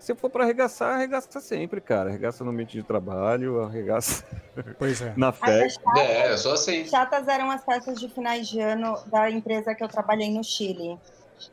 Se 0.00 0.14
for 0.14 0.30
pra 0.30 0.44
arregaçar, 0.44 0.94
arregaça 0.94 1.40
sempre, 1.40 1.78
cara. 1.80 2.08
Arregaça 2.08 2.42
no 2.42 2.50
ambiente 2.50 2.72
de 2.72 2.82
trabalho, 2.82 3.62
arregaça 3.62 4.24
Pois 4.78 5.00
é. 5.02 5.12
na 5.14 5.30
festa. 5.30 5.82
chatas, 5.84 6.02
É, 6.02 6.32
eu 6.32 6.38
sou 6.38 6.52
assim. 6.54 6.84
chatas 6.86 7.28
eram 7.28 7.50
as 7.50 7.62
festas 7.62 8.00
de 8.00 8.08
finais 8.08 8.48
de 8.48 8.58
ano 8.60 8.94
da 9.06 9.30
empresa 9.30 9.74
que 9.74 9.84
eu 9.84 9.88
trabalhei 9.88 10.30
no 10.30 10.42
Chile. 10.42 10.98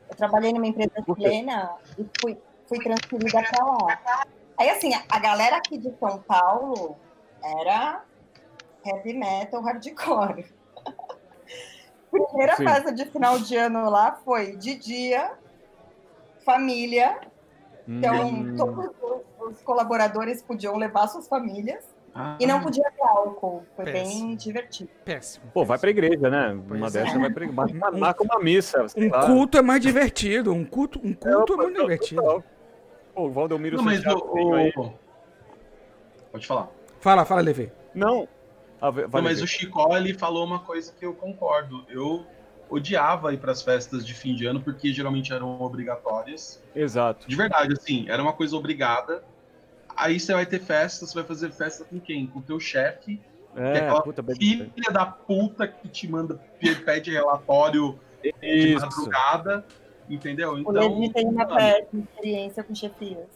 Eu 0.09 0.15
trabalhei 0.15 0.53
numa 0.53 0.65
empresa 0.65 0.91
chilena 1.05 1.71
e 1.99 2.05
fui, 2.21 2.37
fui 2.67 2.77
transferida 2.79 3.43
pra 3.51 3.65
lá. 3.65 3.99
Aí, 4.57 4.69
assim, 4.69 4.93
a- 4.93 5.03
a 5.09 5.19
galera 5.19 5.57
aqui 5.57 5.77
de 5.77 5.93
São 5.99 6.17
Paulo 6.21 6.95
era 7.43 8.01
heavy 8.85 9.13
metal 9.13 9.61
hardcore. 9.61 10.45
Primeira 12.09 12.55
Sim. 12.55 12.63
festa 12.63 12.93
de 12.93 13.05
final 13.05 13.37
de 13.39 13.57
ano 13.57 13.89
lá 13.89 14.13
foi 14.23 14.55
de 14.55 14.75
dia, 14.75 15.33
família. 16.45 17.19
Então, 17.87 18.27
Hum. 18.29 18.55
todos 18.57 18.85
os- 19.01 19.51
os 19.55 19.61
colaboradores 19.61 20.41
podiam 20.41 20.75
levar 20.77 21.07
suas 21.07 21.27
famílias 21.27 21.83
Ah, 22.13 22.35
e 22.39 22.45
não 22.47 22.59
podia 22.61 22.83
ter 22.91 23.01
álcool. 23.03 23.63
Foi 23.75 23.85
Péssimo. 23.85 24.27
bem 24.27 24.35
divertido. 24.35 24.89
Péssimo. 25.05 25.45
Pô, 25.53 25.63
vai 25.63 25.77
pra 25.77 25.89
igreja, 25.89 26.29
né? 26.29 26.59
Pois 26.67 26.79
uma 26.81 26.87
é. 26.87 26.91
dessa 26.91 27.19
vai 27.19 27.29
pra 27.29 27.45
igreja. 27.45 27.73
Marca- 27.73 27.97
Marca 27.97 28.23
uma 28.23 28.39
missa. 28.39 28.87
sei 28.89 29.07
Um 29.07 29.11
lá. 29.11 29.25
culto 29.25 29.57
é 29.57 29.61
mais 29.61 29.81
divertido. 29.81 30.51
Um 30.51 30.65
culto, 30.65 30.99
um 30.99 31.13
culto 31.13 31.27
é, 31.27 31.31
pô, 31.31 31.37
muito 31.63 31.73
total. 31.73 31.81
divertido. 31.83 32.43
Pô, 33.13 33.23
o 33.23 33.31
Valdomiro 33.31 33.77
Não, 33.77 33.83
mas 33.83 34.03
o, 34.05 34.91
Pode 36.31 36.45
falar. 36.47 36.69
Fala, 36.99 37.25
fala, 37.25 37.41
Levi. 37.41 37.71
Não. 37.93 38.27
Ah, 38.81 38.89
vai- 38.91 39.03
Não, 39.05 39.21
mas 39.21 39.41
o 39.41 39.47
Chicó, 39.47 39.95
ele 39.97 40.13
falou 40.13 40.45
uma 40.45 40.59
coisa 40.59 40.93
que 40.93 41.05
eu 41.05 41.13
concordo. 41.13 41.83
Eu 41.89 42.25
odiava 42.69 43.33
ir 43.33 43.37
pras 43.39 43.61
festas 43.61 44.05
de 44.05 44.13
fim 44.13 44.35
de 44.35 44.45
ano 44.45 44.61
porque 44.61 44.91
geralmente 44.93 45.31
eram 45.33 45.61
obrigatórias. 45.61 46.61
Exato. 46.75 47.27
De 47.27 47.35
verdade, 47.35 47.73
assim, 47.73 48.05
era 48.09 48.21
uma 48.21 48.33
coisa 48.33 48.55
obrigada. 48.55 49.23
Aí 49.95 50.19
você 50.19 50.33
vai 50.33 50.45
ter 50.45 50.59
festa, 50.59 51.05
você 51.05 51.13
vai 51.15 51.23
fazer 51.23 51.51
festa 51.51 51.83
com 51.85 51.99
quem? 51.99 52.27
Com 52.27 52.39
o 52.39 52.43
teu 52.43 52.59
chefe, 52.59 53.17
que 53.17 53.59
é 53.59 53.61
É, 53.61 53.77
aquela 53.79 54.01
puta, 54.03 54.21
bem- 54.21 54.35
filha 54.37 54.91
da 54.91 55.05
puta 55.05 55.67
que 55.67 55.87
te 55.89 56.07
manda, 56.07 56.39
pe- 56.59 56.75
pede 56.75 57.09
relatório 57.11 57.99
de 58.21 58.73
Isso. 58.73 58.85
madrugada, 58.85 59.65
entendeu? 60.07 60.51
O 60.53 60.59
Então, 60.59 60.71
Levi 60.73 61.11
tem 61.13 61.25
uma 61.25 61.45
péssima 61.47 62.03
experiência 62.03 62.63
com 62.63 62.75
chefias. 62.75 63.27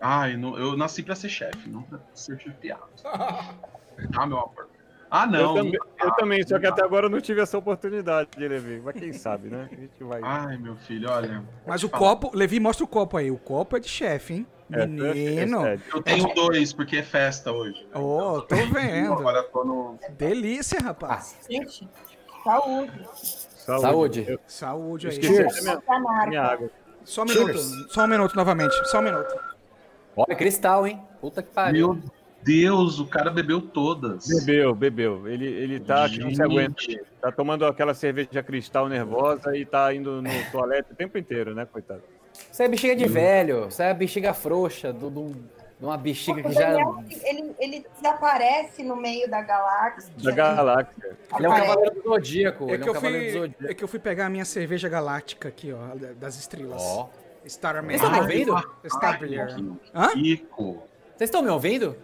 ai, 0.00 0.36
não- 0.36 0.58
eu 0.58 0.76
nasci 0.76 1.02
pra 1.02 1.14
ser 1.14 1.30
chefe, 1.30 1.68
não 1.68 1.82
pra 1.82 1.98
ser 2.14 2.38
chefiado. 2.38 2.82
Ah, 3.04 3.54
meu 4.26 4.38
amor. 4.38 4.68
Ah, 5.16 5.26
não. 5.26 5.40
eu, 5.40 5.54
também, 5.54 5.80
eu 6.02 6.10
também, 6.12 6.42
só 6.46 6.56
que 6.56 6.64
dá. 6.64 6.68
até 6.68 6.84
agora 6.84 7.06
eu 7.06 7.10
não 7.10 7.20
tive 7.20 7.40
essa 7.40 7.56
oportunidade 7.56 8.28
de 8.36 8.46
Levi. 8.46 8.82
Mas 8.84 8.94
quem 8.96 9.12
sabe, 9.14 9.48
né? 9.48 9.66
A 9.72 9.74
gente 9.74 10.04
vai. 10.04 10.20
Ai, 10.22 10.58
meu 10.58 10.76
filho, 10.76 11.10
olha. 11.10 11.42
Mas 11.66 11.82
o 11.82 11.88
copo, 11.88 12.30
Levi, 12.34 12.60
mostra 12.60 12.84
o 12.84 12.88
copo 12.88 13.16
aí. 13.16 13.30
O 13.30 13.38
copo 13.38 13.78
é 13.78 13.80
de 13.80 13.88
chefe, 13.88 14.34
hein? 14.34 14.46
É, 14.70 14.86
Menino. 14.86 15.64
é, 15.64 15.74
é, 15.74 15.78
Eu 15.94 16.02
tenho 16.02 16.34
dois, 16.34 16.72
porque 16.74 16.98
é 16.98 17.02
festa 17.02 17.50
hoje. 17.50 17.86
Oh, 17.94 18.42
tô 18.42 18.56
vendo. 18.56 19.14
Agora 19.14 19.42
tô 19.44 19.64
no. 19.64 19.98
Delícia, 20.18 20.80
rapaz. 20.80 21.38
Gente, 21.48 21.88
saúde. 22.44 23.08
Saúde. 23.54 24.24
Saúde. 24.26 24.40
Saúde 24.46 25.08
aí. 25.08 25.22
Cheers. 25.22 25.64
minha 26.28 26.42
água. 26.42 26.70
Só 27.04 27.22
um 27.22 27.26
minuto. 27.26 27.58
Só 27.58 28.04
um 28.04 28.08
minuto 28.08 28.36
novamente. 28.36 28.74
Só 28.88 28.98
um 28.98 29.02
minuto. 29.02 29.34
Olha, 30.14 30.34
cristal, 30.34 30.86
hein? 30.86 31.02
Puta 31.20 31.42
que 31.42 31.50
pariu. 31.50 31.94
Meu 31.94 32.25
Deus, 32.46 33.00
o 33.00 33.06
cara 33.06 33.28
bebeu 33.30 33.60
todas. 33.60 34.26
Bebeu, 34.28 34.72
bebeu. 34.72 35.26
Ele, 35.26 35.46
ele 35.46 35.80
tá 35.80 36.08
que 36.08 36.20
não 36.20 36.32
se 36.32 36.40
aguenta. 36.40 36.76
Tá 37.20 37.32
tomando 37.32 37.66
aquela 37.66 37.92
cerveja 37.92 38.40
cristal 38.42 38.88
nervosa 38.88 39.56
e 39.56 39.66
tá 39.66 39.92
indo 39.92 40.22
no 40.22 40.30
toalete 40.52 40.92
o 40.92 40.94
tempo 40.94 41.18
inteiro, 41.18 41.54
né, 41.56 41.66
coitado? 41.66 42.02
Você 42.52 42.62
é 42.62 42.68
bexiga 42.68 42.94
de 42.94 43.06
velho. 43.08 43.64
Você 43.64 43.82
é 43.82 43.92
bexiga 43.92 44.32
frouxa 44.32 44.92
do, 44.92 45.10
do- 45.10 45.32
de 45.78 45.84
uma 45.84 45.96
bexiga 45.98 46.40
O 46.40 46.44
que 46.44 46.52
já. 46.52 46.70
Ele, 47.24 47.52
ele 47.58 47.84
desaparece 47.96 48.82
no 48.84 48.94
meio 48.96 49.28
da 49.28 49.42
galáxia. 49.42 50.12
Da 50.22 50.30
galáxia. 50.30 50.94
Ele 51.36 51.46
é 51.46 51.48
um 51.48 51.52
Aparece. 51.52 51.66
cavaleiro 51.74 51.94
do 52.02 52.02
zodíaco. 52.10 52.70
É 52.70 52.74
ele 52.74 52.82
que, 52.82 52.88
é 52.88 52.92
um 52.92 52.94
eu 52.94 53.00
fui, 53.00 53.30
zodíaco. 53.30 53.64
é 53.70 53.74
que 53.74 53.84
eu 53.84 53.88
fui 53.88 53.98
pegar 53.98 54.26
a 54.26 54.30
minha 54.30 54.44
cerveja 54.44 54.88
galáctica 54.88 55.48
aqui, 55.48 55.72
ó, 55.72 55.96
das 56.14 56.36
estrelas. 56.38 56.80
Ó. 56.80 57.08
Starman. 57.44 57.98
Vocês 57.98 58.02
estão 58.02 58.12
me 58.12 58.20
ouvindo? 58.20 58.72
Starbeer. 58.84 59.56
Ai, 59.92 60.06
Hã? 60.06 60.14
Rico. 60.14 60.82
Vocês 61.16 61.28
estão 61.28 61.42
me 61.42 61.48
ouvindo? 61.50 61.96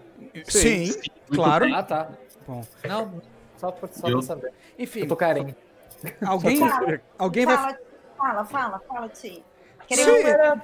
Sim, 0.46 0.84
Muito 0.86 1.12
claro. 1.34 1.64
bem. 1.66 1.74
Ah, 1.74 1.82
tá. 1.82 2.08
Bom, 2.46 2.62
Não, 2.88 3.22
só 3.56 3.70
pra, 3.70 3.88
só 3.92 4.08
Eu- 4.08 4.18
pra 4.18 4.26
saber. 4.26 4.52
enfim, 4.78 5.00
Eu 5.00 5.08
tô 5.08 5.16
carente. 5.16 5.56
alguém, 6.26 6.58
Fala, 6.58 7.00
alguém 7.18 7.46
vai... 7.46 7.56
fala, 7.56 7.78
fala, 8.16 8.44
fala, 8.44 8.82
fala, 8.88 9.08
Ti. 9.08 9.18
Sim. 9.28 9.42
Queremos 9.86 10.62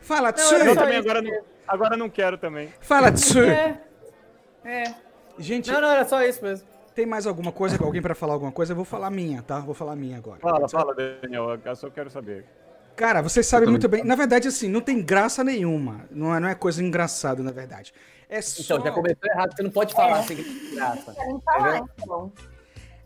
Fala, 0.00 0.28
Eu 0.28 0.32
Tsu! 0.32 0.74
também 0.74 0.96
agora 0.96 1.20
não, 1.22 1.42
agora 1.68 1.96
não 1.96 2.08
quero 2.08 2.38
também. 2.38 2.72
Fala, 2.80 3.12
Tsu! 3.12 3.40
É. 3.40 3.80
É. 4.64 4.84
Gente, 5.38 5.70
Não, 5.70 5.80
não, 5.80 5.88
era 5.90 6.04
só 6.06 6.22
isso 6.22 6.42
mesmo. 6.42 6.66
tem 6.94 7.06
mais 7.06 7.26
alguma 7.26 7.52
coisa? 7.52 7.82
Alguém 7.82 8.02
pra 8.02 8.14
falar 8.14 8.34
alguma 8.34 8.52
coisa? 8.52 8.72
Eu 8.72 8.76
vou 8.76 8.84
falar 8.84 9.10
minha, 9.10 9.42
tá? 9.42 9.58
Vou 9.60 9.74
falar 9.74 9.94
minha 9.96 10.16
agora. 10.18 10.40
Fala, 10.40 10.68
fala, 10.68 10.94
Daniel. 10.94 11.58
Eu 11.64 11.76
só 11.76 11.88
quero 11.90 12.10
saber. 12.10 12.44
Cara, 12.96 13.22
vocês 13.22 13.46
sabem 13.46 13.68
muito 13.68 13.88
bem. 13.88 14.04
Na 14.04 14.14
verdade, 14.14 14.48
assim, 14.48 14.68
não 14.68 14.80
tem 14.80 15.02
graça 15.02 15.42
nenhuma. 15.44 16.04
Não 16.10 16.34
é, 16.34 16.40
não 16.40 16.48
é 16.48 16.54
coisa 16.54 16.82
engraçada, 16.82 17.42
na 17.42 17.50
verdade. 17.52 17.94
É 18.30 18.40
só. 18.40 18.62
Então, 18.76 18.84
já 18.84 18.92
começou 18.92 19.28
errado. 19.28 19.56
Você 19.56 19.62
não 19.62 19.70
pode 19.70 19.92
falar 19.92 20.20
assim, 20.20 20.36
que 20.36 20.74
graça. 20.74 21.14
falar, 21.44 21.82
então. 21.98 22.32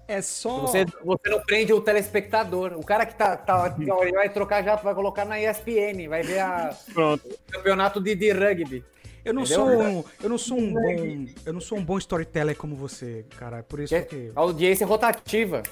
É 0.07 0.21
só. 0.21 0.61
Você, 0.61 0.85
você 1.03 1.31
não 1.31 1.41
prende 1.41 1.73
o 1.73 1.81
telespectador. 1.81 2.75
O 2.77 2.85
cara 2.85 3.07
que 3.07 3.15
tá, 3.15 3.37
tá 3.39 3.71
que 3.71 3.83
ele 3.83 4.13
vai 4.13 4.29
trocar 4.29 4.63
já, 4.63 4.77
vai 4.77 4.95
colocar 4.95 5.25
na 5.25 5.41
ESPN, 5.41 6.09
vai 6.09 6.23
ver 6.23 6.41
a, 6.41 6.77
Pronto. 6.93 7.27
o 7.27 7.53
campeonato 7.53 8.01
de, 8.03 8.15
de 8.15 8.31
rugby. 8.33 8.85
Eu 9.25 9.33
não 9.33 9.43
Entendeu? 9.45 9.65
sou 9.65 9.83
um, 9.83 10.05
eu 10.23 10.29
não 10.29 10.37
sou 10.37 10.59
um 10.59 10.75
bom, 10.75 11.27
eu 11.47 11.53
não 11.55 11.61
sou 11.63 11.79
um 11.79 11.85
bom 11.85 11.97
storyteller 11.97 12.55
como 12.55 12.77
você, 12.77 13.25
cara. 13.39 13.63
Por 13.63 13.81
isso 13.81 13.95
Que 13.95 14.03
que, 14.03 14.17
é 14.29 14.33
audiência 14.35 14.87
rotativa. 14.87 15.63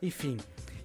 enfim, 0.00 0.38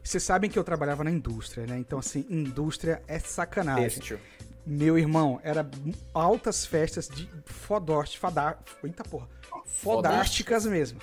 vocês 0.04 0.22
sabem 0.22 0.50
que 0.50 0.60
eu 0.60 0.64
trabalhava 0.66 1.02
na 1.06 1.12
indústria, 1.12 1.66
né? 1.66 1.78
Então 1.80 1.98
assim, 2.00 2.26
indústria 2.30 3.02
é 3.08 3.18
sacanagem. 3.20 3.84
Têxtil. 3.86 4.20
Meu 4.66 4.98
irmão, 4.98 5.40
era 5.44 5.68
altas 6.14 6.66
festas 6.66 7.08
de 7.08 7.30
fodósticas, 7.46 8.20
fadar, 8.22 8.60
eita 8.84 9.04
porra, 9.04 9.28
fodásticas 9.66 10.66
mesmo. 10.66 11.00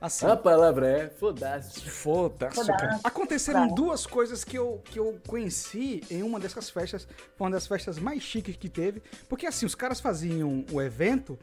Assim, 0.00 0.26
A 0.26 0.36
palavra 0.36 0.88
é 0.88 1.08
foda-se. 1.10 1.80
Fodástica. 1.90 3.00
Aconteceram 3.04 3.68
duas 3.74 4.06
coisas 4.06 4.42
que 4.44 4.56
eu, 4.56 4.80
que 4.86 4.98
eu 4.98 5.20
conheci 5.26 6.02
em 6.10 6.22
uma 6.22 6.40
dessas 6.40 6.70
festas. 6.70 7.06
Foi 7.36 7.46
uma 7.46 7.50
das 7.50 7.66
festas 7.66 7.98
mais 7.98 8.22
chiques 8.22 8.56
que 8.56 8.68
teve. 8.70 9.02
Porque 9.28 9.46
assim, 9.46 9.66
os 9.66 9.74
caras 9.74 10.00
faziam 10.00 10.64
o 10.72 10.80
evento 10.80 11.38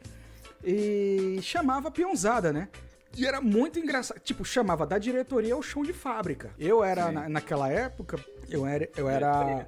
e 0.64 1.38
chamava 1.40 1.86
a 1.86 1.90
peãozada, 1.90 2.52
né? 2.52 2.68
E 3.16 3.24
era 3.26 3.40
muito 3.40 3.78
engraçado. 3.78 4.18
Tipo, 4.20 4.44
chamava 4.44 4.84
da 4.86 4.98
diretoria 4.98 5.54
ao 5.54 5.62
chão 5.62 5.82
de 5.84 5.92
fábrica. 5.92 6.50
Eu 6.58 6.82
era, 6.82 7.12
na- 7.12 7.28
naquela 7.28 7.68
época, 7.70 8.18
eu 8.50 8.66
era. 8.66 8.88
Eu 8.96 9.08
era 9.08 9.66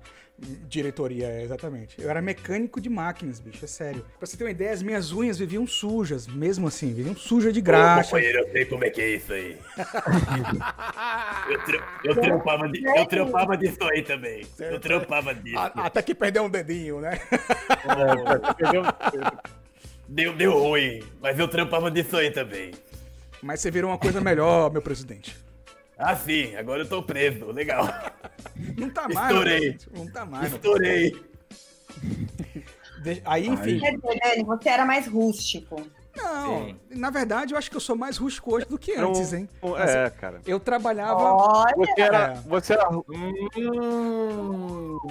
diretoria, 0.67 1.27
é, 1.27 1.43
exatamente. 1.43 2.01
Eu 2.01 2.09
era 2.09 2.23
mecânico 2.23 2.81
de 2.81 2.89
máquinas, 2.89 3.39
bicho, 3.39 3.63
é 3.63 3.69
sério. 3.69 4.03
Pra 4.19 4.27
você 4.27 4.39
ter 4.39 4.45
uma 4.45 4.51
ideia, 4.51 4.73
as 4.73 4.83
minhas 4.83 5.13
unhas 5.13 5.39
viviam 5.39 5.67
sujas, 5.67 6.27
mesmo 6.27 6.67
assim, 6.67 6.95
viviam 6.95 7.15
sujas 7.15 7.53
de 7.53 7.61
graxa. 7.61 8.19
eu 8.19 8.51
sei 8.51 8.65
como 8.65 8.83
é 8.83 8.89
que 8.89 9.03
é 9.03 9.09
isso 9.17 9.35
aí. 9.35 9.59
eu, 11.51 11.65
tra- 11.65 11.89
eu 12.05 12.15
trampava 12.21 12.69
de- 12.69 12.85
eu 12.85 13.07
trampava 13.07 13.57
disso 13.57 13.85
aí 13.85 14.03
também. 14.03 14.47
Eu 14.59 14.81
trampava 14.81 15.35
disso. 15.35 15.59
Até 15.59 16.01
que 16.01 16.15
perdeu 16.15 16.45
um 16.45 16.49
dedinho, 16.51 17.01
né? 17.03 17.21
Entendeu? 18.51 18.83
Deu, 20.09 20.35
deu 20.35 20.59
ruim, 20.59 21.03
mas 21.21 21.39
eu 21.39 21.47
trampava 21.49 21.91
disso 21.91 22.17
aí 22.17 22.31
também. 22.31 22.73
Mas 23.43 23.61
você 23.61 23.71
virou 23.71 23.91
uma 23.91 23.99
coisa 23.99 24.21
melhor, 24.23 24.71
meu 24.73 24.83
presidente. 24.83 25.37
Ah, 26.03 26.17
sim, 26.17 26.57
agora 26.57 26.83
eu 26.83 26.89
tô 26.89 27.03
preso. 27.03 27.53
Legal. 27.53 27.87
Não 28.79 28.89
tá 28.89 29.07
mais. 29.07 29.29
Estourei. 29.29 29.59
presidente, 29.59 29.89
Não 29.93 30.11
tá 30.11 30.25
mais. 30.25 30.53
Estourei. 30.53 31.31
Aí, 33.27 33.47
enfim. 33.47 33.79
Quer 33.79 33.97
dizer, 33.97 34.19
Dani, 34.19 34.45
você 34.45 34.69
era 34.71 34.87
mais 34.87 35.07
rústico. 35.07 35.87
Não, 36.17 36.67
Sim. 36.67 36.77
na 36.91 37.09
verdade, 37.11 37.55
eu 37.55 37.59
acho 37.59 37.71
que 37.71 37.77
eu 37.77 37.81
sou 37.81 37.97
mais 37.97 38.17
rústico 38.17 38.55
hoje 38.55 38.67
do 38.67 38.79
que 38.79 38.93
Então, 38.93 39.11
antes, 39.11 39.33
hein? 39.33 39.49
É, 39.79 40.11
cara. 40.11 40.41
Eu 40.47 40.59
trabalhava. 40.59 41.33
Olha, 41.35 41.75
Você 41.77 42.01
era. 42.01 42.33
É. 42.33 42.35
Você 42.49 42.73
era. 42.73 42.91
Hum, 42.91 43.49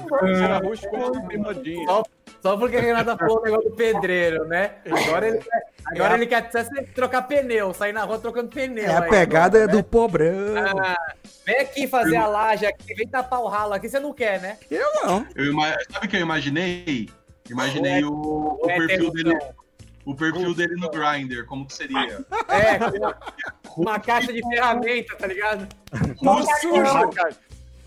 você 0.09 0.43
era 0.43 0.57
rústico 0.57 1.27
de 1.27 1.37
modinha. 1.37 1.85
Só, 1.85 2.03
só 2.41 2.57
porque 2.57 2.77
a 2.77 2.81
Renata 2.81 3.17
falou 3.17 3.39
o 3.39 3.43
negócio 3.43 3.69
do 3.69 3.75
pedreiro, 3.75 4.45
né? 4.45 4.75
Agora 4.85 5.27
ele 5.27 5.37
quer, 5.37 5.63
agora 5.85 6.13
ele 6.15 6.27
quer 6.27 6.49
trocar 6.93 7.21
pneu, 7.23 7.73
sair 7.73 7.93
na 7.93 8.03
rua 8.03 8.19
trocando 8.19 8.49
pneu. 8.49 8.85
É 8.85 8.95
a 8.95 9.03
aí 9.03 9.09
pegada 9.09 9.57
agora, 9.57 9.73
né? 9.73 9.81
do 9.81 9.83
pobrão. 9.83 10.55
Ah, 10.57 10.97
vem 11.45 11.59
aqui 11.59 11.87
fazer 11.87 12.17
a 12.17 12.27
laje 12.27 12.65
aqui, 12.65 12.93
vem 12.93 13.07
tapar 13.07 13.39
o 13.41 13.47
ralo 13.47 13.73
aqui, 13.73 13.87
você 13.87 13.99
não 13.99 14.13
quer, 14.13 14.41
né? 14.41 14.57
Eu 14.69 14.87
não. 15.03 15.25
Eu 15.35 15.53
Sabe 15.91 16.05
o 16.05 16.09
que 16.09 16.17
eu 16.17 16.21
imaginei? 16.21 17.09
Imaginei 17.49 18.03
o, 18.03 18.59
o 18.61 18.69
é 18.69 18.77
perfil 18.77 19.11
dele. 19.11 19.37
O 20.09 20.15
perfil 20.15 20.55
dele 20.55 20.75
no 20.75 20.89
Grindr, 20.89 21.45
como 21.45 21.67
que 21.67 21.73
seria? 21.75 22.25
É, 22.47 22.79
uma, 23.77 23.99
caixa 23.99 24.33
de 24.33 24.41
ferramenta, 24.49 25.15
tá 25.15 25.27
ligado? 25.27 25.67
Tudo 26.17 26.45
sujo. 26.59 26.93
Maca- 26.93 27.37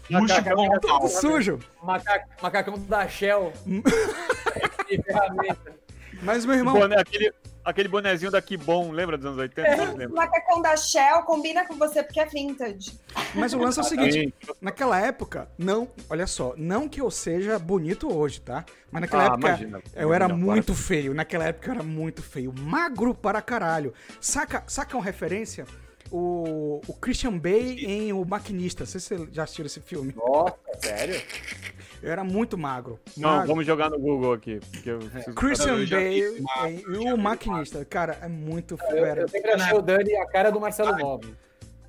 Macacão 0.08 1.08
sujo. 1.08 1.58
Maca, 1.82 2.24
macacão 2.40 2.78
da 2.86 3.08
Shell. 3.08 3.52
de 3.66 5.02
ferramenta. 5.02 5.74
Mas, 6.22 6.44
meu 6.46 6.54
irmão, 6.54 6.74
Boné, 6.74 7.00
aquele, 7.00 7.32
aquele 7.64 7.88
bonezinho 7.88 8.30
da 8.30 8.40
Kibon, 8.42 8.90
lembra 8.90 9.16
dos 9.16 9.26
anos 9.26 9.38
80? 9.38 9.68
É, 9.68 9.76
Não 9.76 10.06
o 10.06 10.14
macacão 10.14 10.60
da 10.62 10.76
Shell 10.76 11.22
combina 11.22 11.66
com 11.66 11.76
você 11.76 12.02
porque 12.02 12.20
é 12.20 12.26
vintage. 12.26 12.98
Mas 13.34 13.52
o 13.54 13.58
lance 13.58 13.78
é 13.78 13.82
o 13.82 13.84
seguinte, 13.84 14.34
naquela 14.60 14.98
época, 15.00 15.48
não, 15.58 15.88
olha 16.08 16.26
só, 16.26 16.54
não 16.56 16.88
que 16.88 17.00
eu 17.00 17.10
seja 17.10 17.58
bonito 17.58 18.12
hoje, 18.14 18.40
tá? 18.40 18.64
Mas 18.90 19.02
naquela 19.02 19.22
Ah, 19.22 19.26
época 19.26 19.48
imagina. 19.48 19.82
eu 19.94 20.12
era 20.12 20.26
Imagina, 20.26 20.46
muito 20.46 20.74
feio, 20.74 21.14
naquela 21.14 21.44
época 21.44 21.68
eu 21.68 21.74
era 21.74 21.82
muito 21.82 22.22
feio, 22.22 22.52
magro 22.58 23.14
para 23.14 23.40
caralho. 23.40 23.94
Saca, 24.20 24.62
saca 24.66 24.96
uma 24.96 25.04
referência? 25.04 25.66
O, 26.14 26.82
o 26.86 26.92
Christian 26.92 27.38
Bale 27.38 27.86
em 27.86 28.12
O 28.12 28.22
Maquinista, 28.24 28.82
não 28.84 28.86
sei 28.86 29.00
se 29.00 29.16
você 29.16 29.28
já 29.32 29.44
assistiu 29.44 29.64
esse 29.64 29.80
filme. 29.80 30.14
Nossa, 30.14 30.54
sério? 30.82 31.18
Eu 32.02 32.12
era 32.12 32.22
muito 32.22 32.58
magro. 32.58 33.00
Não, 33.16 33.30
magro. 33.30 33.46
vamos 33.48 33.64
jogar 33.66 33.88
no 33.88 33.98
Google 33.98 34.34
aqui. 34.34 34.60
Porque 34.70 34.90
eu 34.90 34.98
preciso 34.98 35.34
Christian. 35.34 35.76
Bale 35.86 36.20
em- 36.20 37.06
e 37.08 37.12
o 37.12 37.16
Maquinista, 37.16 37.82
cara, 37.86 38.18
é 38.20 38.28
muito. 38.28 38.76
Eu, 38.90 39.06
era- 39.06 39.22
eu 39.22 39.28
sempre 39.28 39.52
achei 39.52 39.74
o 39.78 39.80
Dani 39.80 40.14
a 40.16 40.26
cara 40.26 40.50
do 40.50 40.60
Marcelo 40.60 40.94
Nobre. 40.98 41.34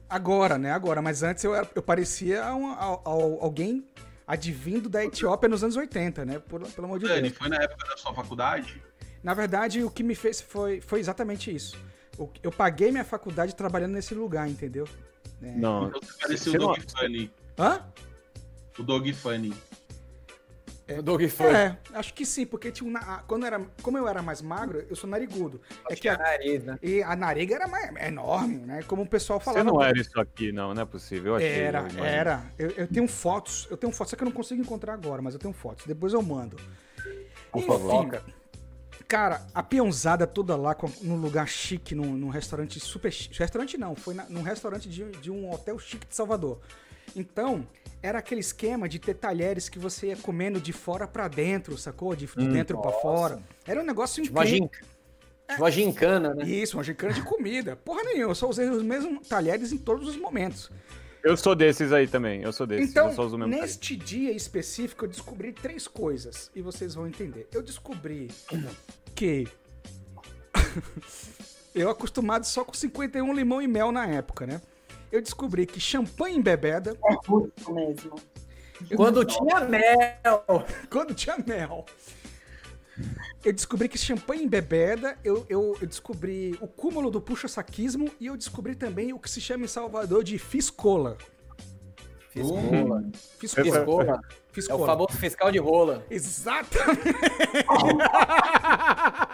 Agora, 0.10 0.58
né? 0.58 0.72
Agora. 0.72 1.02
Mas 1.02 1.22
antes 1.22 1.44
eu, 1.44 1.54
era- 1.54 1.70
eu 1.76 1.82
parecia 1.82 2.44
um- 2.56 2.68
al- 2.72 3.02
al- 3.04 3.38
alguém 3.42 3.86
advindo 4.26 4.88
da 4.88 5.04
Etiópia 5.04 5.50
nos 5.50 5.64
anos 5.64 5.76
80, 5.76 6.24
né? 6.24 6.40
Por- 6.40 6.62
pelo 6.70 6.86
amor 6.86 6.98
de 7.00 7.08
Dani, 7.08 7.24
Deus. 7.24 7.38
foi 7.38 7.50
na 7.50 7.58
época 7.58 7.86
da 7.90 7.98
sua 7.98 8.14
faculdade? 8.14 8.82
Na 9.22 9.34
verdade, 9.34 9.84
o 9.84 9.90
que 9.92 10.02
me 10.04 10.16
fez 10.16 10.40
foi, 10.40 10.80
foi 10.80 11.00
exatamente 11.02 11.54
isso. 11.54 11.78
Eu 12.42 12.52
paguei 12.52 12.92
minha 12.92 13.04
faculdade 13.06 13.56
trabalhando 13.56 13.94
nesse 13.94 14.14
lugar, 14.14 14.48
entendeu? 14.50 14.88
É. 15.42 15.52
Não. 15.52 15.88
Então 15.88 16.00
você 16.02 16.14
parecia 16.20 16.52
Você 16.52 16.58
o 16.58 16.62
não- 16.62 16.68
Dog 16.68 16.86
Funny. 16.92 17.32
Hã? 17.58 17.86
O 18.78 18.84
Dog 18.84 19.14
Funny. 19.14 19.54
O 20.98 21.02
Doug 21.02 21.22
É, 21.22 21.78
acho 21.94 22.14
que 22.14 22.26
sim, 22.26 22.46
porque 22.46 22.70
tinha 22.70 22.90
um 22.90 22.94
quando 23.26 23.46
era, 23.46 23.60
como 23.82 23.98
eu 23.98 24.08
era 24.08 24.22
mais 24.22 24.42
magro, 24.42 24.86
eu 24.90 24.96
sou 24.96 25.10
narigudo. 25.10 25.62
É 25.90 25.96
que 25.96 26.10
a, 26.10 26.18
nariz, 26.18 26.64
né? 26.64 26.78
e 26.84 27.02
a 27.02 27.16
nariga 27.16 27.56
era 27.56 27.68
mais, 27.68 27.96
enorme, 28.06 28.58
né? 28.58 28.84
Como 28.84 29.02
o 29.04 29.08
pessoal 29.08 29.40
Você 29.40 29.46
falava. 29.46 29.64
não 29.64 29.82
era 29.82 29.98
isso 29.98 30.20
aqui, 30.20 30.52
não, 30.52 30.74
não 30.74 30.82
é 30.82 30.86
possível. 30.86 31.32
Eu 31.34 31.36
achei, 31.38 31.50
Era, 31.50 31.88
eu 31.98 32.04
era. 32.04 32.44
Eu, 32.60 32.70
eu 32.72 32.88
tenho 32.88 33.08
fotos, 33.08 33.66
eu 33.72 33.78
tenho 33.78 33.94
fotos, 33.94 34.12
só 34.12 34.18
que 34.18 34.24
eu 34.24 34.26
não 34.26 34.32
consigo 34.34 34.62
encontrar 34.62 34.94
agora, 34.94 35.22
mas 35.22 35.34
eu 35.34 35.40
tenho 35.40 35.54
fotos. 35.54 35.86
Depois 35.86 36.12
eu 36.14 36.22
mando. 36.22 36.58
Por 37.52 37.60
Enfim, 37.60 37.68
favor. 37.68 38.22
Cara, 39.08 39.46
a 39.54 39.62
peãozada 39.62 40.26
toda 40.26 40.56
lá, 40.56 40.74
com- 40.74 40.92
num 41.02 41.18
lugar 41.18 41.48
chique, 41.48 41.94
num, 41.94 42.14
num 42.14 42.30
restaurante 42.30 42.80
super 42.80 43.12
chique. 43.12 43.38
Restaurante 43.38 43.78
não, 43.78 43.96
foi 43.96 44.14
na- 44.14 44.26
num 44.30 44.42
restaurante 44.42 44.90
de, 44.90 45.04
de 45.12 45.30
um 45.32 45.52
hotel 45.52 45.78
chique 45.78 46.08
de 46.08 46.16
Salvador. 46.16 46.60
Então, 47.16 47.68
era 48.02 48.20
aquele 48.20 48.42
esquema 48.42 48.88
de 48.90 48.98
ter 48.98 49.14
talheres 49.14 49.70
que 49.70 49.78
você 49.78 50.08
ia 50.08 50.18
comendo 50.18 50.60
de 50.60 50.74
fora 50.74 51.08
pra 51.08 51.28
dentro, 51.28 51.78
sacou? 51.78 52.16
De, 52.16 52.26
de 52.26 52.32
Hum, 52.38 52.52
dentro 52.52 52.78
pra 52.82 52.90
nossa. 52.92 53.02
fora. 53.02 53.40
Era 53.68 53.82
um 53.82 53.86
negócio 53.86 54.24
Tipo 54.24 54.42
incrível. 54.42 54.70
tipo 54.70 55.62
uma 55.62 55.70
gincana, 55.70 56.34
né? 56.34 56.46
Isso, 56.46 56.78
uma 56.78 56.84
gincana 56.84 57.14
de 57.14 57.22
comida. 57.22 57.76
Porra 57.76 58.04
nenhuma, 58.04 58.32
eu 58.32 58.36
só 58.36 58.50
usei 58.50 58.68
os 58.70 58.82
mesmos 58.82 59.28
talheres 59.28 59.72
em 59.72 59.78
todos 59.78 60.08
os 60.08 60.16
momentos. 60.18 60.72
Eu 61.24 61.38
sou 61.38 61.56
desses 61.56 61.94
aí 61.94 62.06
também, 62.06 62.42
eu 62.42 62.52
sou 62.52 62.68
desses. 62.68 62.90
Então, 62.90 63.10
eu 63.10 63.16
talher. 63.16 63.48
neste 63.48 63.96
dia 63.96 64.32
específico, 64.32 65.06
eu 65.06 65.10
descobri 65.10 65.54
três 65.54 65.88
coisas 65.88 66.52
e 66.54 66.62
vocês 66.62 66.96
vão 66.96 67.08
entender. 67.08 67.48
Eu 67.54 67.62
descobri 67.62 68.30
que 69.16 69.48
eu 71.74 71.90
acostumado 71.90 72.46
só 72.46 72.66
com 72.66 72.74
51 72.74 73.34
limão 73.34 73.62
e 73.62 73.68
mel 73.68 73.90
na 73.90 74.06
época, 74.06 74.46
né? 74.46 74.62
Eu 75.10 75.22
descobri 75.22 75.66
que 75.66 75.80
champanhe 75.80 76.38
embebeda. 76.38 76.98
É 77.06 77.32
muito 77.32 77.74
mesmo. 77.74 78.16
Quando 78.94 79.24
tinha 79.24 79.62
mel. 79.62 80.66
Quando 80.90 81.14
tinha 81.14 81.38
mel. 81.38 81.86
Eu 83.44 83.52
descobri 83.52 83.90
que 83.90 83.98
champanhe 83.98 84.44
embebeda, 84.44 85.18
eu, 85.24 85.46
eu, 85.50 85.76
eu 85.82 85.88
descobri 85.88 86.56
o 86.62 86.68
cúmulo 86.68 87.10
do 87.10 87.20
puxa-saquismo 87.20 88.12
e 88.20 88.28
eu 88.28 88.38
descobri 88.38 88.76
também 88.76 89.14
o 89.14 89.20
que 89.20 89.30
se 89.30 89.42
chama 89.42 89.66
em 89.66 89.68
Salvador 89.68 90.24
de 90.24 90.38
fiscola. 90.38 91.18
Fiscola. 92.30 93.04
Fiscola. 93.38 93.38
Fiscola. 93.38 94.06
É 94.06 94.24
o 94.24 94.54
Fiscola. 94.54 94.86
famoso 94.86 95.18
fiscal 95.18 95.52
de 95.52 95.60
rola. 95.60 96.06
Exatamente. 96.10 97.00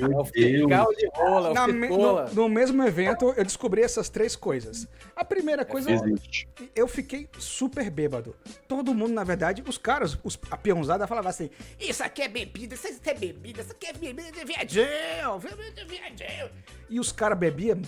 É 0.00 0.06
o 0.16 0.24
fiscal 0.24 0.94
de 0.94 1.08
rola, 1.14 1.52
Na 1.54 1.64
o 1.64 1.72
me- 1.72 1.88
fiscola. 1.88 2.28
no, 2.28 2.34
no 2.42 2.48
mesmo 2.48 2.82
evento, 2.84 3.34
eu 3.36 3.44
descobri 3.44 3.82
essas 3.82 4.08
três 4.08 4.36
coisas. 4.36 4.86
A 5.16 5.24
primeira 5.24 5.64
coisa, 5.64 5.90
Existe. 5.92 6.48
eu 6.74 6.86
fiquei 6.86 7.28
super 7.38 7.90
bêbado. 7.90 8.34
Todo 8.68 8.94
mundo, 8.94 9.12
na 9.12 9.24
verdade, 9.24 9.62
os 9.66 9.76
caras, 9.78 10.16
os, 10.22 10.38
a 10.50 10.56
peãozada 10.56 11.06
falava 11.06 11.28
assim: 11.28 11.50
Isso 11.80 12.02
aqui 12.02 12.22
é 12.22 12.28
bebida, 12.28 12.74
isso 12.74 12.86
aqui 12.86 13.10
é 13.10 13.14
bebida, 13.14 13.60
isso 13.62 13.72
aqui 13.72 13.86
é 13.86 13.92
bebida 13.92 14.30
de 14.30 14.44
viadão, 14.44 15.38
bebida 15.38 15.72
de 15.72 15.84
viadão. 15.84 16.50
E 16.88 17.00
os 17.00 17.10
caras 17.12 17.38
bebiam, 17.38 17.80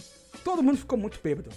todo 0.45 0.63
mundo 0.63 0.79
ficou 0.79 0.99
muito 0.99 1.21
bêbado. 1.23 1.51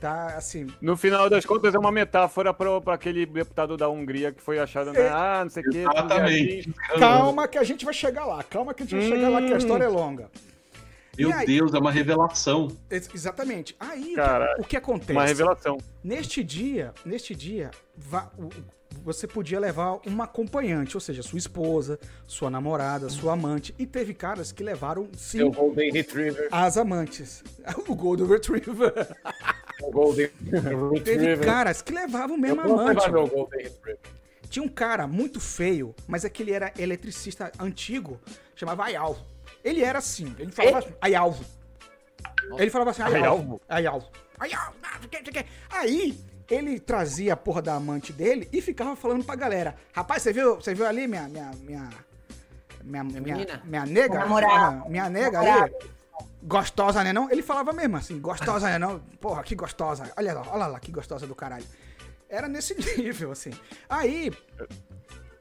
Tá, 0.00 0.28
assim. 0.36 0.66
No 0.80 0.96
final 0.96 1.28
das 1.28 1.44
contas, 1.44 1.74
é 1.74 1.78
uma 1.78 1.92
metáfora 1.92 2.54
para 2.54 2.94
aquele 2.94 3.26
deputado 3.26 3.76
da 3.76 3.88
Hungria 3.88 4.32
que 4.32 4.40
foi 4.42 4.58
achado, 4.58 4.92
né? 4.92 5.08
Ah, 5.08 5.40
não 5.44 5.50
sei 5.50 5.62
o 5.62 5.70
quê. 5.70 5.78
Exatamente. 5.80 6.74
Calma 6.98 7.46
que 7.46 7.58
a 7.58 7.64
gente 7.64 7.84
vai 7.84 7.92
chegar 7.92 8.24
lá, 8.24 8.42
calma 8.42 8.72
que 8.72 8.82
a 8.82 8.86
gente 8.86 8.98
vai 8.98 9.08
chegar 9.18 9.28
lá, 9.28 9.42
que 9.42 9.52
a 9.52 9.58
história 9.58 9.84
é 9.84 9.88
longa. 9.88 10.30
Meu 11.18 11.32
aí- 11.34 11.44
Deus, 11.44 11.74
é 11.74 11.78
uma 11.78 11.92
revelação. 11.92 12.68
Ex- 12.90 13.10
Exatamente. 13.14 13.76
Aí, 13.78 14.00
o 14.00 14.04
que- 14.06 14.14
Caralho. 14.14 14.60
o 14.62 14.64
que 14.64 14.76
acontece? 14.76 15.12
Uma 15.12 15.26
revelação. 15.26 15.76
Neste 16.02 16.42
dia, 16.42 16.94
neste 17.04 17.34
dia, 17.34 17.70
você 19.02 19.26
podia 19.26 19.58
levar 19.58 19.98
uma 20.06 20.24
acompanhante, 20.24 20.96
ou 20.96 21.00
seja, 21.00 21.22
sua 21.22 21.38
esposa, 21.38 21.98
sua 22.26 22.50
namorada, 22.50 23.08
sua 23.08 23.32
amante. 23.32 23.74
E 23.78 23.86
teve 23.86 24.12
caras 24.14 24.52
que 24.52 24.62
levaram, 24.62 25.08
sim, 25.16 25.38
Seu 25.38 25.50
Golden 25.50 25.90
Retriever. 25.92 26.48
as 26.50 26.76
amantes. 26.76 27.42
O 27.88 27.94
Golden 27.94 28.26
Retriever. 28.26 29.16
O 29.82 29.90
Golden 29.90 30.28
Teve 30.44 30.98
Retriever. 31.26 31.44
caras 31.44 31.80
que 31.82 31.92
levavam 31.92 32.36
Eu 32.36 32.40
mesmo 32.40 32.62
vou 32.62 32.80
amante. 32.80 33.00
levar 33.06 33.12
meu 33.12 33.26
Golden 33.26 33.62
Retriever. 33.62 33.98
Tinha 34.48 34.64
um 34.64 34.68
cara 34.68 35.06
muito 35.06 35.38
feio, 35.40 35.94
mas 36.08 36.24
é 36.24 36.28
que 36.28 36.42
ele 36.42 36.52
era 36.52 36.72
eletricista 36.76 37.52
antigo, 37.58 38.20
chamava 38.56 38.84
Ayalvo. 38.84 39.24
Ele 39.62 39.82
era 39.82 39.98
assim, 39.98 40.34
ele 40.38 40.50
falava 40.50 40.78
assim, 40.80 40.92
Ayalvo. 41.00 41.44
Ele 42.58 42.70
falava 42.70 42.90
assim, 42.90 43.02
Ayalvo. 43.02 43.60
Ayalvo. 43.68 44.08
Ayalvo. 44.38 44.76
o 45.04 45.32
o. 45.32 45.46
Aí, 45.70 46.18
ele 46.50 46.80
trazia 46.80 47.34
a 47.34 47.36
porra 47.36 47.62
da 47.62 47.74
amante 47.74 48.12
dele 48.12 48.48
e 48.52 48.60
ficava 48.60 48.96
falando 48.96 49.24
pra 49.24 49.36
galera, 49.36 49.76
rapaz, 49.92 50.22
você 50.22 50.32
viu, 50.32 50.56
você 50.56 50.74
viu 50.74 50.86
ali 50.86 51.06
minha, 51.06 51.28
minha, 51.28 51.50
minha, 51.60 51.88
minha, 52.82 53.04
minha, 53.04 53.62
minha 53.64 53.86
nega? 53.86 54.18
Namorada. 54.18 54.82
Ah, 54.84 54.88
Minha 54.88 55.08
nega 55.08 55.38
ali. 55.38 55.72
Gostosa, 56.42 57.04
né 57.04 57.12
não? 57.12 57.30
Ele 57.30 57.42
falava 57.42 57.72
mesmo 57.72 57.96
assim, 57.96 58.18
gostosa, 58.18 58.66
né 58.68 58.78
não? 58.78 58.98
Porra, 59.20 59.42
que 59.42 59.54
gostosa. 59.54 60.10
Olha 60.16 60.34
lá, 60.34 60.42
olha 60.48 60.66
lá 60.66 60.80
que 60.80 60.90
gostosa 60.90 61.26
do 61.26 61.34
caralho. 61.34 61.64
Era 62.28 62.48
nesse 62.48 62.74
nível, 62.98 63.30
assim. 63.32 63.50
Aí, 63.88 64.32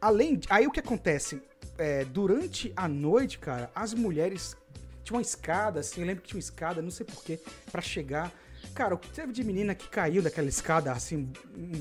além 0.01 0.39
aí 0.49 0.67
o 0.67 0.71
que 0.71 0.79
acontece 0.79 1.41
é, 1.77 2.05
durante 2.05 2.71
a 2.75 2.87
noite 2.87 3.37
cara 3.39 3.69
as 3.75 3.93
mulheres 3.93 4.55
tinha 5.03 5.15
uma 5.17 5.21
escada 5.21 5.79
assim 5.79 6.01
eu 6.01 6.07
lembro 6.07 6.21
que 6.21 6.29
tinha 6.29 6.37
uma 6.37 6.41
escada 6.41 6.81
não 6.81 6.91
sei 6.91 7.05
porquê 7.05 7.39
pra 7.71 7.81
chegar 7.81 8.31
cara 8.69 8.93
o 8.95 8.97
que 8.97 9.09
teve 9.09 9.31
de 9.31 9.43
menina 9.43 9.73
que 9.75 9.87
caiu 9.87 10.21
daquela 10.21 10.47
escada 10.49 10.91
assim 10.91 11.31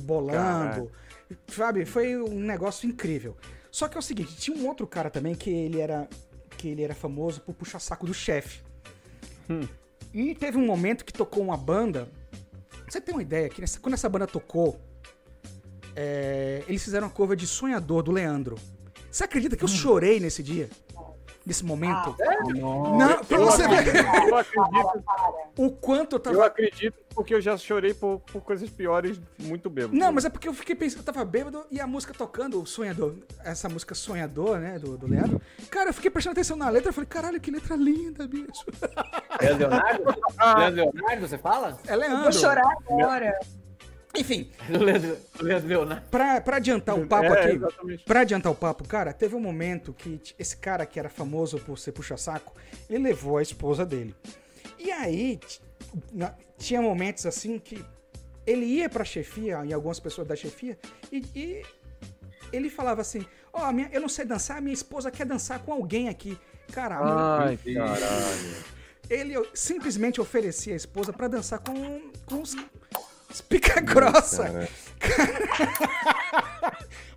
bolando 0.05 0.91
sabe? 1.49 1.85
Foi 1.85 2.16
um 2.16 2.41
negócio 2.41 2.89
incrível. 2.89 3.37
Só 3.70 3.87
que 3.89 3.97
é 3.97 4.01
o 4.01 4.03
seguinte 4.03 4.35
tinha 4.37 4.57
um 4.57 4.66
outro 4.66 4.87
cara 4.87 5.11
também 5.11 5.35
que 5.35 5.51
ele 5.51 5.81
era 5.81 6.09
que 6.57 6.68
ele 6.68 6.83
era 6.83 6.95
famoso 6.95 7.41
por 7.41 7.55
puxar 7.55 7.79
saco 7.79 8.07
do 8.07 8.14
chefe. 8.14 8.61
E 10.12 10.35
teve 10.35 10.57
um 10.59 10.64
momento 10.66 11.05
que 11.05 11.12
tocou 11.12 11.43
uma 11.43 11.57
banda. 11.57 12.09
Você 12.89 13.01
tem 13.01 13.14
uma 13.14 13.22
ideia 13.22 13.49
que 13.49 13.61
nessa- 13.61 13.79
quando 13.79 13.95
essa 13.95 14.09
banda 14.09 14.26
tocou 14.26 14.81
é, 15.95 16.62
eles 16.68 16.83
fizeram 16.83 17.07
a 17.07 17.11
cover 17.11 17.37
de 17.37 17.47
Sonhador, 17.47 18.03
do 18.03 18.12
Leandro. 18.12 18.57
Você 19.11 19.24
acredita 19.24 19.57
que 19.57 19.64
eu 19.64 19.68
chorei 19.68 20.20
nesse 20.20 20.43
dia? 20.43 20.68
Nesse 21.49 21.64
momento? 21.64 22.14
Não, 22.55 23.24
pra 23.24 23.38
Eu 23.38 23.46
você 23.46 23.66
ver 23.66 23.78
acredito, 23.78 24.28
eu 24.28 24.36
acredito, 24.36 25.05
o 25.57 25.70
quanto 25.70 26.16
eu 26.16 26.20
tava. 26.20 26.36
eu 26.36 26.42
acredito 26.42 26.94
porque 27.14 27.34
eu 27.34 27.40
já 27.40 27.57
chorei 27.57 27.94
por, 27.94 28.20
por 28.20 28.42
coisas 28.42 28.68
piores 28.68 29.18
muito 29.38 29.70
bêbado. 29.70 29.96
Não, 29.96 30.12
mas 30.12 30.26
é 30.26 30.28
porque 30.28 30.46
eu 30.46 30.53
fiquei 30.53 30.74
pensando, 30.76 30.99
eu 30.99 31.05
tava 31.05 31.24
bêbado 31.24 31.64
e 31.70 31.80
a 31.80 31.86
música 31.86 32.12
tocando, 32.12 32.61
o 32.61 32.66
Sonhador, 32.66 33.14
essa 33.42 33.66
música 33.66 33.94
Sonhador, 33.94 34.59
né, 34.59 34.78
do, 34.78 34.99
do 34.99 35.07
Leandro. 35.07 35.40
Cara, 35.70 35.88
eu 35.88 35.94
fiquei 35.94 36.11
prestando 36.11 36.32
atenção 36.34 36.55
na 36.55 36.68
letra, 36.68 36.90
eu 36.90 36.92
falei, 36.92 37.09
caralho, 37.09 37.40
que 37.40 37.51
letra 37.51 37.76
linda, 37.76 38.28
bicho. 38.28 38.66
É 39.40 39.49
Leonardo? 39.51 40.05
Leandro 40.59 40.92
Leonardo, 40.94 41.26
você 41.28 41.38
fala? 41.38 41.78
É 41.86 41.96
Leandro. 41.96 42.24
Vou 42.24 42.32
chorar 42.32 42.76
agora. 42.86 43.38
Enfim, 44.16 44.50
Leandro, 44.68 45.16
Leandro 45.40 45.68
Leonardo. 45.68 46.09
pra, 46.11 46.40
pra 46.40 46.56
adiantar 46.56 46.98
o 46.98 47.06
papo 47.06 47.26
É, 47.26 47.40
aqui, 47.44 47.56
exatamente. 47.56 48.04
pra 48.04 48.20
adiantar 48.20 48.50
o 48.50 48.54
papo, 48.54 48.86
cara, 48.88 49.12
teve 49.12 49.34
um 49.36 49.40
momento 49.40 49.92
que 49.92 50.20
esse 50.38 50.56
cara 50.56 50.84
que 50.86 50.98
era 50.98 51.09
famoso 51.11 51.59
por 51.61 51.78
ser 51.78 51.92
puxa-saco, 51.92 52.54
ele 52.88 53.04
levou 53.04 53.36
a 53.38 53.42
esposa 53.42 53.84
dele. 53.84 54.14
E 54.78 54.90
aí, 54.90 55.38
tinha 56.56 56.80
momentos 56.80 57.26
assim 57.26 57.59
que 57.59 57.84
ele 58.46 58.64
ia 58.64 58.88
pra 58.88 59.04
chefia, 59.04 59.64
em 59.64 59.72
algumas 59.72 60.00
pessoas 60.00 60.26
da 60.26 60.34
chefia, 60.34 60.78
e, 61.12 61.24
e 61.34 61.62
ele 62.52 62.70
falava 62.70 63.00
assim: 63.02 63.24
Ó, 63.52 63.70
minha- 63.72 63.90
eu 63.92 64.00
não 64.00 64.09
sei 64.09 64.24
dançar, 64.24 64.61
minha 64.62 64.72
esposa 64.74 65.11
quer 65.11 65.26
dançar 65.26 65.59
com 65.61 65.72
alguém 65.72 66.09
aqui. 66.09 66.36
Cara, 66.72 66.96
a 66.96 67.40
mulher- 67.40 67.59
Ai, 67.66 67.74
caralho. 67.74 68.56
ele 69.11 69.34
simplesmente 69.54 70.20
oferecia 70.20 70.72
a 70.72 70.76
esposa 70.76 71.12
pra 71.12 71.28
dançar 71.28 71.59
com, 71.61 72.11
com 72.26 72.40
os 72.42 72.54
pica 73.49 73.81
grossa. 73.81 74.45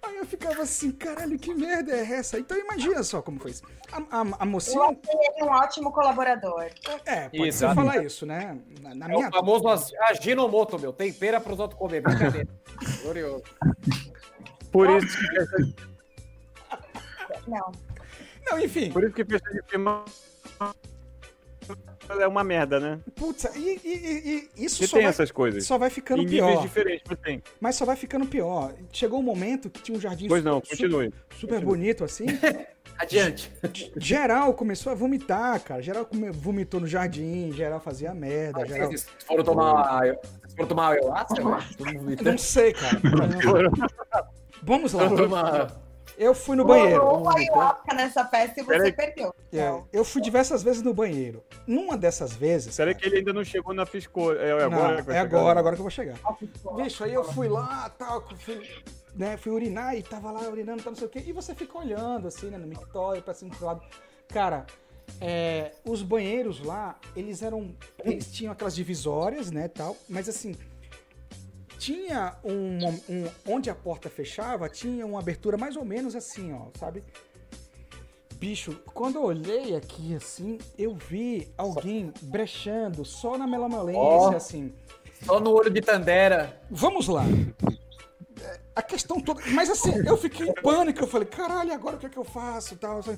Aí 0.03 0.17
eu 0.17 0.25
ficava 0.25 0.63
assim, 0.63 0.91
caralho, 0.91 1.37
que 1.37 1.53
merda 1.53 1.93
é 1.93 2.01
essa? 2.13 2.39
Então 2.39 2.57
imagina 2.57 3.03
só 3.03 3.21
como 3.21 3.39
foi 3.39 3.51
isso. 3.51 3.63
A, 3.91 3.97
a, 4.19 4.21
a 4.39 4.45
mocinha. 4.45 4.83
ele 4.89 5.43
um 5.43 5.47
ótimo 5.51 5.91
colaborador. 5.91 6.69
É, 7.05 7.29
pode 7.29 7.49
Isso, 7.49 7.59
ser 7.59 7.65
é. 7.69 7.75
falar 7.75 8.03
isso, 8.03 8.25
né? 8.25 8.57
Na, 8.81 8.95
na 8.95 9.05
É 9.05 9.09
minha. 9.09 9.29
o 9.29 9.31
famoso 9.31 9.67
as- 9.67 9.91
aginomoto, 10.09 10.79
meu. 10.79 10.91
Tempera 10.93 11.39
pros 11.39 11.59
outros 11.59 11.77
comer. 11.79 12.01
Brincadeira. 12.01 12.47
Glorioso. 13.03 13.43
Por 14.71 14.89
isso 14.89 15.17
que 15.17 15.73
Não. 17.47 17.71
Não, 18.49 18.59
enfim. 18.59 18.91
por 18.91 19.03
isso 19.03 19.13
que 19.13 19.23
festa 19.25 19.49
de 19.51 19.61
filme 19.69 19.85
é 22.09 22.27
uma 22.27 22.43
merda, 22.43 22.79
né? 22.79 22.99
Putz, 23.15 23.45
e, 23.55 23.59
e- 23.59 23.79
e- 23.85 24.49
e 24.57 24.65
isso 24.65 24.85
só 24.87 24.95
tem 24.97 25.03
vai, 25.03 25.09
essas 25.09 25.31
coisas. 25.31 25.65
só 25.65 25.77
vai 25.77 25.89
ficando 25.89 26.21
em 26.21 26.25
níveis 26.25 26.51
pior. 26.51 26.61
diferentes, 26.61 27.03
mas 27.09 27.19
tem. 27.19 27.43
Mas 27.59 27.75
só 27.75 27.85
vai 27.85 27.95
ficando 27.95 28.25
pior. 28.25 28.73
Chegou 28.91 29.19
um 29.19 29.23
momento 29.23 29.69
que 29.69 29.81
tinha 29.81 29.97
um 29.97 30.01
jardim 30.01 30.27
Pois 30.27 30.43
não, 30.43 30.61
su- 30.63 30.69
continue. 30.71 31.13
super 31.39 31.61
bonito 31.61 32.03
assim. 32.03 32.25
Adiante. 32.97 33.51
Geral 33.97 34.53
começou 34.53 34.91
a 34.91 34.95
vomitar, 34.95 35.59
cara. 35.61 35.81
Geral 35.81 36.07
vomitou 36.33 36.79
no 36.79 36.85
jardim, 36.87 37.51
geral 37.51 37.79
fazia 37.79 38.13
merda. 38.13 38.63
Geral... 38.65 38.89
Vocês 38.89 39.07
foram 39.25 39.43
tomar. 39.43 40.01
Vocês 40.01 40.17
foram 40.55 40.67
tomar 40.67 40.91
ayahuasca? 40.91 41.41
Não 42.23 42.37
sei, 42.37 42.73
cara. 42.73 42.99
Vamos 44.63 44.93
lá. 44.93 45.09
Foram 45.09 45.23
tomar- 45.23 45.80
Eu 46.21 46.35
fui 46.35 46.55
no 46.55 46.63
banheiro. 46.63 47.03
Rolou 47.03 47.35
ayahuasca 47.35 47.95
nessa 47.95 48.23
festa 48.23 48.59
e 48.59 48.63
você 48.63 48.77
Peraí. 48.77 48.91
perdeu. 48.93 49.33
É, 49.51 49.81
eu 49.91 50.05
fui 50.05 50.21
diversas 50.21 50.61
vezes 50.61 50.83
no 50.83 50.93
banheiro. 50.93 51.43
Numa 51.65 51.97
dessas 51.97 52.31
vezes. 52.31 52.75
Será 52.75 52.93
que 52.93 53.03
ele 53.07 53.17
ainda 53.17 53.33
não 53.33 53.43
chegou 53.43 53.73
na 53.73 53.87
piscou? 53.87 54.35
É 54.35 54.51
agora 54.51 54.69
Não, 54.89 54.95
que 54.97 55.01
vai 55.01 55.15
é 55.17 55.21
chegar? 55.23 55.39
agora, 55.39 55.59
agora 55.59 55.75
que 55.75 55.79
eu 55.79 55.83
vou 55.83 55.89
chegar. 55.89 56.15
Bicho, 56.75 57.03
aí 57.03 57.11
eu 57.11 57.23
fui 57.23 57.47
lá, 57.49 57.89
tal, 57.97 58.23
fui, 58.37 58.61
né, 59.15 59.35
fui 59.35 59.51
urinar 59.51 59.97
e 59.97 60.03
tava 60.03 60.31
lá 60.31 60.41
urinando, 60.47 60.83
tal, 60.83 60.91
não 60.91 60.97
sei 60.99 61.07
o 61.07 61.09
quê. 61.09 61.23
E 61.25 61.33
você 61.33 61.55
fica 61.55 61.75
olhando, 61.79 62.27
assim, 62.27 62.51
né, 62.51 62.57
no 62.59 62.67
mictório, 62.67 63.23
pra 63.23 63.33
cima 63.33 63.51
e 63.51 63.57
pro 63.57 63.65
lado. 63.65 63.81
Cara, 64.27 64.67
é, 65.19 65.71
os 65.83 66.03
banheiros 66.03 66.63
lá, 66.63 66.99
eles 67.15 67.41
eram. 67.41 67.75
Eles 68.05 68.31
tinham 68.31 68.53
aquelas 68.53 68.75
divisórias, 68.75 69.49
né, 69.49 69.67
tal, 69.67 69.97
mas 70.07 70.29
assim. 70.29 70.55
Tinha 71.81 72.35
um, 72.43 72.77
um- 73.09 73.27
Onde 73.47 73.67
a 73.67 73.73
porta 73.73 74.07
fechava, 74.07 74.69
tinha 74.69 75.03
uma 75.03 75.17
abertura 75.17 75.57
mais 75.57 75.75
ou 75.75 75.83
menos 75.83 76.15
assim, 76.15 76.53
ó, 76.53 76.67
sabe? 76.77 77.03
Bicho, 78.35 78.79
quando 78.93 79.15
eu 79.15 79.23
olhei 79.23 79.75
aqui 79.75 80.13
assim, 80.15 80.59
eu 80.77 80.93
vi 80.93 81.51
alguém 81.57 82.13
brechando 82.21 83.03
só 83.03 83.35
na 83.35 83.47
melamalência, 83.47 83.99
Ó. 83.99 84.35
assim. 84.35 84.71
Só 85.25 85.39
no 85.39 85.51
olho 85.55 85.71
de 85.71 85.81
Tandera. 85.81 86.61
Vamos 86.69 87.07
lá. 87.07 87.23
A 88.75 88.83
questão 88.83 89.19
toda. 89.19 89.41
Mas 89.47 89.67
assim, 89.71 89.91
eu 90.05 90.15
fiquei 90.17 90.47
em 90.49 90.53
pânico. 90.53 90.99
Eu 91.01 91.07
falei, 91.07 91.27
caralho, 91.27 91.73
agora 91.73 91.95
o 91.95 91.99
que 91.99 92.05
é 92.05 92.09
que 92.09 92.17
eu 92.17 92.23
faço? 92.23 92.75
Tal, 92.75 92.99
assim. 92.99 93.17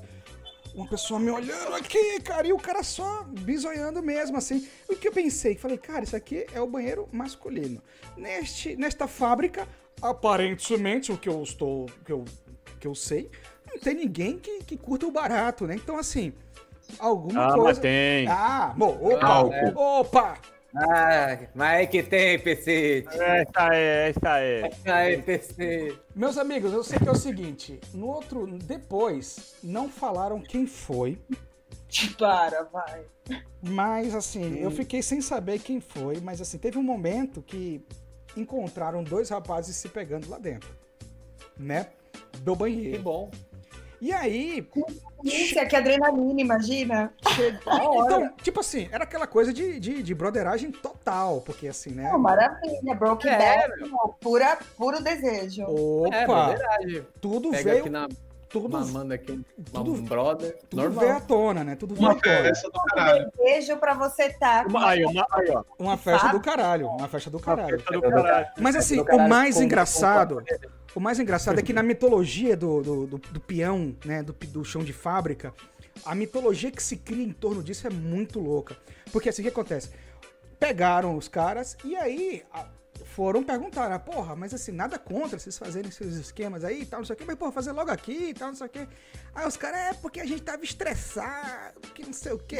Uma 0.74 0.88
pessoa 0.88 1.20
me 1.20 1.30
olhando 1.30 1.76
aqui, 1.76 2.20
cara, 2.22 2.48
e 2.48 2.54
o 2.54 2.58
cara 2.58 2.82
só 2.82 3.24
bisoiando 3.24 4.02
mesmo, 4.02 4.38
assim. 4.38 4.68
O 4.90 4.96
que 4.96 5.08
eu 5.08 5.12
pensei? 5.12 5.56
Falei, 5.56 5.78
cara, 5.78 6.04
isso 6.04 6.16
aqui 6.16 6.48
é 6.52 6.60
o 6.60 6.66
banheiro 6.68 7.08
masculino. 7.12 7.80
Neste, 8.18 8.76
nesta 8.76 9.08
fábrica, 9.08 9.68
aparentemente, 10.02 11.12
o 11.12 11.18
que 11.18 11.30
eu 11.30 11.44
estou. 11.44 11.86
que 12.06 12.12
eu, 12.12 12.26
que 12.80 12.88
eu 12.88 12.96
sei, 12.96 13.30
não 13.72 13.78
tem 13.80 13.94
ninguém 13.94 14.40
que, 14.40 14.64
que 14.64 14.76
curta 14.76 15.06
o 15.06 15.12
barato, 15.12 15.68
né? 15.68 15.76
Então, 15.76 15.96
assim, 15.98 16.34
alguma 16.98 17.44
Ah, 17.46 17.50
coisa. 17.50 17.64
mas 17.66 17.80
tem. 17.80 18.28
Ah, 18.28 18.74
bom, 18.76 18.98
opa! 19.00 19.28
Álcool. 19.28 19.80
Opa! 20.00 20.38
Ah, 20.76 21.38
mas 21.54 21.82
é 21.82 21.86
que 21.86 22.02
tem, 22.02 22.40
PC. 22.40 23.06
Essa 23.08 23.76
é, 23.76 24.10
essa 24.10 24.40
é. 24.40 24.72
Aí, 24.92 25.22
PC. 25.22 25.96
Meus 26.16 26.38
amigos, 26.38 26.74
eu 26.74 26.84
sei 26.84 26.98
que 26.98 27.08
é 27.08 27.12
o 27.12 27.16
seguinte, 27.16 27.80
no 27.94 28.08
outro, 28.08 28.48
depois, 28.58 29.56
não 29.64 29.88
falaram 29.88 30.42
quem 30.42 30.66
foi, 30.66 31.20
Para, 32.18 32.64
vai. 32.64 33.06
mas 33.62 34.16
assim, 34.16 34.58
eu 34.60 34.72
fiquei 34.72 35.04
sem 35.04 35.22
saber 35.22 35.60
quem 35.60 35.80
foi, 35.80 36.20
mas 36.20 36.42
assim, 36.42 36.58
teve 36.58 36.78
um 36.80 36.84
momento 36.84 37.42
que 37.42 37.86
encontraram 38.36 39.04
dois 39.04 39.30
rapazes 39.30 39.76
se 39.76 39.88
pegando 39.90 40.28
lá 40.28 40.40
dentro, 40.40 40.76
né, 41.56 41.88
do 42.40 42.54
Que 42.54 42.58
banheiro. 42.60 43.04
bom. 43.04 43.30
E 44.04 44.12
aí, 44.12 44.68
Isso 45.24 45.58
é 45.58 45.66
que 45.66 45.78
adrenalina, 45.78 46.42
imagina. 46.42 47.14
então, 48.04 48.34
tipo 48.44 48.60
assim, 48.60 48.90
era 48.92 49.06
aquela 49.06 49.26
coisa 49.26 49.54
de, 49.54 49.80
de, 49.80 50.04
de 50.04 50.14
broderagem 50.14 50.74
total, 50.74 51.40
porque 51.40 51.70
assim, 51.70 51.92
né, 51.92 52.10
Pô, 52.12 52.18
maravilha, 52.18 52.96
Broken 52.96 53.32
É, 53.32 53.66
pura, 54.20 54.60
puro 54.76 55.02
desejo. 55.02 55.62
É, 56.12 56.26
opa, 56.26 56.48
verdade. 56.50 57.08
tudo 57.22 57.52
Pega 57.52 57.64
veio, 57.64 57.80
aqui 57.80 57.90
na. 57.90 58.10
Tudo, 58.54 58.70
Mamando 58.80 59.14
aqui 59.14 59.32
um, 59.34 59.44
tudo- 59.74 59.94
um 59.94 60.02
brother. 60.04 60.58
tudo 60.70 60.82
normal. 60.84 61.00
veio 61.04 61.18
à 61.18 61.20
tona, 61.20 61.64
né, 61.64 61.76
tudo 61.76 61.96
veio 61.96 62.08
Uma 62.08 62.14
à 62.18 62.22
tona. 62.22 62.36
festa 62.44 62.70
do 62.70 62.80
caralho. 62.84 63.32
Desejo 63.38 63.78
pra 63.78 63.94
você 63.96 64.24
estar. 64.28 64.68
Uma, 64.68 64.88
aí, 64.90 65.04
uma, 65.04 65.28
aí, 65.32 65.50
ó. 65.50 65.64
Uma 65.80 65.98
festa 65.98 66.30
do 66.30 66.40
caralho, 66.40 66.88
uma 66.88 67.08
festa 67.10 67.30
do 67.30 67.40
caralho. 67.40 67.80
Festa 67.80 67.94
do 67.94 68.02
caralho. 68.02 68.48
Mas 68.60 68.76
assim, 68.76 69.00
o 69.00 69.04
caralho 69.06 69.30
mais 69.30 69.56
com- 69.56 69.64
engraçado, 69.64 70.44
o 70.96 71.00
mais 71.00 71.20
engraçado 71.20 71.60
é 71.60 71.62
que 71.64 71.74
na 71.74 71.84
mitologia 71.84 72.56
do, 72.56 72.82
do, 72.82 73.08
do, 73.08 73.18
do 73.18 73.40
peão, 73.42 73.96
né, 74.06 74.22
do, 74.24 74.32
do 74.32 74.64
chão 74.64 74.84
de 74.84 74.94
fábrica, 74.94 75.54
a 76.06 76.14
mitologia 76.16 76.70
que 76.72 76.82
se 76.82 76.96
cria 76.98 77.24
em 77.26 77.32
torno 77.34 77.64
disso 77.64 77.88
é 77.88 77.90
muito 77.90 78.40
louca. 78.40 78.78
Porque 79.12 79.30
assim, 79.30 79.42
o 79.42 79.46
que 79.46 79.50
acontece? 79.50 79.90
Pegaram 80.60 81.18
os 81.18 81.28
caras 81.28 81.76
e 81.84 81.96
aí 81.96 82.44
a- 82.54 82.66
foram 83.16 83.44
perguntar, 83.44 83.92
ah, 83.92 84.00
porra, 84.00 84.36
mas 84.36 84.54
assim, 84.56 84.72
nada 84.72 84.98
contra 84.98 85.38
vocês 85.38 85.56
fazerem 85.56 85.92
seus 85.92 86.16
esquemas 86.16 86.64
aí 86.64 86.82
e 86.82 86.86
tal, 86.86 87.02
não 87.02 87.06
sei 87.06 87.14
o 87.16 87.18
quê, 87.18 87.24
mas 87.28 87.36
porra, 87.36 87.52
fazer 87.52 87.72
logo 87.72 87.92
aqui 87.92 88.30
e 88.30 88.34
tal, 88.34 88.48
não 88.48 88.56
sei 88.56 88.66
o 88.66 88.70
quê. 88.70 88.88
Aí 89.36 89.48
os 89.48 89.56
caras, 89.56 89.80
é 89.80 89.94
porque 89.94 90.20
a 90.20 90.26
gente 90.26 90.42
tava 90.42 90.64
estressado, 90.64 91.80
que 91.94 92.04
não 92.04 92.14
sei 92.14 92.32
o 92.34 92.40
quê. 92.40 92.58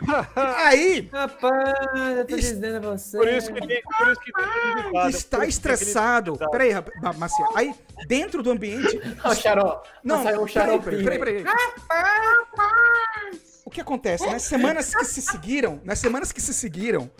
aí, 0.34 1.10
Rapaz, 1.12 1.74
eu 2.16 2.26
tô 2.26 2.36
Isso- 2.36 2.54
dizendo 2.54 2.76
a 2.76 2.80
você. 2.96 3.18
Por 3.18 3.28
isso 3.28 3.52
que 3.52 3.66
tem, 3.66 3.82
por 3.82 4.08
isso 4.08 4.20
que 4.22 4.32
tem 4.32 5.08
está 5.10 5.40
que 5.40 5.46
estressado. 5.48 6.34
aquele 6.34 6.50
Peraí, 6.50 6.72
Macia. 7.18 7.46
Aí, 7.54 7.74
dentro 8.06 8.42
do 8.42 8.50
ambiente. 8.50 8.98
Ó, 9.22 9.30
o 9.30 9.34
xarope. 9.34 9.88
Não, 10.02 10.22
saiu 10.22 10.42
um 10.42 10.46
peraí, 10.46 10.66
xaropinho. 10.68 11.04
peraí, 11.04 11.18
peraí, 11.18 11.44
peraí. 11.44 13.40
O 13.64 13.70
que 13.70 13.80
acontece? 13.80 14.26
Nas 14.26 14.42
semanas 14.42 14.94
que 14.94 15.04
se 15.04 15.20
seguiram, 15.20 15.80
nas 15.84 15.98
semanas 15.98 16.32
que 16.32 16.40
se 16.40 16.54
seguiram, 16.54 17.10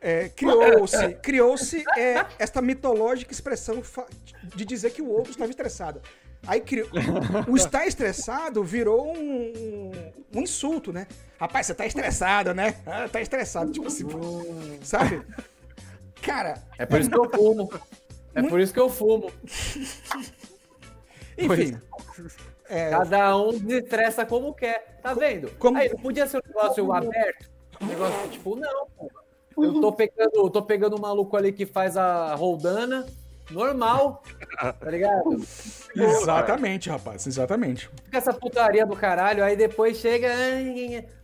é, 0.00 0.28
criou-se 0.34 1.14
criou-se 1.16 1.84
é, 1.96 2.24
esta 2.38 2.60
mitológica 2.62 3.32
expressão 3.32 3.82
de 4.54 4.64
dizer 4.64 4.90
que 4.90 5.02
o 5.02 5.08
outro 5.10 5.30
estava 5.30 5.50
estressado. 5.50 6.00
Aí 6.46 6.60
criou, 6.62 6.88
o 7.46 7.54
estar 7.56 7.86
estressado 7.86 8.64
virou 8.64 9.14
um, 9.14 9.90
um 10.34 10.40
insulto, 10.40 10.90
né? 10.90 11.06
Rapaz, 11.38 11.66
você 11.66 11.74
tá 11.74 11.84
estressado, 11.84 12.54
né? 12.54 12.76
Ah, 12.86 13.06
tá 13.08 13.20
estressado, 13.20 13.70
tipo 13.72 13.86
assim, 13.88 14.06
sabe? 14.82 15.22
Cara, 16.22 16.62
É 16.78 16.86
por 16.86 16.98
isso 17.00 17.10
que 17.10 17.18
eu 17.18 17.30
fumo. 17.30 17.70
É 18.34 18.42
por 18.42 18.58
isso 18.60 18.72
que 18.72 18.80
eu 18.80 18.88
fumo. 18.88 19.30
enfim. 21.36 21.78
É, 22.68 22.90
Cada 22.90 23.36
um 23.36 23.58
desestressa 23.58 24.24
como 24.24 24.54
quer. 24.54 24.98
Tá 25.02 25.12
vendo? 25.14 25.50
como- 25.58 25.76
Aí, 25.78 25.88
não 25.88 25.98
podia 25.98 26.26
ser 26.26 26.38
um 26.38 26.42
negócio 26.46 26.92
aberto? 26.92 27.50
Um 27.80 27.86
negócio 27.86 28.28
tipo, 28.30 28.54
não, 28.56 28.86
pô. 28.96 29.10
Eu 29.56 29.80
tô 29.80 29.92
pegando, 29.92 30.50
tô 30.50 30.62
pegando 30.62 30.96
um 30.96 31.00
maluco 31.00 31.36
ali 31.36 31.52
que 31.52 31.66
faz 31.66 31.96
a 31.96 32.34
roldana, 32.34 33.06
normal, 33.50 34.22
tá 34.58 34.90
ligado? 34.90 35.36
exatamente, 35.94 36.88
rapaz, 36.88 37.26
exatamente. 37.26 37.90
Fica 38.04 38.18
essa 38.18 38.32
putaria 38.32 38.86
do 38.86 38.96
caralho, 38.96 39.42
aí 39.44 39.56
depois 39.56 39.98
chega. 39.98 40.28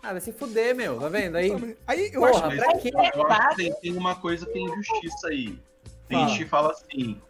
Ah, 0.03 0.13
vai 0.13 0.21
se 0.21 0.33
fuder, 0.33 0.75
meu, 0.75 0.99
tá 0.99 1.09
vendo? 1.09 1.37
Aí, 1.37 1.77
Aí 1.87 2.11
eu 2.13 2.21
porra, 2.21 2.49
acho. 2.49 2.57
pra 2.57 2.79
quê? 2.79 2.91
Eu 2.95 3.27
acho 3.27 3.49
que 3.51 3.57
tem, 3.57 3.73
tem 3.75 3.97
uma 3.97 4.15
coisa 4.17 4.45
que 4.45 4.59
é 4.59 4.63
injustiça 4.63 5.29
aí. 5.29 5.59
Tem 6.09 6.29
gente 6.29 6.39
que 6.45 6.47
fala 6.47 6.73
assim, 6.73 7.21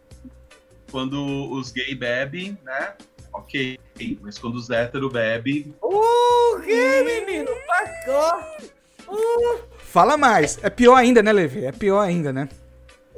quando 0.91 1.51
os 1.51 1.71
gay 1.71 1.95
bebem, 1.95 2.57
né? 2.63 2.93
Ok, 3.33 3.79
mas 4.21 4.37
quando 4.39 4.55
os 4.55 4.69
héteros 4.69 5.11
bebem, 5.11 5.73
O 5.81 6.59
que, 6.61 7.03
menino? 7.03 7.51
Pacou! 7.67 8.67
Uh, 9.07 9.59
Fala 9.87 10.17
mais. 10.17 10.59
É 10.61 10.69
pior 10.69 10.95
ainda, 10.95 11.23
né, 11.23 11.31
Levi? 11.31 11.65
É 11.65 11.71
pior 11.71 12.01
ainda, 12.01 12.33
né? 12.33 12.49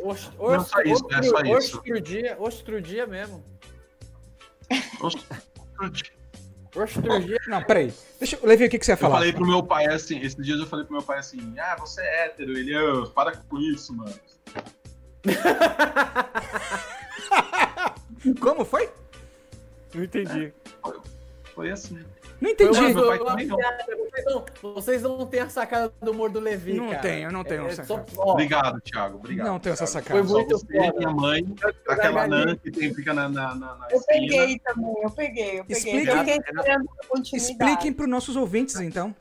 oxe, 0.01 0.29
Não, 0.39 0.63
só 0.63 0.81
isso, 0.81 1.05
é 1.11 1.21
só 1.23 1.41
isso. 1.41 1.77
Outro 1.77 1.99
dia, 2.01 2.35
outro 2.39 2.79
dia 2.81 3.05
mesmo. 3.07 3.43
Outro 5.01 5.19
dia. 7.19 7.39
Não, 7.47 7.63
peraí. 7.63 7.91
Deixa 8.19 8.35
eu. 8.37 8.47
Levi, 8.47 8.65
o 8.65 8.69
que, 8.69 8.77
que 8.77 8.85
você 8.85 8.91
ia 8.91 8.93
Eu 8.93 8.97
falar? 8.97 9.15
falei 9.15 9.33
pro 9.33 9.43
meu 9.45 9.63
pai 9.63 9.87
assim, 9.87 10.19
esses 10.21 10.45
dias 10.45 10.59
eu 10.59 10.67
falei 10.67 10.85
pro 10.85 10.93
meu 10.93 11.01
pai 11.03 11.17
assim, 11.17 11.55
ah, 11.59 11.75
você 11.79 12.01
é 12.01 12.25
hétero, 12.27 12.51
ele, 12.55 12.75
"Ah, 12.75 13.07
para 13.15 13.35
com 13.35 13.57
isso, 13.57 13.91
mano. 13.95 14.13
Como 18.39 18.63
foi? 18.63 18.89
Não 19.95 20.03
entendi. 20.03 20.53
Foi 21.55 21.71
assim. 21.71 21.99
Não 22.41 22.49
entendi. 22.49 22.93
Também 22.93 23.47
não. 23.47 23.57
piada. 23.57 23.85
Vocês 23.87 24.25
não, 24.25 24.45
vocês 24.73 25.01
não 25.01 25.25
têm 25.25 25.39
a 25.41 25.49
sacada 25.49 25.91
do 26.01 26.11
humor 26.11 26.29
do 26.29 26.39
Levi, 26.39 26.73
Não 26.73 26.89
cara. 26.89 27.01
tenho, 27.01 27.27
eu 27.27 27.31
não 27.31 27.43
tenho 27.43 27.63
É, 27.65 27.67
essa 27.67 27.83
só- 27.83 27.97
sacada. 27.97 28.21
Obrigado, 28.21 28.81
Thiago. 28.81 29.17
Obrigado. 29.17 29.47
Não 29.47 29.59
tenho 29.59 29.73
essa 29.73 29.85
Thiago. 29.85 30.05
sacada. 30.07 30.23
Foi 30.23 30.33
muito 30.37 30.57
Só 30.57 30.65
você, 30.65 30.77
foda. 30.77 30.97
minha 30.97 31.11
mãe, 31.11 31.55
aquela 31.87 32.27
nã 32.27 32.55
que 32.55 32.71
tem, 32.71 32.93
fica 32.93 33.13
na, 33.13 33.27
na, 33.29 33.55
na, 33.55 33.75
na 33.75 33.87
Eu 33.91 33.97
esquina. 33.97 34.19
peguei 34.19 34.59
também, 34.59 34.93
eu 35.03 35.11
peguei, 35.11 35.59
eu 35.59 35.65
peguei. 35.65 36.09
Eu. 36.09 37.21
Expliquem 37.37 37.93
pros 37.93 38.09
nossos 38.09 38.35
ouvintes, 38.35 38.79
então. 38.79 39.13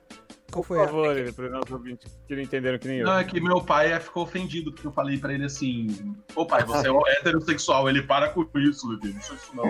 Qual 0.51 0.63
foi 0.63 0.79
Por 0.79 0.87
favor, 0.87 1.15
ele, 1.17 1.31
para 1.31 1.45
os 1.45 1.51
nossos 1.53 1.71
ouvintes 1.71 2.19
que 2.27 2.35
não 2.35 2.43
entenderam 2.43 2.79
que 2.79 2.89
nem 2.89 2.99
eu. 3.01 3.07
Não, 3.07 3.19
é 3.19 3.25
que 3.25 3.39
meu 3.39 3.61
pai 3.61 3.99
ficou 4.01 4.23
ofendido 4.23 4.73
porque 4.73 4.87
eu 4.87 4.93
falei 4.93 5.19
pra 5.19 5.35
ele 5.35 5.45
assim: 5.45 6.17
Ô 6.35 6.47
pai, 6.47 6.65
você 6.65 6.89
é 6.89 7.13
heterossexual. 7.19 7.87
Ele 7.91 8.01
para 8.03 8.31
com 8.31 8.43
isso, 8.59 8.89
Levi. 8.89 9.13
Não 9.13 9.21
sou 9.21 9.37
isso, 9.37 9.51
não. 9.55 9.65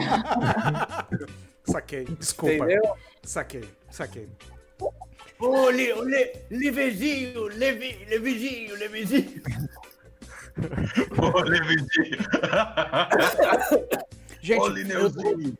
Saquei, 1.64 2.04
desculpa. 2.04 2.54
Entendeu? 2.54 2.94
Saquei, 3.28 3.68
saquei. 3.90 4.26
Ô, 5.38 5.68
Le, 5.68 5.92
ô, 5.92 6.02
Le, 6.02 6.32
Levezinho, 6.50 7.48
Levi, 7.48 8.06
Levizinho, 8.08 8.74
Levizinho. 8.76 9.42
Ô, 11.20 11.40
Levizinho. 11.40 12.18
Gente, 14.40 14.62
Ô, 14.62 14.68
Lineuzinho. 14.68 15.58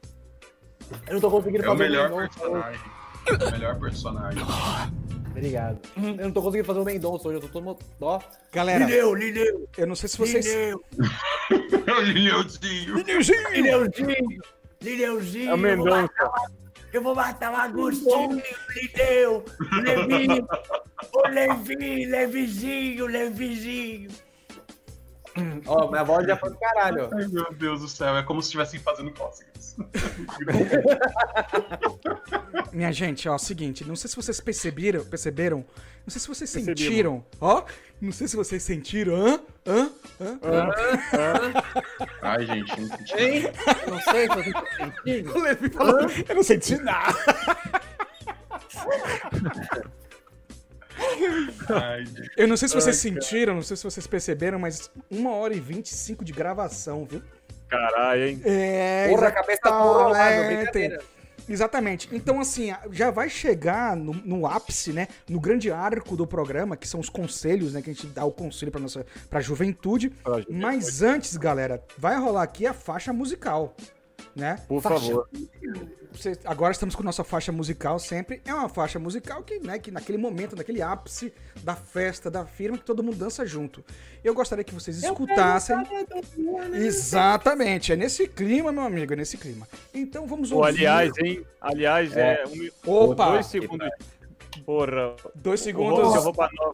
Eu 1.09 1.13
não 1.13 1.21
tô 1.21 1.31
conseguindo 1.31 1.63
É 1.63 1.69
o 1.69 1.73
fazer 1.73 1.91
melhor 1.91 2.09
Mendonça 2.09 2.39
personagem. 2.39 2.81
É 3.27 3.45
o 3.45 3.51
melhor 3.51 3.79
personagem. 3.79 4.43
Obrigado. 5.31 5.79
Eu 5.95 6.25
não 6.25 6.33
tô 6.33 6.41
conseguindo 6.41 6.67
fazer 6.67 6.81
o 6.81 6.85
Mendonça 6.87 7.29
hoje, 7.29 7.37
eu 7.37 7.43
tô 7.43 7.49
todo 7.49 7.65
mundo. 7.65 7.81
Ó. 8.01 8.19
Galera, 8.51 8.87
Lineu, 8.87 9.15
Lineu, 9.15 9.69
eu 9.77 9.87
não 9.87 9.95
sei 9.95 10.09
se 10.09 10.17
vocês... 10.17 10.47
Lineu, 10.47 10.83
Ô, 11.51 12.01
Lineuzinho. 12.01 12.97
Lineuzinho, 12.97 14.43
Lineuzinho. 14.81 15.51
É 15.51 15.55
o 15.55 15.59
Mendonça. 15.59 16.31
Eu 16.93 17.03
vou 17.03 17.15
matar 17.15 17.53
o 17.53 17.57
Agostinho, 17.57 18.43
Lineu, 18.75 19.45
Levi, 19.83 20.47
ô 21.13 21.29
Levi, 21.29 22.07
Levizinho, 22.07 23.07
Levizinho. 23.07 24.11
Ó, 25.67 25.91
minha 25.91 26.03
voz 26.03 26.27
já 26.27 26.37
foi 26.37 26.51
pro 26.51 26.59
caralho, 26.59 27.05
ó. 27.05 27.17
Ai, 27.17 27.29
meu 27.29 27.53
Deus 27.53 27.81
do 27.81 27.89
céu. 27.89 28.17
É 28.17 28.23
como 28.23 28.43
se 28.43 28.47
estivessem 28.47 28.81
fazendo 28.81 29.13
cócegas. 29.13 29.48
Minha 32.73 32.93
gente, 32.93 33.29
ó, 33.29 33.37
seguinte, 33.39 33.85
não 33.85 33.97
sei 33.97 34.09
se 34.11 34.17
vocês 34.17 34.41
perceberam, 34.41 35.05
perceberam, 35.05 35.59
não 35.59 36.09
sei 36.11 36.21
se 36.21 36.29
vocês 36.29 36.51
Percebemos. 36.51 36.81
sentiram, 36.81 37.25
ó, 37.41 37.65
não 38.01 38.13
sei 38.13 38.29
se 38.29 38.37
vocês 38.37 38.63
sentiram, 38.63 39.15
hã? 39.17 39.41
Hã? 39.67 39.91
Hã? 40.21 41.53
Ai, 42.23 42.47
gente, 42.47 42.81
não 42.81 42.97
senti. 42.97 43.15
Hein? 43.17 43.43
Não 43.89 44.01
sei 44.01 44.29
se 44.29 44.41
estão 44.49 44.67
sentindo. 44.77 45.35
O 45.35 45.41
Levi 45.41 45.69
falou, 45.71 46.01
eu 46.29 46.35
não 46.35 46.43
senti 46.43 46.77
nada. 46.77 47.15
Ai. 51.71 52.05
Eu 52.37 52.49
não 52.49 52.57
sei 52.57 52.69
se 52.69 52.75
vocês 52.75 52.97
sentiram, 52.97 53.55
não 53.55 53.63
sei 53.63 53.77
se 53.77 53.85
vocês 53.85 54.07
perceberam, 54.07 54.59
mas 54.59 54.91
uma 55.11 55.31
hora 55.33 55.55
e 55.55 55.61
25 55.61 56.25
de 56.25 56.33
gravação, 56.33 57.05
viu? 57.05 57.23
Caralho, 57.69 58.29
hein? 58.29 58.41
É, 58.45 59.09
Porra, 59.11 59.29
a 59.29 59.33
cabeça 59.33 59.61
tá 59.63 59.69
exatamente. 59.71 60.57
brincadeira. 60.57 61.03
Exatamente. 61.49 62.09
Então, 62.13 62.41
assim, 62.41 62.75
já 62.91 63.11
vai 63.11 63.31
chegar 63.31 63.97
no, 63.97 64.13
no 64.13 64.47
ápice, 64.47 64.93
né? 64.93 65.09
No 65.29 65.41
grande 65.41 65.71
arco 65.71 66.15
do 66.15 66.27
programa, 66.27 66.77
que 66.77 66.87
são 66.87 67.01
os 67.01 67.09
conselhos, 67.09 67.73
né? 67.73 67.81
Que 67.81 67.91
a 67.91 67.93
gente 67.95 68.07
dá 68.09 68.25
o 68.25 68.31
conselho 68.31 68.71
pra, 68.71 68.81
nossa, 68.81 69.07
pra 69.31 69.41
juventude. 69.41 70.11
Pra 70.11 70.33
juventude. 70.41 70.59
Mas 70.59 71.03
antes, 71.03 71.37
galera, 71.37 71.83
vai 71.97 72.17
rolar 72.19 72.43
aqui 72.43 72.67
a 72.67 72.75
faixa 72.75 73.13
musical, 73.13 73.75
né? 74.35 74.63
Por 74.69 74.81
Faixa- 74.83 74.99
favor. 75.07 75.29
Você- 76.13 76.39
agora 76.45 76.73
estamos 76.73 76.95
com 76.97 77.03
nossa 77.03 77.23
faixa 77.23 77.53
musical 77.53 77.99
sempre. 77.99 78.41
É 78.45 78.53
uma 78.53 78.69
faixa 78.69 78.99
musical 78.99 79.43
que, 79.43 79.61
né, 79.61 79.79
que 79.79 79.91
naquele 79.91 80.19
momento, 80.19 80.57
naquele 80.57 80.81
ápice 80.83 81.33
da 81.63 81.77
festa, 81.77 82.31
da 82.31 82.45
firma, 82.47 82.77
que 82.79 82.85
todo 82.85 83.03
mundo 83.03 83.17
dança 83.17 83.47
junto. 83.47 83.85
Eu 84.25 84.35
gostaria 84.35 84.65
que 84.65 84.75
vocês 84.75 85.03
escutassem. 85.03 85.77
Exatamente, 86.75 87.93
é 87.93 87.97
nesse 87.97 88.27
clima, 88.27 88.73
meu 88.73 88.83
amigo, 88.85 89.13
é 89.13 89.17
nesse 89.17 89.37
clima. 89.37 89.69
Então 89.95 90.27
vamos 90.27 90.51
ouvir. 90.51 90.69
aliás, 90.69 91.13
hein? 91.19 91.45
Aliás, 91.61 92.17
é. 92.17 92.43
um, 92.47 92.91
Opa! 92.91 93.31
Dois 93.33 93.47
segundos. 93.47 93.89
Porra. 94.65 95.15
Dois 95.35 95.61
segundos. 95.61 96.13
seu 96.13 96.23
roupa 96.23 96.51
nova. 96.53 96.73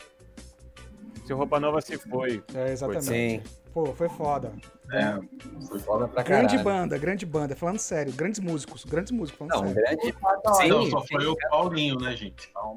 Seu 1.27 1.37
roupa 1.37 1.61
nova 1.61 1.81
se 1.81 1.99
foi. 1.99 2.43
É, 2.55 2.73
exatamente. 2.73 3.05
Sim. 3.05 3.43
Pô, 3.75 3.87
foi 3.87 4.09
foda. 4.09 4.53
É, 4.93 5.19
foi 5.67 5.81
Foda 5.81 6.07
pra 6.07 6.23
Grande 6.23 6.57
caralho. 6.59 6.65
banda, 6.65 6.97
grande 6.99 7.27
banda. 7.27 7.57
Falando 7.57 7.79
sério, 7.81 8.13
grandes 8.13 8.39
músicos, 8.39 8.85
grandes 8.85 9.11
músicos, 9.11 9.37
falando 9.49 9.67
Não, 9.67 9.75
sério. 9.75 9.99
grande. 9.99 10.17
Adoro. 10.25 10.69
Não, 10.69 10.83
Sim, 10.85 10.91
só 10.93 11.01
foi 11.05 11.21
sim. 11.23 11.27
o 11.27 11.37
Paulinho, 11.51 11.99
né, 11.99 12.17
gente? 12.17 12.49
Calma. 12.53 12.77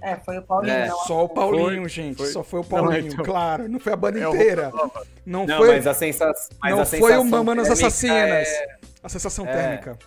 É, 0.00 0.14
foi 0.16 0.38
o 0.38 0.42
Paulinho, 0.42 0.72
É, 0.72 0.86
não. 0.88 0.96
Só 0.98 1.24
o 1.24 1.28
Paulinho, 1.28 1.80
Foi, 1.80 1.88
gente. 1.88 2.16
foi. 2.18 2.26
Só 2.26 2.44
foi 2.44 2.60
o 2.60 2.64
Paulinho, 2.64 3.02
Não, 3.06 3.08
então- 3.14 3.24
claro. 3.24 3.68
Não 3.68 3.80
foi 3.80 3.92
a 3.92 3.96
banda 3.96 4.20
É 4.20 4.28
o 4.28 4.34
inteira. 4.34 4.70
Não, 5.24 5.46
Não, 5.46 5.56
foi, 5.58 5.68
mas 5.74 5.86
a 5.88 5.94
sensação. 5.94 6.56
Mas 6.62 6.70
não 6.74 6.82
a 6.82 6.86
foi 6.86 7.00
o 7.00 7.06
térmica 7.30 7.72
Assassinas. 7.72 8.48
é- 8.48 8.76
A 9.02 9.08
sensação 9.08 9.46
É. 9.46 9.52
térmica. 9.52 9.98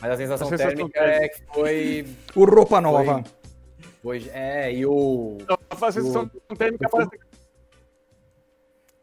Mas 0.00 0.10
a 0.12 0.16
sensação, 0.16 0.46
A 0.46 0.50
sensação 0.50 0.76
térmica 0.76 1.00
é 1.00 1.28
que 1.28 1.42
foi, 1.52 2.06
O 2.36 2.44
Roupa 2.44 2.80
Nova. 2.80 3.24
foi. 4.02 4.30
É, 4.32 4.72
e 4.72 4.84
o. 4.86 5.38
Não, 5.48 5.58
a 5.70 5.90
sensação 5.92 6.30
térmica 6.56 6.88
parece. 6.88 7.10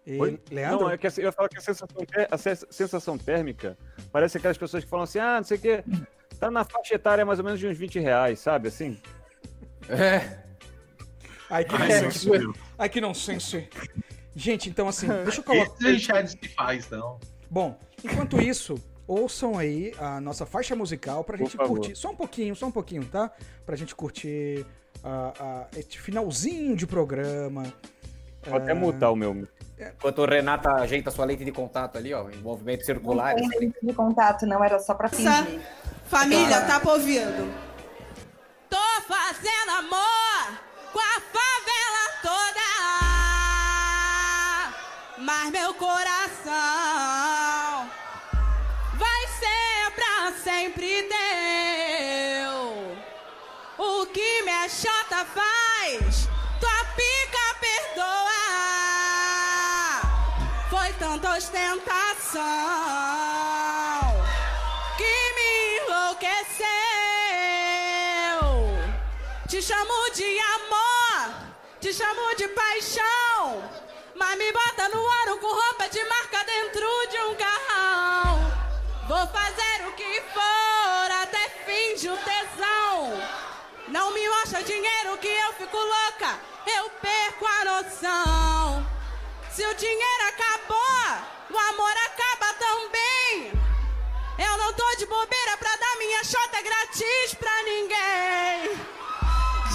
E, 0.05 0.19
Oi? 0.19 0.39
Leandro? 0.51 0.81
Não, 0.81 0.89
é 0.89 0.97
que 0.97 1.07
a- 1.07 1.11
eu 1.17 1.31
falo 1.31 1.47
que 1.47 1.57
a 1.57 1.61
sensação, 1.61 1.87
a 2.29 2.37
se- 2.37 2.67
sensação 2.69 3.17
térmica 3.17 3.77
parece 4.11 4.37
aquelas 4.37 4.57
pessoas 4.57 4.83
que 4.83 4.89
falam 4.89 5.03
assim, 5.05 5.19
ah, 5.19 5.37
não 5.37 5.43
sei 5.45 5.57
o 5.57 5.61
quê, 5.61 5.83
tá 6.39 6.51
na 6.51 6.63
faixa 6.65 6.95
etária 6.95 7.25
mais 7.25 7.39
ou 7.39 7.45
menos 7.45 7.59
de 7.59 7.67
uns 7.67 7.77
20 7.77 7.99
reais, 7.99 8.39
sabe? 8.39 8.67
Assim. 8.67 8.99
É. 9.87 10.39
Ai, 11.49 11.63
que 11.63 11.75
Ai, 11.75 12.01
nonsense. 12.01 12.29
Ai, 12.77 12.89
que 12.89 13.01
nonsense. 13.01 13.69
Gente, 14.35 14.69
então 14.69 14.87
assim, 14.87 15.07
deixa 15.23 15.39
eu 15.39 15.43
colocar. 15.43 15.89
Esse 15.89 16.27
se 16.41 16.47
faz, 16.49 16.89
não. 16.89 17.19
Bom, 17.49 17.79
enquanto 18.03 18.41
isso, 18.41 18.75
ouçam 19.07 19.57
aí 19.57 19.93
a 19.99 20.19
nossa 20.19 20.45
faixa 20.45 20.75
musical 20.75 21.23
pra 21.23 21.37
Por 21.37 21.43
gente 21.43 21.55
favor. 21.55 21.77
curtir. 21.77 21.95
Só 21.95 22.09
um 22.11 22.15
pouquinho, 22.15 22.55
só 22.55 22.65
um 22.67 22.71
pouquinho, 22.71 23.05
tá? 23.05 23.31
Pra 23.65 23.75
gente 23.75 23.93
curtir 23.95 24.65
ah, 25.03 25.33
ah, 25.39 25.67
este 25.77 25.99
finalzinho 25.99 26.75
de 26.75 26.87
programa. 26.87 27.63
Vou 28.45 28.57
até 28.57 28.73
mutar 28.73 29.11
o 29.11 29.15
meu. 29.15 29.47
Enquanto 29.97 30.19
o 30.19 30.25
Renata 30.25 30.73
ajeita 30.75 31.09
sua 31.11 31.25
lente 31.25 31.43
de 31.45 31.51
contato 31.51 31.97
ali, 31.97 32.13
ó, 32.13 32.29
em 32.29 32.37
movimentos 32.37 32.87
Não 32.87 32.95
circulares. 32.95 33.47
tem 33.49 33.59
lente 33.59 33.77
de 33.81 33.93
contato, 33.93 34.45
não, 34.45 34.63
era 34.63 34.79
só 34.79 34.93
pra 34.93 35.09
fingir. 35.09 35.59
Família, 36.05 36.61
tá 36.61 36.79
pra 36.79 36.93
ouvindo? 36.93 37.51
Tô 38.69 38.77
fazendo 39.07 39.71
amor 39.79 40.59
com 40.91 40.99
a 40.99 41.19
favela 41.33 42.05
toda, 42.21 42.67
mas 45.23 45.49
meu 45.51 45.73
coração 45.73 47.22
ostentação 61.35 62.41
que 64.97 65.13
me 65.35 65.51
enlouqueceu. 65.79 66.67
Te 69.47 69.61
chamo 69.61 70.11
de 70.13 70.39
amor, 70.39 71.33
te 71.81 71.91
chamo 71.91 72.35
de 72.35 72.47
paixão, 72.49 73.67
mas 74.15 74.37
me 74.37 74.51
bota 74.51 74.89
no 74.89 75.01
ouro 75.01 75.39
com 75.39 75.47
roupa 75.47 75.89
de 75.89 76.03
marca 76.05 76.43
dentro 76.45 76.87
de 77.09 77.17
um 77.17 77.35
carrão. 77.35 78.51
Vou 79.07 79.27
fazer 79.27 79.87
o 79.87 79.93
que 79.93 80.21
for 80.33 81.11
até 81.23 81.49
fim 81.65 81.93
o 82.09 82.17
tesão. 82.17 83.19
Não 83.87 84.13
me 84.13 84.29
mostra 84.29 84.61
dinheiro 84.61 85.17
que 85.17 85.27
eu 85.27 85.53
fico 85.53 85.77
louca, 85.77 86.37
eu 86.67 86.89
perco 87.01 87.47
a 87.47 87.65
noção. 87.65 88.93
Se 89.55 89.63
o 89.63 89.75
dinheiro 89.75 90.23
acabou, 90.29 91.27
o 91.51 91.57
amor 91.69 91.93
acaba 92.07 92.53
também. 92.55 93.53
Eu 94.39 94.57
não 94.57 94.73
tô 94.73 94.95
de 94.95 95.05
bobeira 95.05 95.57
pra 95.57 95.75
dar 95.75 95.95
minha 95.97 96.23
chota 96.23 96.59
grátis 96.59 97.35
pra 97.35 97.51
ninguém. 97.61 98.75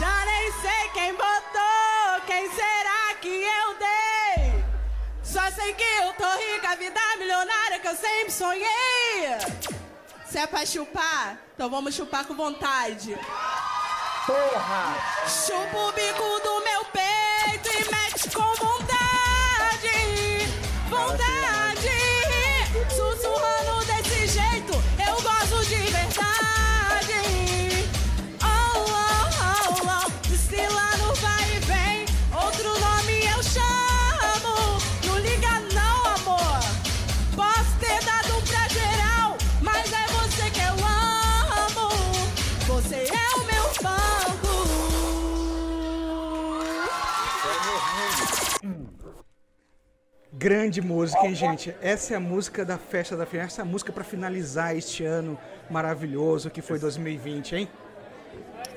Já 0.01 0.25
nem 0.25 0.53
sei 0.61 0.89
quem 0.93 1.15
botou, 1.15 2.21
quem 2.27 2.51
será 2.51 3.15
que 3.21 3.29
eu 3.29 3.75
dei? 3.75 4.65
Só 5.23 5.49
sei 5.53 5.73
que 5.75 5.85
eu 5.85 6.13
tô 6.15 6.29
rica, 6.39 6.75
vida 6.75 7.01
milionária 7.17 7.79
que 7.79 7.87
eu 7.87 7.97
sempre 7.97 8.33
sonhei. 8.33 9.39
Se 10.27 10.39
é 10.39 10.47
pra 10.49 10.67
chupar, 10.67 11.39
então 11.55 11.71
vamos 11.71 11.95
chupar 11.95 12.25
com 12.25 12.35
vontade. 12.35 13.17
Porra! 14.27 14.97
Chupa 15.29 15.79
o 15.79 15.93
bico 15.93 16.41
do 16.41 16.58
Grande 50.39 50.81
música, 50.81 51.27
hein, 51.27 51.35
gente? 51.35 51.75
Essa 51.83 52.15
é 52.15 52.17
a 52.17 52.21
música 52.21 52.65
da 52.65 52.79
festa 52.79 53.17
da 53.17 53.27
festa, 53.27 53.47
essa 53.47 53.63
é 53.63 53.65
a 53.65 53.65
música 53.65 53.93
pra 53.93 54.05
finalizar 54.05 54.77
este 54.77 55.05
ano 55.05 55.37
maravilhoso 55.69 56.49
que 56.49 56.63
foi 56.63 56.79
2020, 56.79 57.57
hein? 57.57 57.69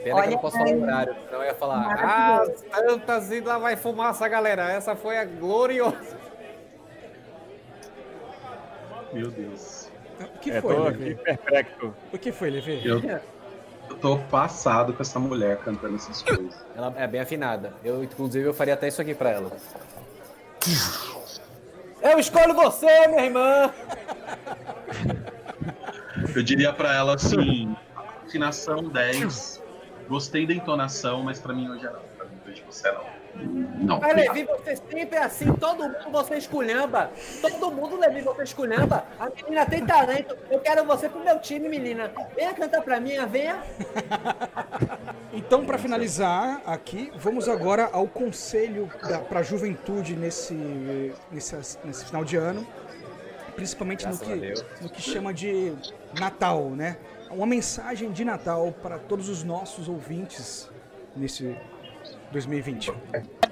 Pena 0.03 0.21
que 0.23 0.27
eu 0.29 0.31
não 0.31 0.37
posso 0.39 0.57
falar 0.57 0.71
o 0.71 0.81
horário, 0.81 1.15
senão 1.23 1.39
eu 1.39 1.45
ia 1.45 1.53
falar. 1.53 1.95
Ah, 1.99 2.43
Santas 2.87 3.29
e 3.31 3.41
lá 3.41 3.59
vai 3.59 3.75
fumaça, 3.75 4.27
galera. 4.27 4.71
Essa 4.71 4.95
foi 4.95 5.19
a 5.19 5.23
gloriosa. 5.23 6.17
Meu 9.13 9.29
Deus. 9.29 9.87
O 10.19 10.39
que 10.39 10.49
É, 10.49 10.61
foi, 10.61 10.75
tô 10.75 10.87
aqui 10.87 11.13
perplexo. 11.13 11.93
O 12.11 12.17
que 12.17 12.31
foi, 12.31 12.49
Levi? 12.49 12.81
Eu, 12.83 12.99
eu 13.03 13.95
tô 13.97 14.17
passado 14.17 14.93
com 14.93 15.03
essa 15.03 15.19
mulher 15.19 15.57
cantando 15.57 15.95
essas 15.95 16.23
coisas. 16.23 16.55
Ela 16.75 16.91
é 16.97 17.05
bem 17.05 17.21
afinada. 17.21 17.71
Eu, 17.83 18.03
inclusive, 18.03 18.47
eu 18.47 18.53
faria 18.53 18.73
até 18.73 18.87
isso 18.87 18.99
aqui 18.99 19.13
pra 19.13 19.29
ela. 19.29 19.51
Eu 22.01 22.19
escolho 22.19 22.53
você, 22.53 23.07
minha 23.07 23.25
irmã! 23.25 23.71
Eu 26.35 26.43
diria 26.43 26.73
pra 26.73 26.95
ela 26.95 27.15
assim: 27.15 27.75
afinação 28.25 28.83
10. 28.83 29.61
Gostei 30.07 30.45
da 30.45 30.53
entonação, 30.53 31.23
mas 31.23 31.39
pra 31.39 31.53
mim 31.53 31.69
hoje 31.69 31.85
é 31.85 31.89
não. 31.89 32.01
Pra 32.17 32.25
mim 32.25 32.37
hoje 32.47 32.63
você 32.67 32.91
não. 32.91 33.20
Não. 33.35 33.99
Mas, 33.99 34.15
Levi, 34.15 34.43
você 34.43 34.75
sempre 34.75 35.17
é 35.17 35.23
assim, 35.23 35.51
todo 35.53 35.83
mundo 35.83 36.11
você 36.11 36.35
esculhamba. 36.37 37.11
Todo 37.41 37.71
mundo, 37.71 37.97
Levi, 37.97 38.21
você 38.21 38.43
esculhamba. 38.43 39.05
A 39.19 39.29
menina 39.29 39.65
tem 39.65 39.85
talento. 39.85 40.37
Eu 40.49 40.59
quero 40.59 40.85
você 40.85 41.09
pro 41.09 41.23
meu 41.23 41.39
time, 41.39 41.67
menina. 41.67 42.11
Venha 42.35 42.53
cantar 42.53 42.81
pra 42.81 42.99
mim, 42.99 43.13
venha. 43.29 43.61
Então, 45.33 45.65
para 45.65 45.77
finalizar 45.77 46.61
aqui, 46.65 47.09
vamos 47.15 47.47
agora 47.47 47.89
ao 47.93 48.05
conselho 48.05 48.89
para 49.29 49.39
a 49.39 49.43
juventude 49.43 50.13
nesse, 50.13 50.53
nesse, 51.31 51.55
nesse 51.85 52.05
final 52.05 52.25
de 52.25 52.35
ano, 52.35 52.67
principalmente 53.55 54.05
no 54.05 54.17
Graças 54.17 54.61
que, 54.61 54.83
no 54.83 54.89
que 54.89 55.01
chama 55.01 55.33
de 55.33 55.73
Natal, 56.19 56.69
né? 56.71 56.97
Uma 57.29 57.47
mensagem 57.47 58.11
de 58.11 58.25
Natal 58.25 58.73
para 58.81 58.99
todos 58.99 59.29
os 59.29 59.41
nossos 59.41 59.87
ouvintes 59.87 60.69
nesse 61.15 61.55
2020. 62.31 62.93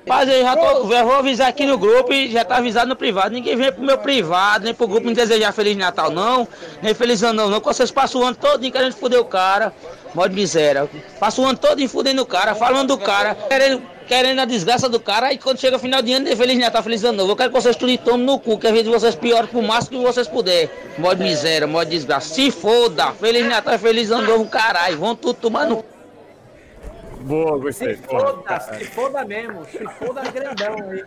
Rapaz, 0.10 0.28
eu 0.28 0.42
já, 0.42 0.56
tô, 0.56 0.86
vou 0.86 1.14
avisar 1.14 1.48
aqui 1.48 1.66
no 1.68 1.78
grupo 1.78 2.12
e 2.12 2.32
já 2.32 2.44
tá 2.44 2.58
avisado 2.58 2.90
no 2.90 2.96
privado. 2.96 3.32
Ninguém 3.32 3.56
vem 3.56 3.72
pro 3.72 3.84
meu 3.84 3.98
privado, 3.98 4.66
nem 4.66 4.74
pro 4.74 4.88
grupo 4.88 5.08
me 5.08 5.14
desejar 5.14 5.54
Feliz 5.54 5.78
Natal, 5.78 6.10
não. 6.10 6.48
Nem 6.82 6.96
Feliz 6.96 7.22
Ano 7.22 7.48
não. 7.48 7.60
Que 7.60 7.68
vocês 7.68 7.92
passam 7.92 8.22
o 8.22 8.24
ano 8.24 8.36
todo 8.36 8.72
querendo 8.72 8.94
foder 8.94 9.20
o 9.20 9.26
cara. 9.26 9.72
Mó 10.16 10.26
de 10.26 10.34
miséria. 10.34 10.90
Passa 11.20 11.42
o 11.42 11.46
ano 11.46 11.58
todo 11.58 11.88
fudendo 11.88 12.24
o 12.24 12.26
cara, 12.26 12.56
falando 12.56 12.88
do 12.88 12.98
cara, 12.98 13.36
querendo, 13.36 13.84
querendo 14.08 14.40
a 14.40 14.46
desgraça 14.46 14.90
do 14.90 15.00
cara. 15.00 15.28
Aí 15.28 15.38
quando 15.38 15.60
chega 15.60 15.76
o 15.76 15.80
final 15.80 16.02
de 16.02 16.12
ano, 16.12 16.26
nem 16.26 16.36
Feliz 16.36 16.58
Natal, 16.58 16.82
Feliz 16.82 17.04
Ano 17.04 17.20
Novo. 17.20 17.34
Eu 17.34 17.36
quero 17.36 17.52
que 17.52 17.62
vocês 17.62 17.76
tudo 17.76 17.96
tomem 18.00 18.26
no 18.26 18.40
cu, 18.40 18.58
que 18.58 18.68
a 18.68 18.72
vida 18.72 18.90
vocês 18.90 19.14
pior 19.14 19.46
pro 19.46 19.62
máximo 19.62 20.00
que 20.00 20.06
vocês 20.06 20.28
puderem. 20.28 20.70
Mó 20.98 21.14
de 21.14 21.24
miséria, 21.24 21.68
mó 21.68 21.84
de 21.84 21.92
desgraça. 21.92 22.34
Se 22.34 22.50
foda. 22.50 23.12
Feliz 23.12 23.48
Natal 23.48 23.76
e 23.76 23.78
Feliz 23.78 24.10
Ano 24.10 24.28
Novo, 24.28 24.46
caralho. 24.48 24.98
Vão 24.98 25.16
tudo 25.16 25.36
tomar 25.36 25.68
no 25.68 25.84
Boa, 27.22 27.58
gostei. 27.60 27.96
Se 27.96 28.04
foda, 28.04 28.60
se 28.60 28.86
foda 28.86 29.26
mesmo. 29.26 29.66
Se 29.66 29.84
foda 29.98 30.22
grandão 30.32 30.76
aí. 30.90 31.04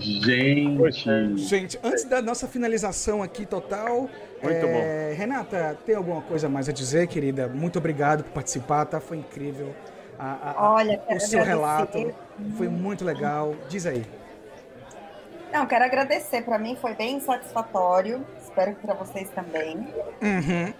Gente. 0.00 1.36
Gente, 1.38 1.80
antes 1.82 2.04
da 2.04 2.20
nossa 2.22 2.48
finalização 2.48 3.22
aqui 3.22 3.46
total, 3.46 4.08
Muito 4.42 4.66
é, 4.66 5.14
Renata, 5.16 5.76
tem 5.86 5.94
alguma 5.94 6.20
coisa 6.22 6.48
mais 6.48 6.68
a 6.68 6.72
dizer, 6.72 7.06
querida? 7.06 7.46
Muito 7.48 7.78
obrigado 7.78 8.24
por 8.24 8.32
participar, 8.32 8.84
tá? 8.86 8.98
Foi 9.00 9.18
incrível. 9.18 9.74
A- 10.18 10.50
a- 10.56 10.72
Olha, 10.74 11.00
o 11.08 11.20
seu 11.20 11.40
agradecer. 11.40 11.44
relato 11.44 12.14
foi 12.56 12.68
muito 12.68 13.04
legal. 13.04 13.54
Diz 13.68 13.86
aí. 13.86 14.04
Não, 15.52 15.66
quero 15.66 15.84
agradecer. 15.84 16.42
Para 16.42 16.58
mim 16.58 16.76
foi 16.80 16.94
bem 16.94 17.20
satisfatório. 17.20 18.24
Espero 18.42 18.74
que 18.74 18.80
para 18.86 18.94
vocês 18.94 19.30
também. 19.30 19.76
Uhum. 20.22 20.72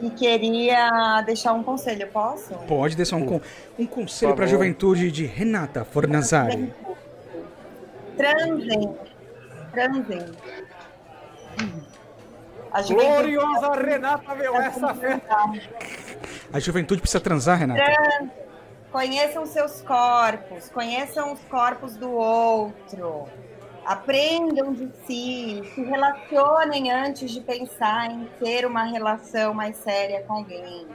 E 0.00 0.10
queria 0.10 1.22
deixar 1.22 1.52
um 1.52 1.62
conselho, 1.62 2.06
posso? 2.08 2.52
Pode 2.66 2.96
deixar 2.96 3.16
um, 3.16 3.24
con- 3.26 3.40
um 3.78 3.86
conselho 3.86 4.34
para 4.34 4.44
a 4.44 4.48
juventude 4.48 5.10
de 5.10 5.24
Renata 5.24 5.84
Fornazari. 5.84 6.72
Transem. 8.16 8.96
Transem. 9.72 10.26
Gloriosa 12.88 13.72
Renata, 13.74 14.34
meu, 14.34 14.56
essa 14.56 14.94
festa. 14.94 15.36
A 16.52 16.58
juventude 16.58 17.00
precisa 17.00 17.20
transar, 17.20 17.58
Renata? 17.58 17.82
Trans- 17.84 18.30
Conheçam 18.90 19.44
seus 19.44 19.82
corpos, 19.82 20.68
conheçam 20.70 21.32
os 21.32 21.40
corpos 21.50 21.96
do 21.96 22.12
outro, 22.12 23.28
aprendam 23.84 24.72
de 24.72 24.90
si, 25.06 25.62
se 25.74 25.82
relacionem 25.82 26.90
antes 26.90 27.30
de 27.30 27.40
pensar 27.40 28.10
em 28.10 28.28
ter 28.38 28.66
uma 28.66 28.84
relação 28.84 29.52
mais 29.54 29.76
séria 29.76 30.22
com 30.22 30.34
alguém. 30.34 30.86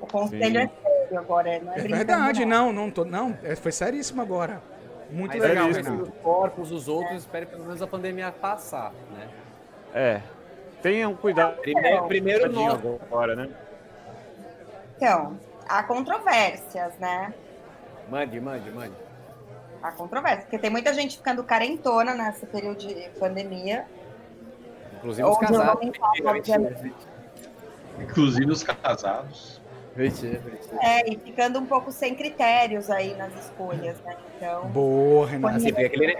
O 0.00 0.06
conselho 0.06 0.60
Sim. 0.60 0.66
é 0.66 0.70
sério 0.82 1.18
agora, 1.18 1.58
não 1.60 1.72
é, 1.72 1.78
É 1.78 1.82
verdade, 1.82 2.44
não. 2.44 2.66
não, 2.66 2.84
não, 2.84 2.90
tô, 2.90 3.04
não, 3.04 3.38
é- 3.42 3.56
foi 3.56 3.72
seríssimo 3.72 4.20
agora. 4.22 4.60
Muito 5.10 5.38
Mas 5.38 5.40
legal, 5.48 5.68
é 5.68 5.72
Renata. 5.72 6.02
os 6.02 6.08
corpos, 6.22 6.72
os 6.72 6.88
outros, 6.88 7.18
espere 7.18 7.46
pelo 7.46 7.62
menos 7.64 7.80
a 7.80 7.86
pandemia 7.86 8.32
passar, 8.32 8.92
né? 9.12 9.28
É. 9.94 10.20
Tenham 10.82 11.14
cuidado. 11.14 11.56
Primeiro, 11.60 12.04
primeiro 12.06 12.42
Tadinho 12.42 12.68
nós. 12.68 13.02
agora, 13.08 13.36
né? 13.36 13.48
Então, 14.96 15.38
há 15.68 15.82
controvérsias, 15.84 16.92
né? 16.98 17.32
Mande, 18.10 18.40
mande, 18.40 18.70
mande. 18.70 18.94
Há 19.86 19.92
controvérsias, 19.92 20.42
porque 20.42 20.58
tem 20.58 20.68
muita 20.68 20.92
gente 20.92 21.16
ficando 21.16 21.44
carentona 21.44 22.12
nesse 22.12 22.44
período 22.44 22.78
de 22.78 23.08
pandemia. 23.20 23.84
Inclusive 24.96 25.28
os 25.28 25.38
casados. 25.38 25.90
Inclusive 28.00 28.50
os 28.50 28.64
casados. 28.64 29.60
É, 30.82 31.08
e 31.08 31.16
ficando 31.18 31.60
um 31.60 31.66
pouco 31.66 31.92
sem 31.92 32.16
critérios 32.16 32.90
aí 32.90 33.14
nas 33.14 33.32
escolhas, 33.44 33.96
né? 34.04 34.16
Então. 34.36 34.66
Boa, 34.70 35.24
Renata. 35.24 35.56
Assim, 35.56 35.68
porque, 35.68 35.84
aquele, 35.84 36.18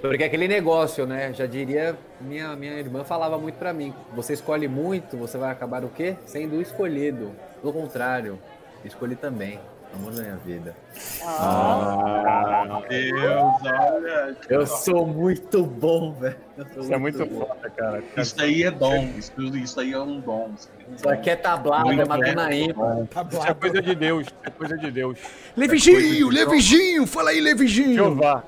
porque 0.00 0.24
aquele 0.24 0.46
negócio, 0.46 1.04
né? 1.04 1.32
Já 1.34 1.44
diria, 1.44 1.98
minha, 2.20 2.54
minha 2.54 2.74
irmã 2.74 3.02
falava 3.02 3.36
muito 3.36 3.56
pra 3.56 3.72
mim. 3.72 3.92
Você 4.14 4.32
escolhe 4.34 4.68
muito, 4.68 5.16
você 5.16 5.36
vai 5.36 5.50
acabar 5.50 5.84
o 5.84 5.88
quê? 5.88 6.16
Sendo 6.24 6.62
escolhido. 6.62 7.32
Pelo 7.60 7.72
contrário, 7.72 8.38
escolhi 8.84 9.16
também. 9.16 9.58
Amor 9.94 10.12
da 10.12 10.22
minha 10.22 10.36
vida. 10.36 10.76
Ah, 11.22 12.64
meu 12.66 12.88
Deus, 12.88 13.52
olha. 13.62 14.36
Eu 14.48 14.66
sou 14.66 15.06
muito 15.06 15.64
bom, 15.64 16.14
velho. 16.14 16.36
Isso 16.78 16.92
é 16.92 16.98
muito 16.98 17.26
foda, 17.26 17.70
cara. 17.70 18.02
Isso 18.16 18.40
aí 18.40 18.62
é 18.62 18.70
dom. 18.70 19.10
Isso, 19.18 19.32
isso 19.56 19.80
aí 19.80 19.92
é 19.92 20.00
um 20.00 20.20
dom. 20.20 20.54
Isso 20.96 21.08
aqui 21.08 21.30
é 21.30 21.36
tablado, 21.36 21.90
é 21.92 22.04
Macunaíma. 22.04 23.08
Isso 23.30 23.46
é 23.46 23.54
coisa 23.54 23.82
de 23.82 23.94
Deus. 23.94 24.26
É 24.44 24.50
coisa 24.50 24.76
de 24.78 24.90
Deus. 24.90 25.18
Leviginho, 25.56 26.28
Leviginho, 26.28 27.06
fala 27.06 27.30
aí, 27.30 27.40
Leviginho. 27.40 27.94
Jeová. 27.94 28.44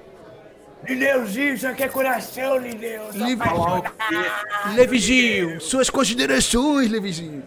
Lineuzinho, 0.86 1.54
isso 1.54 1.66
aqui 1.66 1.82
é 1.82 1.88
coração, 1.88 2.58
Lineu. 2.58 3.04
Leviginho, 4.74 5.60
suas 5.60 5.88
considerações, 5.88 6.90
Leviginho. 6.90 7.42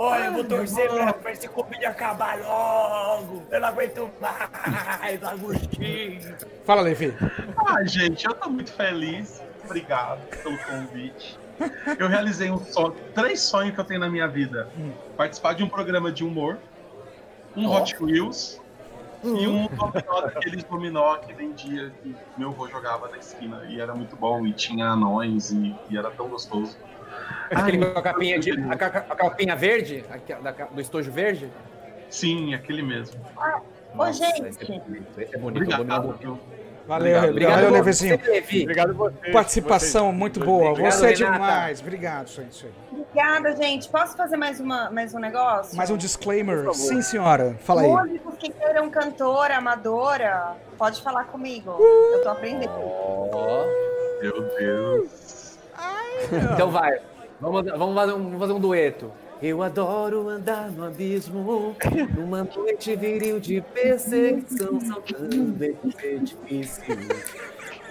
Olha, 0.00 0.26
eu 0.26 0.32
vou 0.32 0.44
torcer 0.44 0.88
pra, 0.88 1.12
pra 1.12 1.32
esse 1.32 1.48
Covid 1.48 1.84
acabar 1.84 2.38
logo. 2.38 3.42
Eu 3.50 3.60
não 3.60 3.68
aguento 3.68 4.08
mais, 4.20 5.24
Agostinho. 5.24 6.36
Fala, 6.64 6.82
Levi. 6.82 7.12
Ah, 7.56 7.84
gente, 7.84 8.24
eu 8.24 8.32
tô 8.32 8.48
muito 8.48 8.72
feliz. 8.72 9.42
Obrigado 9.64 10.20
pelo 10.40 10.56
convite. 10.58 11.36
Eu 11.98 12.06
realizei 12.06 12.48
um 12.48 12.64
sonho, 12.64 12.94
três 13.12 13.40
sonhos 13.40 13.74
que 13.74 13.80
eu 13.80 13.84
tenho 13.84 13.98
na 13.98 14.08
minha 14.08 14.28
vida: 14.28 14.68
participar 15.16 15.54
de 15.54 15.64
um 15.64 15.68
programa 15.68 16.12
de 16.12 16.22
humor, 16.22 16.58
um 17.56 17.68
Ó. 17.68 17.80
Hot 17.80 18.00
Wheels 18.00 18.60
e 19.24 19.48
um 19.48 19.66
dominó 19.66 20.20
daqueles 20.20 20.62
dominó 20.62 21.16
que 21.16 21.32
vendia 21.32 21.90
que 22.00 22.14
meu 22.36 22.50
avô 22.50 22.68
jogava 22.68 23.08
na 23.08 23.18
esquina 23.18 23.64
e 23.68 23.80
era 23.80 23.92
muito 23.92 24.14
bom 24.14 24.46
e 24.46 24.52
tinha 24.52 24.86
anões 24.86 25.50
e, 25.50 25.74
e 25.90 25.98
era 25.98 26.08
tão 26.12 26.28
gostoso. 26.28 26.76
Aquele 27.50 27.78
com 27.86 27.98
a 27.98 28.02
capinha, 28.02 28.38
de, 28.38 28.52
a, 28.52 28.72
a 28.72 29.16
capinha 29.16 29.56
verde, 29.56 30.04
da 30.42 30.50
do 30.50 30.80
estojo 30.80 31.10
verde? 31.10 31.50
Sim, 32.10 32.54
aquele 32.54 32.82
mesmo. 32.82 33.20
Ô, 33.96 34.12
gente. 34.12 34.48
Esse 34.48 34.72
é 34.72 34.78
bonito, 34.78 35.20
esse 35.20 35.34
é 35.34 35.38
bonito. 35.38 35.62
Obrigado? 35.62 36.38
Valeu, 36.88 37.18
Obrigado. 37.18 37.50
valeu, 37.50 37.68
Obrigado 37.68 37.84
você, 37.84 38.16
Levi. 38.16 38.62
Obrigado 38.62 38.94
você. 38.94 39.30
Participação 39.30 40.06
vocês. 40.06 40.18
muito 40.18 40.40
boa. 40.40 40.70
Obrigado, 40.70 40.92
Você 40.92 41.06
é 41.08 41.12
demais. 41.12 41.80
Obrigado, 41.82 42.28
gente. 42.28 42.66
Obrigada, 42.90 43.56
gente. 43.56 43.88
Posso 43.90 44.16
fazer 44.16 44.38
mais, 44.38 44.58
uma, 44.58 44.90
mais 44.90 45.14
um 45.14 45.18
negócio? 45.18 45.76
Mais 45.76 45.90
um 45.90 45.98
disclaimer. 45.98 46.72
Sim, 46.72 47.02
senhora. 47.02 47.56
Fala 47.60 47.82
aí. 47.82 47.88
Músicos 47.88 48.34
que 48.38 48.50
queiram 48.50 48.88
cantora, 48.88 49.58
amadora, 49.58 50.56
pode 50.78 51.02
falar 51.02 51.24
comigo. 51.24 51.76
Eu 51.78 52.22
tô 52.22 52.30
aprendendo. 52.30 52.72
Ó. 52.72 53.66
Meu 54.22 54.40
Deus. 54.58 55.27
Então 56.54 56.70
vai, 56.70 56.98
vamos, 57.40 57.64
vamos, 57.64 57.94
fazer 57.94 58.12
um, 58.12 58.22
vamos 58.24 58.38
fazer 58.40 58.52
um 58.52 58.60
dueto. 58.60 59.12
Eu 59.40 59.62
adoro 59.62 60.28
andar 60.28 60.68
no 60.70 60.84
abismo, 60.84 61.76
numa 62.16 62.42
noite 62.42 62.96
viril 62.96 63.38
de 63.38 63.60
perseguição, 63.60 64.80
saltando 64.80 65.64
esse 65.64 66.06
edifício. 66.06 66.84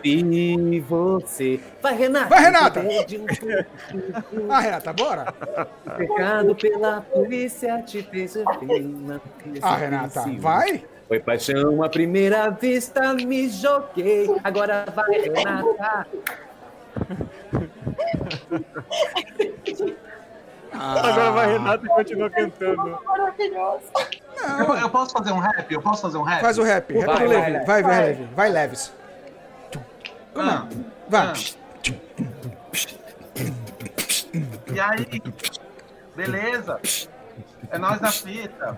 E 0.04 0.80
você. 0.82 1.60
Vai, 1.82 1.96
Renata! 1.96 2.30
Vai, 2.30 2.44
Renata! 2.44 2.82
Um 2.82 4.52
Ah, 4.52 4.60
Renata, 4.60 4.94
bora? 4.94 5.34
pecado 5.98 6.56
pela 6.56 7.02
polícia 7.02 7.82
te 7.82 8.04
fez 8.04 8.36
vítima. 8.36 9.22
Ah, 9.62 9.76
Renata, 9.76 10.26
vai? 10.38 10.86
Foi 11.08 11.20
paixão 11.20 11.82
à 11.82 11.90
primeira 11.90 12.50
vista, 12.50 13.14
me 13.14 13.50
joguei. 13.50 14.30
Agora 14.44 14.86
vai, 14.94 15.12
Renata. 15.22 16.08
Agora 20.72 21.32
vai 21.32 21.52
Renata 21.54 21.86
e 21.86 21.90
continua 21.90 22.30
cantando. 22.30 23.00
Maravilhoso. 23.06 23.86
Eu, 24.60 24.76
eu 24.76 24.90
posso 24.90 25.14
fazer 25.14 25.32
um 25.32 25.40
rap? 25.40 25.72
Eu 25.74 25.82
posso 25.82 26.02
fazer 26.04 26.18
um 26.18 26.22
rap? 26.24 26.42
Faz 26.42 26.58
o 26.58 26.64
rap. 26.64 26.94
Rap 26.94 27.06
Vai, 27.06 27.18
do 27.24 27.28
vai, 27.28 27.28
Levi. 27.28 27.52
vai. 27.52 27.66
Vai, 27.66 27.84
vai, 27.84 28.28
Vai. 28.36 28.50
Leves. 28.50 28.94
Como 30.34 30.50
Ah, 30.50 30.68
é? 30.72 31.10
Vai. 31.10 31.34
E 34.74 34.80
aí? 34.80 35.22
Beleza? 36.16 36.80
É 37.72 37.78
nós 37.78 38.00
na 38.02 38.12
fita. 38.12 38.78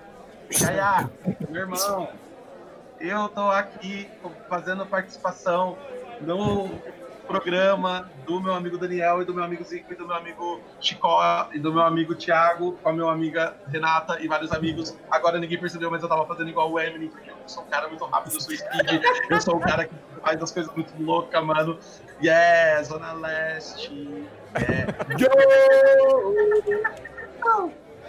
Yaya, 0.52 1.10
meu 1.50 1.62
irmão, 1.62 2.10
eu 3.00 3.30
tô 3.30 3.50
aqui 3.52 4.10
fazendo 4.48 4.86
participação 4.86 5.78
no 6.22 6.70
programa 7.30 8.10
do 8.26 8.42
meu 8.42 8.56
amigo 8.56 8.76
Daniel 8.76 9.22
e 9.22 9.26
do 9.26 9.36
meu 9.36 9.44
amigo 9.44 9.64
Zico 9.64 9.94
e 9.94 9.96
do 9.96 10.08
meu 10.08 10.16
amigo 10.16 10.60
Chicó 10.82 11.48
e 11.54 11.60
do 11.60 11.72
meu 11.72 11.84
amigo 11.84 12.16
Thiago, 12.16 12.74
com 12.82 12.90
a 12.90 12.92
minha 12.94 13.10
amiga 13.12 13.56
Renata 13.68 14.20
e 14.20 14.28
vários 14.28 14.52
amigos. 14.52 14.98
Agora 15.12 15.38
ninguém 15.38 15.60
percebeu, 15.60 15.92
mas 15.92 16.02
eu 16.02 16.10
tava 16.10 16.26
fazendo 16.26 16.50
igual 16.50 16.72
o 16.72 16.80
Emily, 16.80 17.10
porque 17.10 17.30
eu 17.30 17.36
sou 17.46 17.64
um 17.64 17.68
cara 17.68 17.88
muito 17.88 18.04
rápido, 18.06 18.34
eu 18.34 18.42
sou 18.42 18.56
speed, 18.56 19.04
eu 19.30 19.42
sou 19.42 19.58
um 19.58 19.60
cara 19.60 19.86
que 19.86 19.94
faz 20.24 20.42
as 20.42 20.52
coisas 20.52 20.74
muito 20.74 20.92
loucas, 21.00 21.44
mano. 21.44 21.78
Yeah, 22.22 22.82
Zona 22.84 23.14
Leste. 23.14 24.28
Yeah. 24.60 24.94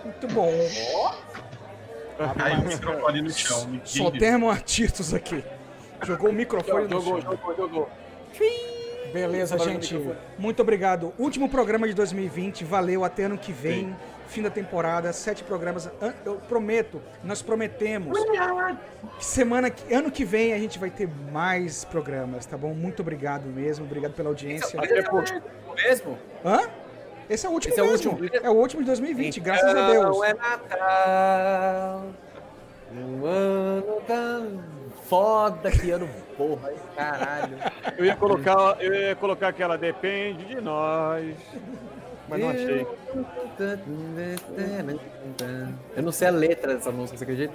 Muito 0.03 0.29
bom. 0.29 0.51
Caiu 2.39 2.61
o 2.61 2.67
microfone 2.67 3.23
no 3.23 3.31
chão. 3.31 3.81
Só 3.85 4.11
temos 4.11 4.51
artistas 4.51 5.13
aqui. 5.13 5.45
Jogou 6.05 6.31
o 6.31 6.33
microfone 6.33 6.85
no 6.85 7.03
Jogou, 7.03 7.21
chão. 7.21 7.31
jogou, 7.33 7.57
jogou. 7.57 7.91
Jogou 8.33 8.80
no 9.13 9.65
gente. 9.65 10.01
Muito 10.39 10.61
obrigado. 10.63 11.13
Último 11.19 11.49
programa 11.49 11.87
de 11.89 11.95
2020. 11.95 12.65
Valeu. 12.65 13.05
Até 13.05 13.25
ano 13.25 13.37
que 13.39 13.53
vem. 13.53 13.95
Fim 14.29 14.43
da 14.43 14.51
temporada. 14.51 15.13
Sete 15.13 15.43
programas. 15.43 15.91
Eu 16.25 16.37
prometo. 16.49 17.03
Nós 17.25 17.43
prometemos. 17.43 18.17
que 19.19 19.25
Semana 19.25 19.71
que, 19.71 19.93
ano 19.93 20.11
que 20.11 20.25
vem 20.25 20.53
a 20.55 20.59
gente 20.59 20.79
vai 20.79 20.91
ter 20.91 21.09
mais 21.33 21.85
programas, 21.85 22.47
tá 22.47 22.57
bom? 22.57 22.73
Muito 22.73 23.01
obrigado 23.01 23.47
mesmo. 23.47 23.85
Obrigado 23.85 24.13
pela 24.13 24.29
audiência. 24.29 24.79
Até 24.81 25.03
por- 25.03 25.25
mesmo? 25.75 26.19
Hã? 26.45 26.61
Esse 27.29 27.47
é 27.47 27.49
o 27.49 27.53
último 27.53 27.73
Esse 27.73 27.81
é 27.81 27.83
o 27.85 27.87
mesmo. 27.87 28.11
último 28.13 28.31
É 28.45 28.51
o 28.51 28.55
último 28.55 28.83
de 28.83 28.87
2020, 28.87 29.41
graças 29.41 29.65
a 29.67 29.71
Então 29.71 29.87
Deus. 30.13 30.23
é 30.23 30.35
Natal. 30.35 32.05
Um 32.93 33.25
ano 33.25 34.03
tão 34.07 34.65
foda, 35.09 35.71
que 35.71 35.91
ano 35.93 36.09
porra, 36.41 36.73
caralho. 36.97 37.57
Eu 37.99 38.05
ia 38.07 38.17
colocar, 38.17 38.77
eu 38.81 38.95
ia 38.95 39.17
colocar 39.17 39.49
aquela 39.49 39.77
depende 39.77 40.45
de 40.47 40.61
nós. 40.61 41.37
Mas 42.29 42.41
não 42.41 42.49
achei. 42.51 42.87
Eu 45.97 46.03
não 46.03 46.13
sei 46.13 46.29
a 46.29 46.31
letra 46.31 46.75
dessa 46.75 46.91
música, 46.91 47.19
você 47.19 47.25
acredita? 47.25 47.53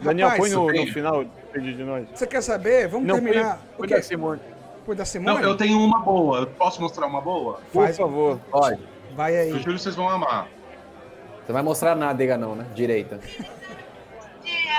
Daniel, 0.00 0.28
Rapaz, 0.28 0.54
põe 0.54 0.58
no, 0.58 0.72
no 0.86 0.92
final 0.92 1.24
depende 1.24 1.74
de 1.74 1.82
nós. 1.82 2.06
Você 2.14 2.26
quer 2.26 2.40
saber? 2.40 2.86
Vamos 2.88 3.06
Não, 3.06 3.16
terminar. 3.20 3.58
põe- 3.76 3.88
põe 3.88 3.96
da 3.96 4.02
Simone. 4.02 4.40
Põe 4.86 4.96
da 4.96 5.04
Simone? 5.04 5.36
Não, 5.36 5.42
eu 5.42 5.56
tenho 5.56 5.78
uma 5.80 5.98
boa. 5.98 6.46
Posso 6.46 6.80
mostrar 6.80 7.06
uma 7.06 7.20
boa? 7.20 7.60
Faz- 7.74 7.96
favor. 7.96 8.38
Pode. 8.50 8.80
Vai 9.16 9.36
aí. 9.36 9.50
Eu 9.50 9.58
juro 9.58 9.74
que 9.74 9.82
vocês 9.82 9.96
vão 9.96 10.08
amar. 10.08 10.46
Você 11.44 11.52
vai 11.52 11.62
mostrar 11.62 11.96
nada, 11.96 12.36
não, 12.38 12.54
né? 12.54 12.66
Direita. 12.74 13.18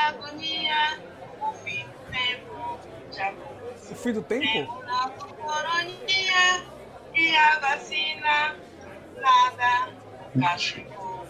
Agonia, 0.08 0.98
o 1.42 1.54
fim 1.54 1.84
do 1.84 2.12
tempo 2.12 2.80
já 3.09 3.09
O 3.91 3.95
fim 3.95 4.13
do 4.13 4.22
tempo? 4.22 4.45
e 7.15 7.36
a 7.36 7.59
vacina, 7.59 8.55
nada 9.15 9.89
nunca 10.34 10.57
chegou. 10.57 11.26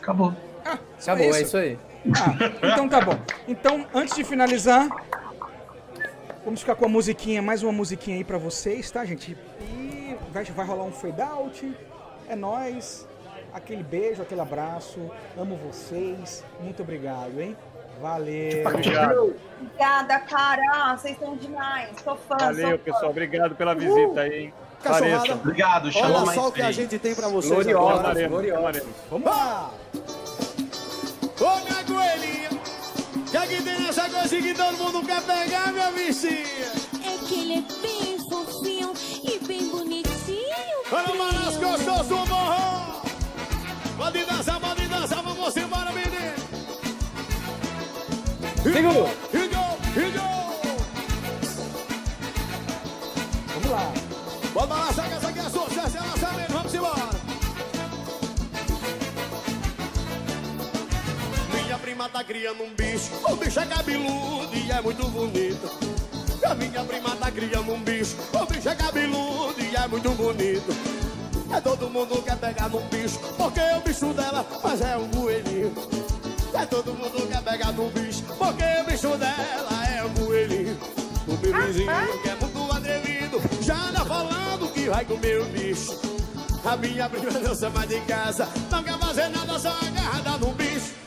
Acabou. 0.00 0.34
Acabou, 0.64 1.34
é 1.34 1.42
isso 1.42 1.56
aí. 1.56 1.78
Ah, 2.16 2.68
então 2.72 2.88
tá 2.88 3.00
bom. 3.00 3.18
Então, 3.46 3.86
antes 3.92 4.14
de 4.14 4.24
finalizar, 4.24 4.88
vamos 6.44 6.60
ficar 6.60 6.74
com 6.74 6.86
a 6.86 6.88
musiquinha, 6.88 7.42
mais 7.42 7.62
uma 7.62 7.72
musiquinha 7.72 8.16
aí 8.16 8.24
pra 8.24 8.38
vocês, 8.38 8.90
tá, 8.90 9.04
gente? 9.04 9.36
E 9.60 10.16
vai, 10.30 10.44
vai 10.44 10.66
rolar 10.66 10.84
um 10.84 10.92
fade 10.92 11.20
out. 11.20 11.76
É 12.28 12.36
nóis. 12.36 13.06
Aquele 13.52 13.82
beijo, 13.82 14.22
aquele 14.22 14.40
abraço. 14.40 15.10
Amo 15.36 15.56
vocês. 15.56 16.44
Muito 16.60 16.82
obrigado, 16.82 17.40
hein? 17.40 17.56
Valeu. 18.00 18.66
Obrigado. 18.66 19.34
Obrigada, 19.60 20.18
cara. 20.20 20.96
Vocês 20.96 21.18
são 21.18 21.36
demais. 21.36 21.90
Sou 22.02 22.16
fã. 22.16 22.36
Valeu, 22.36 22.68
sou 22.68 22.78
pessoal. 22.78 23.10
Obrigado 23.10 23.54
pela 23.54 23.74
visita 23.74 24.20
aí, 24.20 24.44
hein? 24.44 24.54
Cachorrada. 24.82 25.16
Pareçam. 25.18 25.36
Obrigado, 25.38 25.90
Olha 25.96 26.32
só 26.34 26.48
o 26.48 26.52
que 26.52 26.62
a 26.62 26.70
gente 26.70 26.98
tem 26.98 27.14
pra 27.14 27.28
vocês 27.28 27.52
Gloriosa, 27.52 28.00
agora. 28.00 28.28
Gloriosa. 28.28 28.86
Vamos 29.10 29.26
lá! 29.26 29.70
Ô, 31.40 31.56
minha 31.64 31.84
coelhinha! 31.84 32.48
O 33.16 33.30
que 33.30 33.36
é 33.36 33.46
que 33.46 33.62
tem 33.62 33.80
nessa 33.80 34.08
coisa 34.08 34.36
que 34.36 34.54
todo 34.54 34.76
mundo 34.76 35.06
quer 35.06 35.22
pegar, 35.22 35.72
minha 35.72 35.90
bichinha? 35.90 36.72
É 37.04 37.26
que 37.26 37.40
ele 37.40 37.54
é 37.54 37.82
bem 37.82 38.18
fofinho 38.30 38.92
e 39.24 39.38
bem 39.46 39.68
bonitinho. 39.68 40.46
Olha 40.92 41.12
o 41.12 41.18
Maras 41.18 41.56
gostoso 41.56 42.08
do 42.08 42.26
morro! 42.26 43.02
Pode 43.96 44.24
dançar, 44.24 44.57
Go! 48.80 49.08
Vamos 53.54 53.70
lá. 53.70 53.92
Pode 54.54 54.66
balançar 54.68 55.08
que 55.08 55.14
essa 55.14 55.28
aqui 55.28 55.38
é 55.40 55.42
essa 55.42 55.58
é 55.58 56.36
mesmo, 56.36 56.56
vamos 56.56 56.74
embora! 56.74 57.10
Minha 61.52 61.78
prima 61.78 62.08
tá 62.08 62.22
criando 62.22 62.62
um 62.62 62.72
bicho, 62.74 63.10
o 63.28 63.34
bicho 63.34 63.58
é 63.58 63.66
cabeludo 63.66 64.56
e 64.56 64.70
é 64.70 64.80
muito 64.80 65.08
bonito. 65.08 65.98
A 66.48 66.54
minha 66.54 66.84
prima 66.84 67.16
tá 67.16 67.32
criando 67.32 67.72
um 67.72 67.80
bicho, 67.80 68.16
o 68.32 68.46
bicho 68.46 68.68
é 68.68 68.76
cabeludo 68.76 69.60
e 69.60 69.74
é 69.74 69.88
muito 69.88 70.10
bonito. 70.10 70.72
É 71.52 71.60
todo 71.60 71.90
mundo 71.90 72.22
quer 72.22 72.36
pegar 72.36 72.68
num 72.68 72.86
bicho, 72.88 73.18
porque 73.36 73.60
o 73.76 73.80
bicho 73.80 74.12
dela, 74.12 74.46
mas 74.62 74.80
é 74.80 74.96
um 74.96 75.08
coelhinho. 75.08 75.74
É 76.54 76.66
todo 76.66 76.94
mundo 76.94 77.28
quer 77.28 77.42
pegar 77.42 77.72
num 77.72 77.88
bicho, 77.90 78.22
porque 78.38 78.64
o 78.80 78.84
bicho 78.84 79.16
dela 79.16 79.86
é 79.94 80.04
um 80.04 80.14
coelhinho. 80.14 80.78
O 81.26 81.32
meu 81.32 81.66
vizinho 81.66 82.22
que 82.22 82.28
é 82.28 82.34
muito 82.34 82.72
atrevido, 82.72 83.40
já 83.62 83.74
anda 83.74 84.04
falando 84.04 84.72
que 84.72 84.88
vai 84.88 85.04
comer 85.04 85.40
o 85.40 85.44
bicho. 85.44 86.00
A 86.64 86.76
minha 86.76 87.08
prima 87.08 87.38
não 87.38 87.54
sai 87.54 87.70
mais 87.70 87.88
de 87.88 88.00
casa, 88.00 88.48
não 88.70 88.82
quer 88.82 88.98
fazer 88.98 89.28
nada, 89.28 89.58
só 89.58 89.68
agarrada 89.68 90.38
num 90.38 90.52
bicho. 90.54 90.97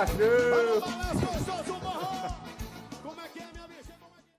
parceiro! 0.00 0.99